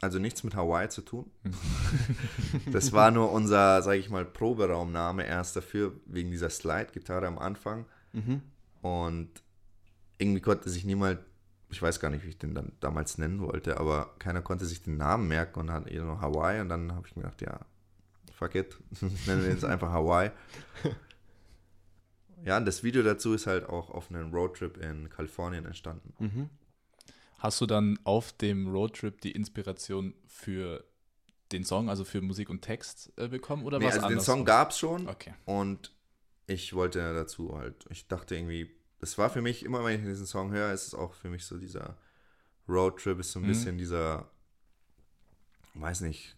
[0.02, 1.30] also nichts mit Hawaii zu tun.
[2.72, 7.86] das war nur unser, sage ich mal, Proberaumname erst dafür, wegen dieser Slide-Gitarre am Anfang.
[8.14, 8.42] Mhm.
[8.82, 9.30] Und
[10.18, 11.20] irgendwie konnte sich niemand,
[11.70, 14.82] ich weiß gar nicht, wie ich den dann damals nennen wollte, aber keiner konnte sich
[14.82, 16.62] den Namen merken und hat eher nur Hawaii.
[16.62, 17.60] Und dann habe ich mir gedacht, ja,
[18.34, 18.78] fuck it,
[19.28, 20.32] nennen wir jetzt einfach Hawaii.
[22.46, 26.14] Ja, und das Video dazu ist halt auch auf einem Roadtrip in Kalifornien entstanden.
[26.20, 26.50] Mhm.
[27.40, 30.84] Hast du dann auf dem Roadtrip die Inspiration für
[31.52, 34.26] den Song, also für Musik und Text äh, bekommen oder Nee, was also den anderes?
[34.26, 35.34] Song gab es schon Okay.
[35.46, 35.94] und
[36.48, 40.26] ich wollte dazu halt, ich dachte irgendwie, das war für mich, immer wenn ich diesen
[40.26, 41.98] Song höre, ist es auch für mich so dieser
[42.68, 43.48] Roadtrip, ist so ein Mhm.
[43.48, 44.30] bisschen dieser,
[45.76, 46.36] weiß nicht,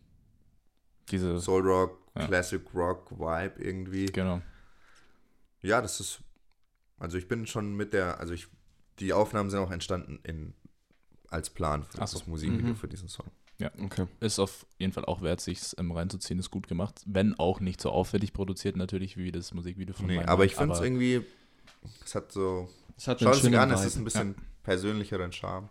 [1.09, 2.25] Diese, Soul Rock, Ja.
[2.27, 4.05] Classic Rock Vibe irgendwie.
[4.05, 4.41] genau.
[5.61, 6.21] Ja, das ist,
[6.99, 8.47] also ich bin schon mit der, also ich,
[8.99, 10.53] die Aufnahmen sind auch entstanden in,
[11.31, 12.17] als Plan für so.
[12.19, 12.75] das Musikvideo Mhm.
[12.75, 13.25] für diesen Song.
[13.83, 14.07] Okay.
[14.21, 17.03] Ist auf jeden Fall auch wert, sich ähm, reinzuziehen, ist gut gemacht.
[17.05, 20.55] Wenn auch nicht so aufwendig produziert, natürlich, wie das Musikvideo von Nee, meinem aber ich
[20.55, 21.23] finde es irgendwie,
[22.03, 22.67] es hat so,
[22.97, 24.33] Es hat schaut einen es schönen an, es ist ein bisschen
[24.63, 25.69] persönlicheren Charme.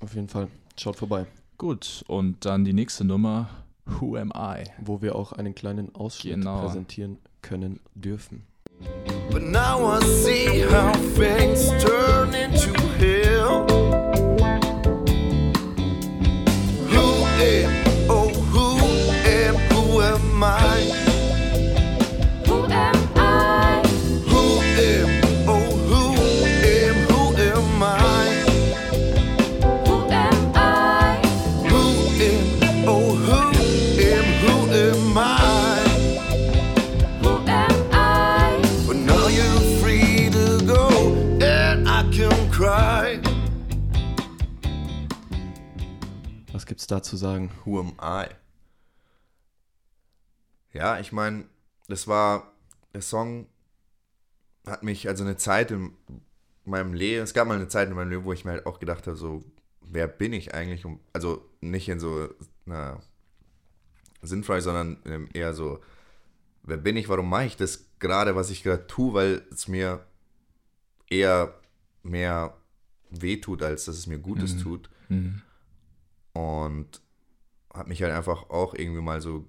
[0.00, 0.46] Auf jeden Fall.
[0.78, 1.26] Schaut vorbei.
[1.58, 3.48] Gut, und dann die nächste Nummer,
[3.86, 4.64] Who Am I?
[4.78, 6.60] Wo wir auch einen kleinen Ausschnitt Genau.
[6.60, 8.46] präsentieren können dürfen.
[9.30, 13.45] But now I see how things turn into hell.
[47.06, 47.50] Was gibt's da zu sagen?
[47.64, 48.26] Who am I?
[50.72, 51.44] Ja, ich meine,
[51.88, 52.52] das war,
[52.92, 53.46] der Song
[54.66, 55.92] hat mich, also eine Zeit in
[56.64, 58.78] meinem Leben, es gab mal eine Zeit in meinem Leben, wo ich mir halt auch
[58.80, 59.44] gedacht habe, so,
[59.80, 60.84] wer bin ich eigentlich?
[61.12, 62.28] Also nicht in so
[62.66, 63.00] einer
[64.22, 65.80] sinnfrei, sondern eher so,
[66.64, 70.04] wer bin ich, warum mache ich das gerade, was ich gerade tue, weil es mir
[71.08, 71.54] eher
[72.02, 72.56] mehr
[73.10, 74.90] wehtut, als dass es mir Gutes tut.
[75.08, 75.42] Mhm.
[76.36, 77.00] Und
[77.72, 79.46] habe mich halt einfach auch irgendwie mal so,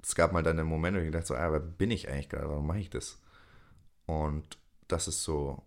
[0.00, 2.28] es gab mal dann einen Moment, wo ich gedacht so, ah, wer bin ich eigentlich
[2.28, 3.20] gerade, warum mache ich das?
[4.06, 5.60] Und das ist so,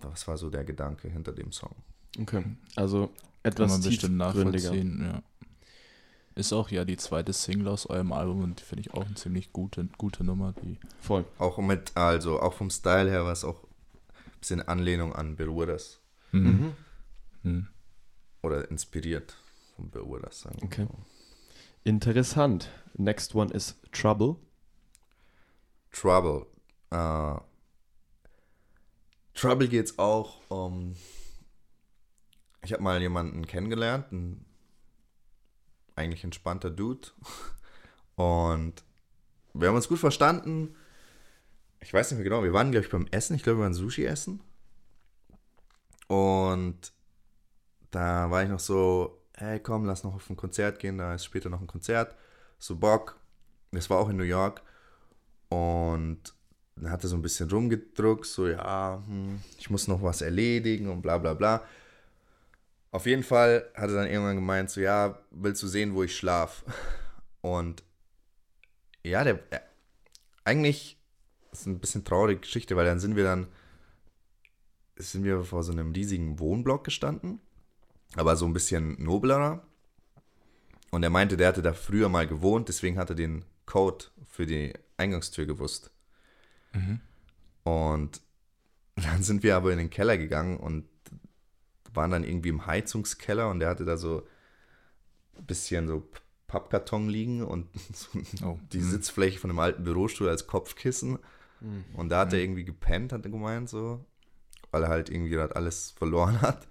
[0.00, 1.74] das war so der Gedanke hinter dem Song.
[2.20, 2.44] Okay.
[2.76, 5.22] Also Kann etwas man bestimmt nachvollziehen, ja.
[6.36, 9.14] Ist auch ja die zweite Single aus eurem Album und die finde ich auch eine
[9.14, 10.52] ziemlich gute, gute Nummer.
[10.62, 11.24] Die, Voll.
[11.38, 16.00] Auch mit, also auch vom Style her war es auch ein bisschen Anlehnung an Beruras
[16.30, 16.74] mhm.
[17.42, 17.68] Mhm.
[18.42, 19.36] oder inspiriert
[19.78, 20.86] Beruras, sagen Okay.
[21.84, 22.70] Interessant.
[22.96, 24.36] Next one is Trouble.
[25.92, 26.46] Trouble.
[26.90, 27.36] Äh,
[29.34, 30.94] Trouble geht's auch um.
[32.62, 34.44] Ich habe mal jemanden kennengelernt, ein
[35.96, 37.08] eigentlich entspannter Dude.
[38.16, 38.82] Und
[39.52, 40.74] wir haben uns gut verstanden.
[41.80, 43.36] Ich weiß nicht mehr genau, wir waren, glaube ich, beim Essen.
[43.36, 44.40] Ich glaube, wir waren Sushi essen.
[46.06, 46.92] Und
[47.90, 51.24] da war ich noch so, hey komm, lass noch auf ein Konzert gehen, da ist
[51.24, 52.14] später noch ein Konzert.
[52.58, 53.18] So Bock.
[53.72, 54.62] Das war auch in New York.
[55.48, 56.34] Und
[56.76, 60.88] dann hat er so ein bisschen rumgedruckt, so ja, hm, ich muss noch was erledigen
[60.88, 61.62] und bla bla bla.
[62.90, 66.16] Auf jeden Fall hat er dann irgendwann gemeint, so ja, willst du sehen, wo ich
[66.16, 66.64] schlaf?
[67.40, 67.82] Und
[69.04, 69.60] ja, der äh,
[70.44, 70.98] eigentlich
[71.52, 73.48] ist ein bisschen traurige Geschichte, weil dann sind wir dann
[74.96, 77.40] sind wir vor so einem riesigen Wohnblock gestanden,
[78.16, 79.62] aber so ein bisschen noblerer.
[80.90, 84.46] Und er meinte, der hatte da früher mal gewohnt, deswegen hat er den Code für
[84.46, 85.90] die Eingangstür gewusst.
[87.64, 88.20] Und
[88.96, 90.84] dann sind wir aber in den Keller gegangen und
[91.92, 94.26] waren dann irgendwie im Heizungskeller und der hatte da so
[95.36, 96.08] ein bisschen so
[96.48, 98.08] Pappkarton liegen und so
[98.44, 98.58] Oh.
[98.72, 98.90] die Mhm.
[98.90, 101.18] Sitzfläche von einem alten Bürostuhl als Kopfkissen.
[101.94, 104.04] Und da hat er irgendwie gepennt, hat er gemeint, so,
[104.70, 106.68] weil er halt irgendwie gerade alles verloren hat.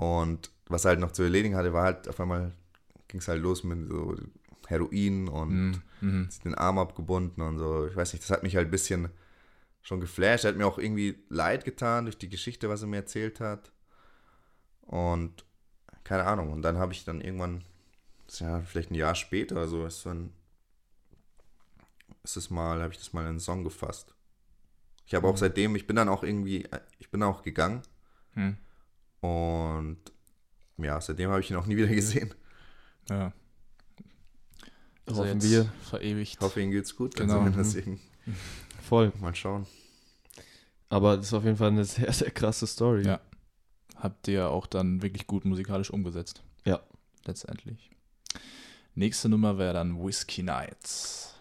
[0.00, 2.52] Und was er halt noch zu erledigen hatte, war halt auf einmal
[3.08, 4.16] ging es halt los mit so
[4.66, 5.82] Heroin und Mhm.
[6.00, 6.28] Mhm.
[6.44, 7.86] den Arm abgebunden und so.
[7.86, 9.10] Ich weiß nicht, das hat mich halt ein bisschen
[9.82, 10.44] schon geflasht.
[10.44, 13.72] Er hat mir auch irgendwie leid getan durch die Geschichte, was er mir erzählt hat.
[14.82, 15.44] Und
[16.02, 16.50] keine Ahnung.
[16.52, 17.62] Und dann habe ich dann irgendwann,
[18.26, 20.32] das ist ja vielleicht ein Jahr später, so ist so ein,
[22.24, 24.14] ist es mal, habe ich das mal in einen Song gefasst.
[25.04, 26.66] Ich habe auch seitdem, ich bin dann auch irgendwie,
[26.98, 27.82] ich bin auch gegangen
[28.34, 28.56] Mhm.
[29.20, 29.98] Und
[30.78, 32.34] ja, seitdem habe ich ihn auch nie wieder gesehen.
[33.08, 33.32] Ja.
[35.06, 35.72] Also Hoffen wir.
[35.82, 36.34] verewigt.
[36.34, 37.16] Ich hoffe, ihm geht's gut.
[37.16, 37.40] Genau.
[37.40, 38.00] Also, deswegen
[38.82, 39.12] Voll.
[39.20, 39.66] mal schauen.
[40.88, 43.02] Aber das ist auf jeden Fall eine sehr, sehr krasse Story.
[43.06, 43.20] Ja.
[43.96, 46.42] Habt ihr auch dann wirklich gut musikalisch umgesetzt.
[46.64, 46.80] Ja.
[47.24, 47.90] Letztendlich.
[48.94, 51.34] Nächste Nummer wäre dann Whiskey Nights.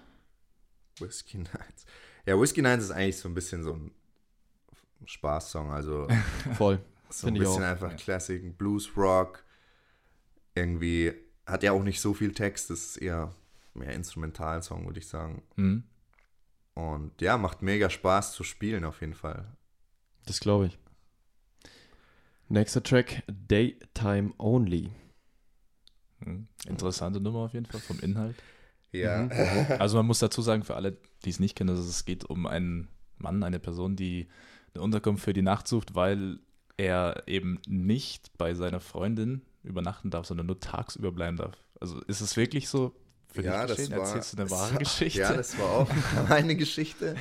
[0.99, 1.85] Whiskey Nights.
[2.25, 3.91] Ja, Whiskey Nights ist eigentlich so ein bisschen so ein
[5.05, 5.71] Spaßsong.
[5.71, 6.07] Also
[6.55, 6.79] Voll.
[7.09, 7.67] So ein bisschen auch.
[7.67, 9.43] einfach Classic Blues Rock.
[10.55, 11.13] Irgendwie
[11.45, 13.33] hat ja auch nicht so viel Text, das ist eher
[13.73, 15.43] mehr Instrumentalsong, würde ich sagen.
[15.55, 15.83] Mhm.
[16.73, 19.45] Und ja, macht mega Spaß zu spielen auf jeden Fall.
[20.25, 20.77] Das glaube ich.
[22.47, 24.91] Nächster Track, Daytime Only.
[26.19, 26.47] Mhm.
[26.67, 28.35] Interessante Nummer auf jeden Fall vom Inhalt.
[28.91, 29.23] Ja.
[29.23, 29.31] Mhm.
[29.79, 32.45] Also man muss dazu sagen, für alle, die es nicht kennen, dass es geht um
[32.45, 32.87] einen
[33.17, 34.27] Mann, eine Person, die
[34.73, 36.39] eine Unterkunft für die Nacht sucht, weil
[36.79, 41.57] er eben nicht bei seiner Freundin übernachten darf, sondern nur tagsüber bleiben darf.
[41.81, 42.95] Also ist es wirklich so
[43.33, 45.19] für ja, dich das war, Erzählst du eine wahre war- Geschichte?
[45.19, 45.89] Ja, das war auch
[46.29, 47.15] meine Geschichte.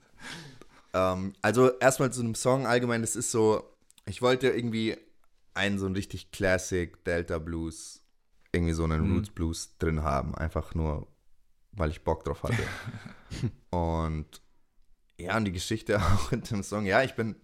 [0.94, 3.62] ähm, also erstmal zu einem Song allgemein, das ist so,
[4.06, 4.96] ich wollte irgendwie
[5.54, 8.02] einen so einen richtig Classic Delta Blues,
[8.52, 9.14] irgendwie so einen Mhm.
[9.16, 11.06] Roots Blues drin haben, einfach nur,
[11.72, 12.62] weil ich Bock drauf hatte.
[13.70, 14.26] und
[15.18, 17.36] ja, und die Geschichte auch in dem Song, ja, ich bin,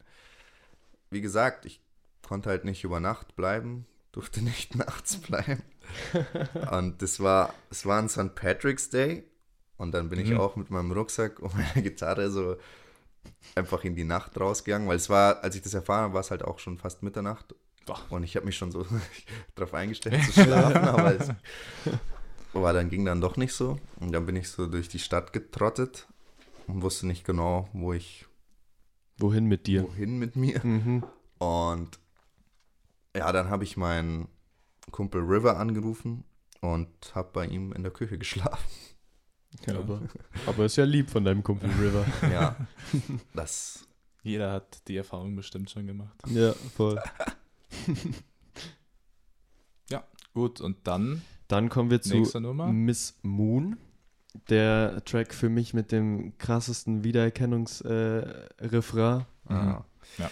[1.14, 1.80] wie gesagt, ich
[2.22, 5.62] konnte halt nicht über Nacht bleiben, durfte nicht nachts bleiben.
[6.70, 8.34] Und das war, es war ein St.
[8.34, 9.24] Patrick's Day.
[9.76, 10.40] Und dann bin ich Mhm.
[10.40, 12.56] auch mit meinem Rucksack und meiner Gitarre so
[13.54, 16.30] einfach in die Nacht rausgegangen, weil es war, als ich das erfahren habe, war es
[16.30, 17.54] halt auch schon fast Mitternacht.
[17.86, 17.98] Boah.
[18.10, 18.86] Und ich habe mich schon so
[19.54, 21.28] darauf eingestellt zu schlafen, aber es
[22.52, 23.78] war dann ging dann doch nicht so.
[24.00, 26.06] Und dann bin ich so durch die Stadt getrottet
[26.66, 28.26] und wusste nicht genau, wo ich
[29.18, 29.84] Wohin mit dir?
[29.84, 30.64] wohin mit mir.
[30.64, 31.04] Mhm.
[31.38, 31.98] Und
[33.16, 34.28] ja, dann habe ich meinen
[34.90, 36.24] Kumpel River angerufen
[36.60, 38.64] und habe bei ihm in der Küche geschlafen.
[39.66, 40.02] Ja, aber,
[40.46, 42.04] aber ist ja lieb von deinem Kumpel River.
[42.32, 42.56] Ja,
[43.34, 43.86] das
[44.22, 46.16] Jeder hat die Erfahrung bestimmt schon gemacht.
[46.26, 47.00] ja, voll.
[50.34, 52.26] Gut, und dann Dann kommen wir zu.
[52.72, 53.76] Miss Moon.
[54.48, 59.26] Der Track für mich mit dem krassesten Wiedererkennungsrefrain.
[59.48, 59.52] Äh.
[59.52, 59.84] Ah.
[60.18, 60.30] Ja.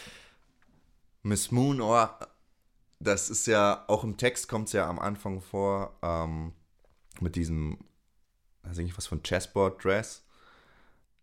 [1.22, 2.06] Miss Moon, oh,
[2.98, 6.52] das ist ja, auch im Text kommt es ja am Anfang vor, ähm,
[7.20, 7.78] mit diesem,
[8.62, 10.24] weiß ich nicht, was von Chessboard Dress,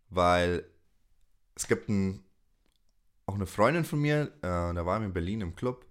[0.08, 0.64] weil
[1.54, 2.24] es gibt ein,
[3.26, 5.84] auch eine Freundin von mir, äh, da waren wir in Berlin im Club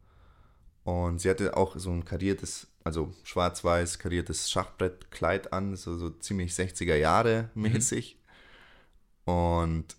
[0.83, 6.53] und sie hatte auch so ein kariertes, also schwarz-weiß kariertes Schachbrettkleid an, so, so ziemlich
[6.53, 8.17] 60er Jahre mäßig.
[9.25, 9.95] Und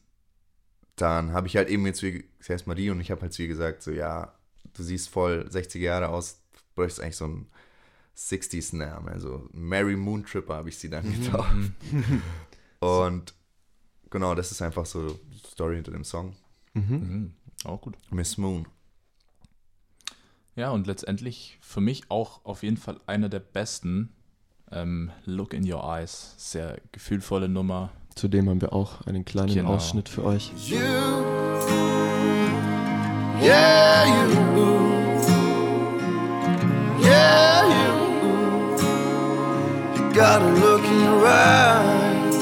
[0.97, 3.43] dann habe ich halt eben jetzt, wie sie heißt Marie, und ich habe halt zu
[3.43, 4.35] ihr gesagt, so, ja,
[4.75, 7.47] du siehst voll 60er Jahre aus, du bräuchst eigentlich so einen
[8.17, 11.55] 60s-Namen, also Mary Moon Tripper habe ich sie dann getauft.
[12.81, 13.35] Und
[14.11, 16.37] genau, das ist einfach so die Story hinter dem Song.
[16.75, 16.83] Mhm.
[16.89, 17.35] Mhm.
[17.65, 17.97] Auch gut.
[18.11, 18.67] Miss Moon.
[20.57, 24.13] Ja, und letztendlich für mich auch auf jeden Fall einer der besten.
[24.73, 26.35] Ähm, Look in Your Eyes.
[26.37, 27.91] Sehr gefühlvolle Nummer.
[28.15, 29.75] Zudem haben wir auch einen kleinen Genau.
[29.75, 30.53] Ausschnitt für euch.
[30.67, 30.77] You,
[33.43, 34.13] yeah, you,
[37.03, 37.93] yeah, you,
[39.97, 42.37] you got a look in your eyes.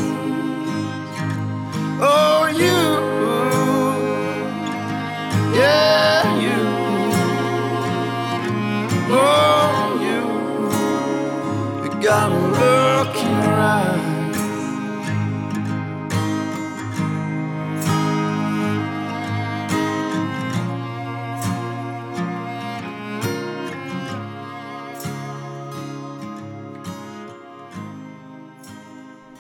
[2.01, 2.28] Oh,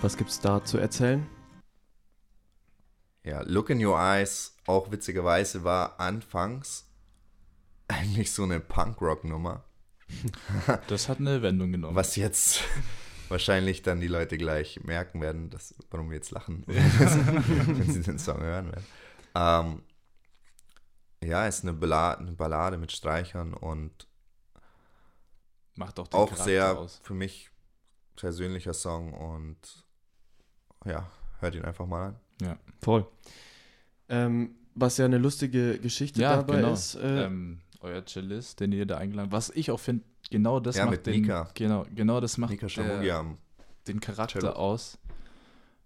[0.09, 1.26] Was gibt's da zu erzählen?
[3.24, 6.89] Ja, Look in Your Eyes, auch witzigerweise, war anfangs
[7.89, 9.64] eigentlich so eine Punkrock-Nummer,
[10.86, 11.94] Das hat eine Wendung genommen.
[11.94, 12.62] was jetzt
[13.28, 18.18] wahrscheinlich dann die Leute gleich merken werden, dass, warum wir jetzt lachen, wenn sie den
[18.18, 18.86] Song hören werden.
[19.35, 19.82] Ähm,
[21.22, 24.09] ja, ist eine Ballade, eine Ballade mit Streichern und
[25.74, 26.98] Macht auch den auch Charakter sehr aus.
[27.02, 27.51] für mich
[28.16, 29.86] persönlicher Song und
[30.89, 31.09] ja,
[31.40, 32.09] hört ihn einfach mal
[32.40, 32.59] an.
[32.82, 33.06] Voll.
[34.09, 36.73] Ähm, was ja eine lustige Geschichte Ja, dabei genau.
[36.73, 36.94] ist.
[36.94, 40.85] Äh, ähm, euer Cellist, den ihr da eingeladen Was ich auch finde, genau das Ja,
[40.86, 41.48] macht mit den, Nika.
[41.55, 43.39] Genau, genau das macht Nika Shamugiam.
[43.86, 44.52] den Charakter Cello.
[44.52, 44.98] aus.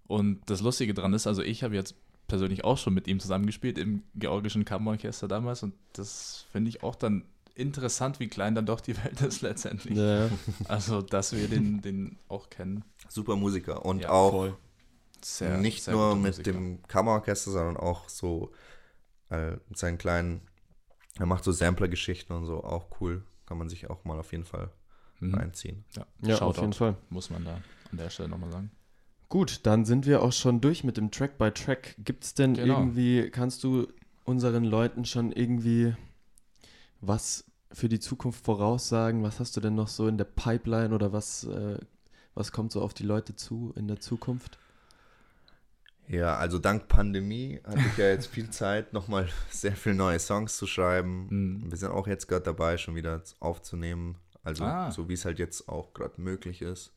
[0.06, 1.94] Und das Lustige dran ist, also ich habe jetzt
[2.28, 6.94] persönlich auch schon mit ihm zusammengespielt im georgischen Kammerorchester damals und das finde ich auch
[6.94, 7.24] dann
[7.54, 9.96] interessant, wie klein dann doch die Welt ist letztendlich.
[9.96, 10.28] ja,
[10.68, 12.84] Also, dass wir den, den auch kennen.
[13.08, 14.56] Super Musiker und Ja, auch voll.
[15.24, 16.52] Sehr, nicht sehr nur mit Musiker.
[16.52, 18.52] dem Kammerorchester, sondern auch so
[19.30, 20.42] äh, mit seinen kleinen,
[21.18, 23.24] er macht so Sampler-Geschichten und so, auch cool.
[23.46, 24.70] Kann man sich auch mal auf jeden Fall
[25.20, 25.34] Mhm.
[25.34, 25.84] reinziehen.
[25.94, 26.96] Ja, Ja, auf jeden Fall.
[27.10, 27.54] muss man da
[27.90, 28.70] an der Stelle nochmal sagen.
[29.28, 31.94] Gut, dann sind wir auch schon durch mit dem Track by Track.
[31.98, 32.78] Gibt's denn Genau.
[32.80, 33.86] irgendwie, kannst du
[34.24, 35.94] unseren Leuten schon irgendwie
[37.00, 39.22] was für die Zukunft voraussagen?
[39.22, 41.78] Was hast du denn noch so in der Pipeline oder was, äh,
[42.34, 44.58] was kommt so auf die Leute zu in der Zukunft?
[46.08, 50.56] Ja, also dank Pandemie hatte ich ja jetzt viel Zeit, nochmal sehr viele neue Songs
[50.56, 51.26] zu schreiben.
[51.30, 51.70] Mhm.
[51.70, 54.18] Wir sind auch jetzt gerade dabei, schon wieder aufzunehmen.
[54.42, 54.90] Also Ah.
[54.90, 56.92] so wie es halt jetzt auch gerade möglich ist.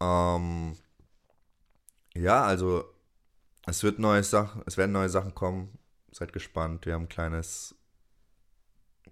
[0.00, 0.76] Ähm,
[2.14, 2.84] ja, also
[3.66, 5.78] es wird neue Sachen, es werden neue Sachen kommen.
[6.10, 6.86] Seid gespannt.
[6.86, 7.74] Wir haben ein kleines,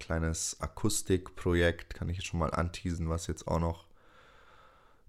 [0.00, 3.86] kleines Akustikprojekt, kann ich jetzt schon mal anteasen, was jetzt auch noch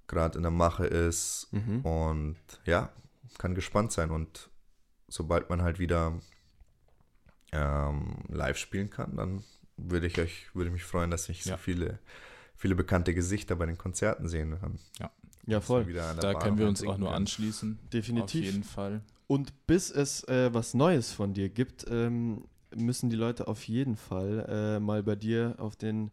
[0.07, 1.47] gerade in der Mache ist.
[1.51, 1.81] Mhm.
[1.81, 2.89] Und ja,
[3.37, 4.11] kann gespannt sein.
[4.11, 4.49] Und
[5.07, 6.19] sobald man halt wieder
[7.51, 9.43] ähm, live spielen kann, dann
[9.77, 11.53] würde ich euch, würde mich freuen, dass ich Ja.
[11.55, 11.99] so viele,
[12.55, 14.79] viele bekannte Gesichter bei den Konzerten sehen kann.
[14.99, 15.11] Ja,
[15.57, 15.85] Dass voll.
[15.93, 17.79] Da Bar können wir noch uns auch nur anschließen.
[17.81, 18.45] Auf Definitiv.
[18.45, 19.01] jeden Fall.
[19.27, 22.45] Und bis es äh, was Neues von dir gibt, ähm,
[22.75, 26.11] müssen die Leute auf jeden Fall äh, mal bei dir auf den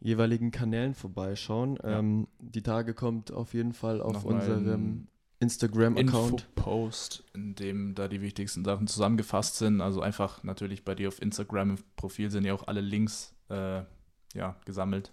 [0.00, 1.78] jeweiligen Kanälen vorbeischauen.
[1.82, 1.98] Ja.
[1.98, 5.08] Ähm, die Tage kommt auf jeden Fall auf Nochmal unserem
[5.40, 6.46] Instagram-Account.
[6.56, 9.80] Info-Post, in dem da die wichtigsten Sachen zusammengefasst sind.
[9.80, 13.82] Also einfach natürlich bei dir auf Instagram im Profil sind ja auch alle Links äh,
[14.34, 15.12] ja, gesammelt.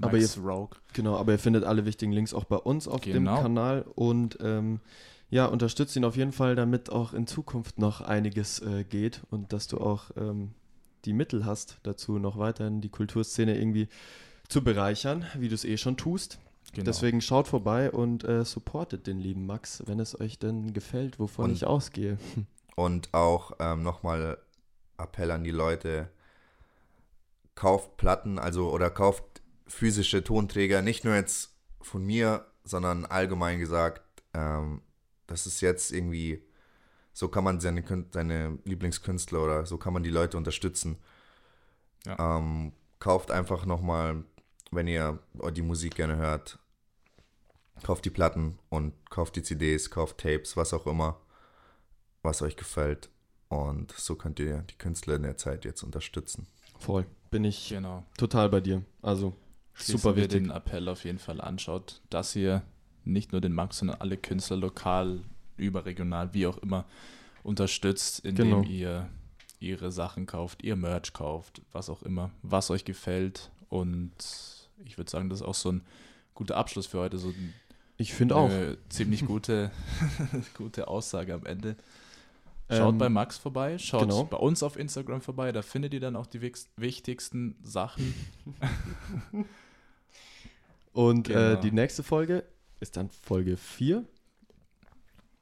[0.00, 0.78] Aber Max Rogue.
[0.94, 3.40] Genau, aber ihr findet alle wichtigen Links auch bei uns auf dem Genau.
[3.40, 4.80] Kanal und ähm,
[5.30, 9.52] ja, unterstützt ihn auf jeden Fall, damit auch in Zukunft noch einiges äh, geht und
[9.52, 10.52] dass du auch ähm,
[11.04, 13.88] die Mittel hast, dazu noch weiterhin die Kulturszene irgendwie
[14.48, 16.38] zu bereichern, wie du es eh schon tust.
[16.72, 16.84] Genau.
[16.86, 21.46] Deswegen schaut vorbei und äh, supportet den lieben Max, wenn es euch denn gefällt, wovon
[21.46, 22.18] Und- ich ausgehe.
[22.74, 24.38] Und auch ähm, nochmal
[24.96, 26.08] Appell an die Leute,
[27.54, 34.22] kauft Platten, also oder kauft physische Tonträger, nicht nur jetzt von mir, sondern allgemein gesagt,
[34.32, 34.80] ähm,
[35.26, 36.42] das ist jetzt irgendwie,
[37.12, 40.96] so kann man seine, seine Lieblingskünstler oder so kann man die Leute unterstützen.
[42.06, 42.38] Ja.
[42.38, 44.24] Ähm, kauft einfach nochmal,
[44.70, 45.18] wenn ihr
[45.54, 46.58] die Musik gerne hört,
[47.82, 51.18] kauft die Platten und kauft die CDs, kauft Tapes, was auch immer,
[52.22, 53.08] was euch gefällt.
[53.48, 56.46] Und so könnt ihr die Künstler in der Zeit jetzt unterstützen.
[56.78, 58.04] Voll, bin ich Genau.
[58.16, 58.82] total bei dir.
[59.02, 59.34] Also
[59.74, 60.42] Schließen super wir wichtig.
[60.44, 62.62] den Appell auf jeden Fall anschaut, dass ihr
[63.04, 65.20] nicht nur den Max, sondern alle Künstler lokal,
[65.56, 66.86] überregional, wie auch immer,
[67.42, 68.62] unterstützt, indem Genau.
[68.62, 69.08] ihr
[69.60, 73.50] ihre Sachen kauft, ihr Merch kauft, was auch immer, was euch gefällt.
[73.68, 74.12] Und
[74.84, 75.82] ich würde sagen, das ist auch so ein
[76.34, 77.54] guter Abschluss für heute, so ein
[78.02, 78.50] Ich finde auch.
[78.50, 79.70] Eine ziemlich gute,
[80.54, 81.76] gute Aussage am Ende.
[82.68, 84.24] Schaut Ähm, bei Max vorbei, schaut genau.
[84.24, 86.40] bei uns auf Instagram vorbei, da findet ihr dann auch die
[86.76, 88.14] wichtigsten Sachen.
[90.92, 91.60] Und äh, Genau.
[91.60, 92.44] die nächste Folge
[92.80, 94.04] ist dann Folge 4.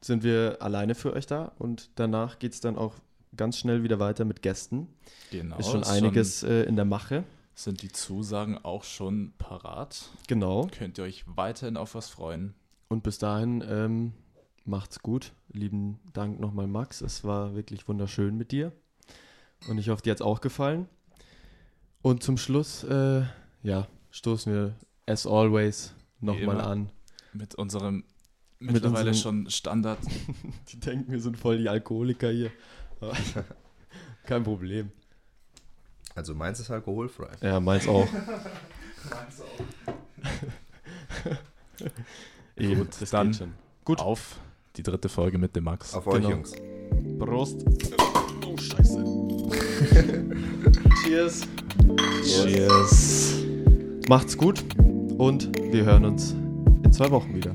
[0.03, 2.95] Sind wir alleine für euch da und danach geht es dann auch
[3.37, 4.89] ganz schnell wieder weiter mit Gästen.
[5.31, 5.57] Genau.
[5.59, 7.25] ist schon ist einiges äh, in der Mache.
[7.55, 10.09] Sind die Zusagen auch schon parat.
[10.29, 10.69] Genau.
[10.77, 12.55] Könnt ihr euch weiterhin auf was freuen.
[12.89, 14.13] Und bis dahin ähm,
[14.65, 15.33] macht's gut.
[15.53, 17.01] Lieben Dank nochmal, Max.
[17.01, 18.73] Es war wirklich wunderschön mit dir.
[19.69, 20.89] Und ich hoffe, dir hat's auch gefallen.
[22.03, 23.23] Und zum Schluss, äh,
[23.63, 24.75] ja, stoßen wir
[25.07, 26.91] as always nochmal an.
[27.33, 28.05] Mit unserem
[28.59, 29.15] mittlerweile unserem-
[29.45, 29.99] schon Standard.
[30.73, 32.51] Die denken, wir sind voll die Alkoholiker hier.
[34.25, 34.93] Kein Problem.
[36.21, 37.31] Also meins ist alkoholfrei.
[37.41, 38.07] Ja, meins auch.
[42.59, 43.55] Eben, Gut, das dann schon.
[43.87, 44.01] Gut.
[44.01, 44.37] Auf
[44.77, 45.95] die dritte Folge mit dem Max.
[45.95, 46.29] Auf euch, Genau.
[46.29, 46.53] Jungs.
[47.19, 47.65] Prost.
[48.47, 49.03] Oh, scheiße.
[51.05, 51.41] Cheers.
[52.23, 53.37] Cheers.
[54.07, 54.63] Macht's gut
[55.17, 56.33] und wir hören uns
[56.83, 57.55] in zwei Wochen wieder.